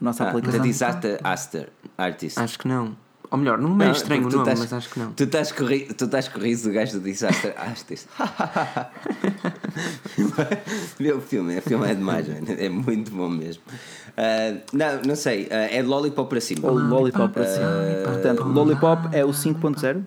[0.00, 0.58] Nossa ah, aplicação.
[0.58, 1.68] Da Disaster Aster
[1.98, 2.38] Artist.
[2.38, 2.96] Acho que não.
[3.30, 5.12] Ou melhor, não é estranho o nome, tás, mas acho que não.
[5.12, 5.64] Tu estás com,
[5.96, 7.54] tu estás com o riso do gajo do desastre.
[7.56, 7.94] Ah, isto.
[10.98, 13.62] Meu filme, o filme é demais, é muito bom mesmo.
[14.10, 16.68] Uh, não, não sei, uh, é Lollipop para cima.
[16.68, 17.66] O Lollipop para cima.
[17.66, 20.02] Uh, Portanto, Lollipop é o 5.0?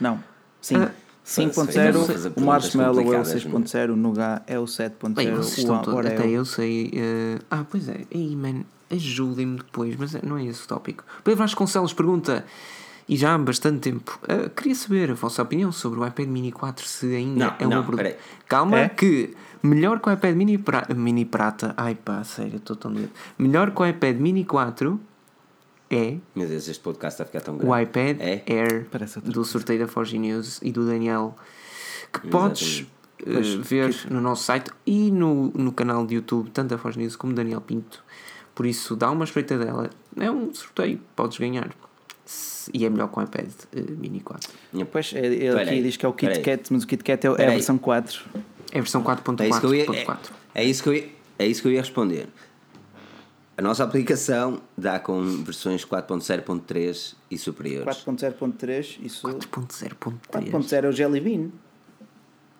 [0.00, 0.22] Não,
[0.60, 0.76] sim.
[1.26, 6.88] 5.0, o Marshmallow é o 6.0, o Nougat é o 7.0, Até eu sei.
[6.88, 8.00] Uh, ah, pois é.
[8.12, 11.04] Aí, man, ajudem-me depois, mas não é esse o tópico.
[11.24, 12.44] Pedro Vasconcelos pergunta,
[13.08, 16.52] e já há bastante tempo, uh, queria saber a vossa opinião sobre o iPad Mini
[16.52, 18.14] 4, se ainda não, é uma produto.
[18.46, 18.88] Calma, é?
[18.88, 20.86] que melhor que o iPad Mini, pra...
[20.94, 23.10] Mini Prata, ai pá, sério, estou tão doido.
[23.38, 25.00] Melhor que o iPad Mini 4
[25.90, 26.16] é.
[26.34, 27.70] Meu Deus, este podcast está a ficar tão grande.
[27.70, 28.42] O iPad é?
[28.46, 28.86] Air
[29.24, 31.36] do sorteio da Forge News e do Daniel,
[32.10, 32.30] que Exatamente.
[32.30, 34.12] podes uh, ver que...
[34.12, 37.60] no nosso site e no, no canal de YouTube, tanto da Forge News como Daniel
[37.60, 38.02] Pinto.
[38.54, 39.90] Por isso, dá uma espreita dela.
[40.16, 41.70] É um sorteio, podes ganhar.
[42.72, 44.50] E é melhor com o iPad uh, Mini 4.
[44.90, 47.50] Pois, ele aqui aí, diz que é o KitKat, mas o KitKat é, é a
[47.50, 48.24] versão 4.
[48.72, 49.40] É a versão 4.4.
[49.40, 51.08] É, isso que eu ia, é, é, isso que eu ia,
[51.38, 52.28] é isso que eu ia responder.
[53.56, 57.96] A nossa aplicação dá com versões 4.0.3 e superiores.
[58.04, 59.26] 4.0.3 isso.
[59.28, 60.50] 4.0.3.
[60.50, 61.50] 4.0 é o Jelly Bean.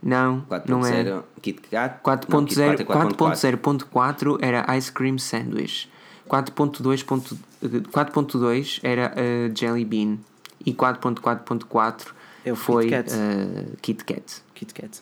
[0.02, 0.70] Não, 4.
[0.70, 1.22] não é.
[1.40, 2.02] KitKat.
[2.02, 5.88] 4.0.4 era Ice Cream Sandwich.
[6.28, 10.18] 4.2 era uh, Jelly Bean.
[10.64, 12.06] E 4.4.4
[12.44, 13.14] é foi Kit Kat.
[13.14, 14.42] Uh, Kit Kat.
[14.54, 15.00] Kit Kat.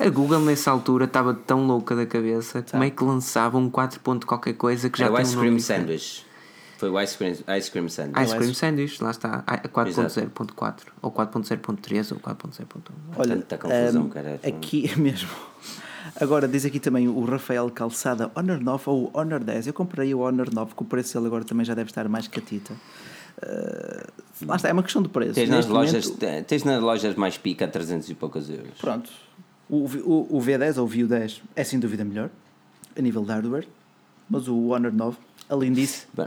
[0.00, 2.72] A Google nessa altura estava tão louca da cabeça, tá.
[2.72, 5.60] como é que lançava um 4 ponto qualquer coisa que já Era o Ice Cream
[5.60, 6.26] Sandwich.
[6.82, 8.24] Foi o Ice Cream, ice cream Sandwich.
[8.24, 9.44] Ice Cream Sandwich, lá está.
[9.46, 12.80] 4.0.4 ou 4.0.3 ou 4.0.1.
[13.16, 14.40] Olha, Tanta confusão, um, cara.
[14.42, 15.30] Aqui mesmo.
[16.20, 19.68] Agora, diz aqui também o Rafael Calçada Honor 9 ou Honor 10.
[19.68, 22.26] Eu comprei o Honor 9, que o preço dele agora também já deve estar mais
[22.26, 22.72] catita.
[22.72, 25.34] Uh, lá está, é uma questão de preço.
[25.34, 28.76] Tens nas, lojas, momento, tens nas lojas mais pica a 300 e poucos euros.
[28.80, 29.08] Pronto,
[29.70, 32.28] o, o, o V10 ou o View 10 é sem dúvida melhor,
[32.98, 33.68] a nível de hardware,
[34.28, 35.16] mas o Honor 9,
[35.48, 36.08] além disso.
[36.12, 36.26] Bem,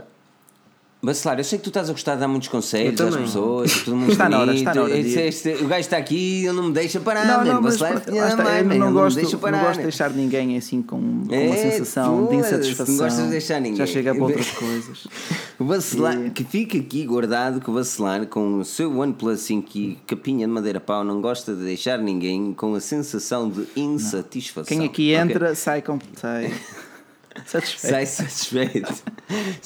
[1.06, 3.96] Bacelar, eu sei que tu estás a gostar de dar muitos conselhos às pessoas, todo
[3.96, 4.98] mundo está na hora, está na hora.
[4.98, 7.76] Este, este, o gajo está aqui e ele não me deixa parar, não, não, mas,
[7.76, 11.32] Bacelar, não, não, não, gosto, deixa parar, não gosto de deixar ninguém assim com, com
[11.32, 12.92] é, uma sensação de insatisfação.
[12.92, 13.76] Não gostas de deixar ninguém.
[13.76, 15.06] Já chega para outras coisas.
[15.60, 16.30] o Bacelar, e...
[16.30, 20.52] que fica aqui guardado que o Bacelar com o seu OnePlus 5 e capinha de
[20.52, 24.76] madeira pau não gosta de deixar ninguém com a sensação de insatisfação.
[24.76, 25.54] Quem aqui entra okay.
[25.54, 26.00] sai com...
[26.16, 26.52] Sai.
[27.46, 27.92] Satisfeito.
[27.92, 29.02] Sai satisfeito.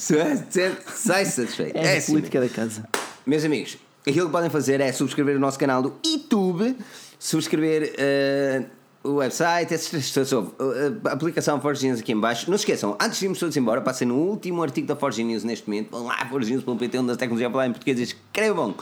[0.95, 1.77] Sai satisfeito.
[1.77, 2.87] É, é a assim política da casa.
[3.25, 3.77] Meus amigos,
[4.07, 6.75] aquilo que podem fazer é subscrever o nosso canal do YouTube,
[7.19, 8.65] subscrever uh,
[9.03, 12.49] o website, uh, a aplicação Forge News aqui em baixo.
[12.49, 15.43] Não se esqueçam, antes de irmos todos embora, passem no último artigo da Forge News
[15.43, 15.91] neste momento.
[15.91, 17.99] Vão lá, forgenews.pt, onde a tecnologia falar em português.
[17.99, 18.75] Escrevam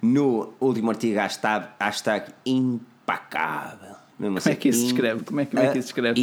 [0.00, 4.02] no último artigo hashtag, hashtag impacável.
[4.18, 5.24] Como é que isso se escreve?
[5.24, 6.20] Como é, como é que isso se escreve?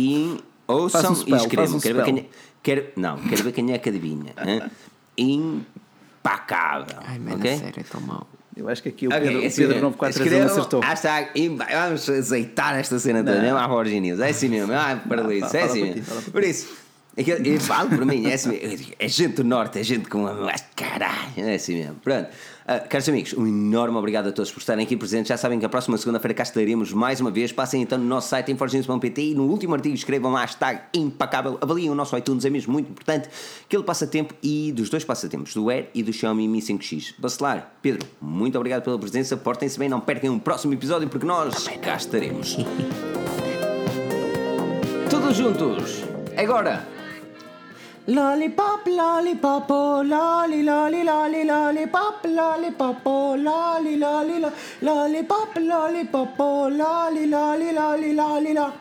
[0.69, 1.77] Ouçam um e escrevam.
[1.77, 2.25] Um quero, ver quem, é-
[2.61, 4.33] quero, não, quero ver quem é que adivinha.
[5.17, 6.97] Impacável.
[7.03, 7.57] Ai, mano, okay?
[7.57, 8.27] sério, é tão mau.
[8.55, 10.79] Eu acho que aqui o Pedro, okay, assim, Pedro 941 acertou.
[10.81, 14.19] Hashtag, vamos azeitar esta cena toda, não é uma News.
[14.19, 16.31] É assim mesmo, ah, para isso, é assim mesmo.
[16.31, 16.67] Por isso,
[17.17, 18.93] eu falo por mim, é assim mesmo.
[18.99, 20.53] É gente do norte, é gente com uma.
[20.75, 21.95] Caralho, é assim mesmo.
[21.95, 22.29] Pronto.
[22.69, 25.29] Uh, caros amigos, um enorme obrigado a todos por estarem aqui presentes.
[25.29, 27.51] Já sabem que a próxima segunda-feira cá estaremos mais uma vez.
[27.51, 31.57] Passem então no nosso site inforgência.pt e no último artigo escrevam lá hashtag impacável.
[31.61, 33.27] Avaliem o nosso iTunes, é mesmo muito importante.
[33.65, 37.15] Aquele passatempo e dos dois passatempos, do Air e do Xiaomi Mi 5X.
[37.17, 39.35] Bacelar, Pedro, muito obrigado pela presença.
[39.35, 42.55] Portem-se bem, não percam um próximo episódio porque nós cá estaremos.
[45.09, 46.03] Todos juntos,
[46.37, 46.98] agora!
[48.09, 54.43] Lollipop, lollipop, oh, lolly, lolly, lolly, lollipop, lollipop, oh, lolly, lolly,
[54.81, 58.73] lollipop, lollipop, oh, lolly, lolly, lolly, lolly, lolly.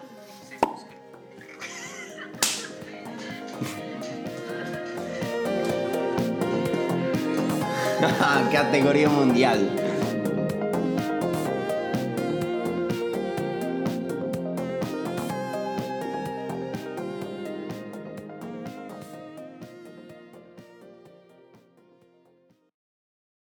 [8.50, 9.87] Categoría mundial.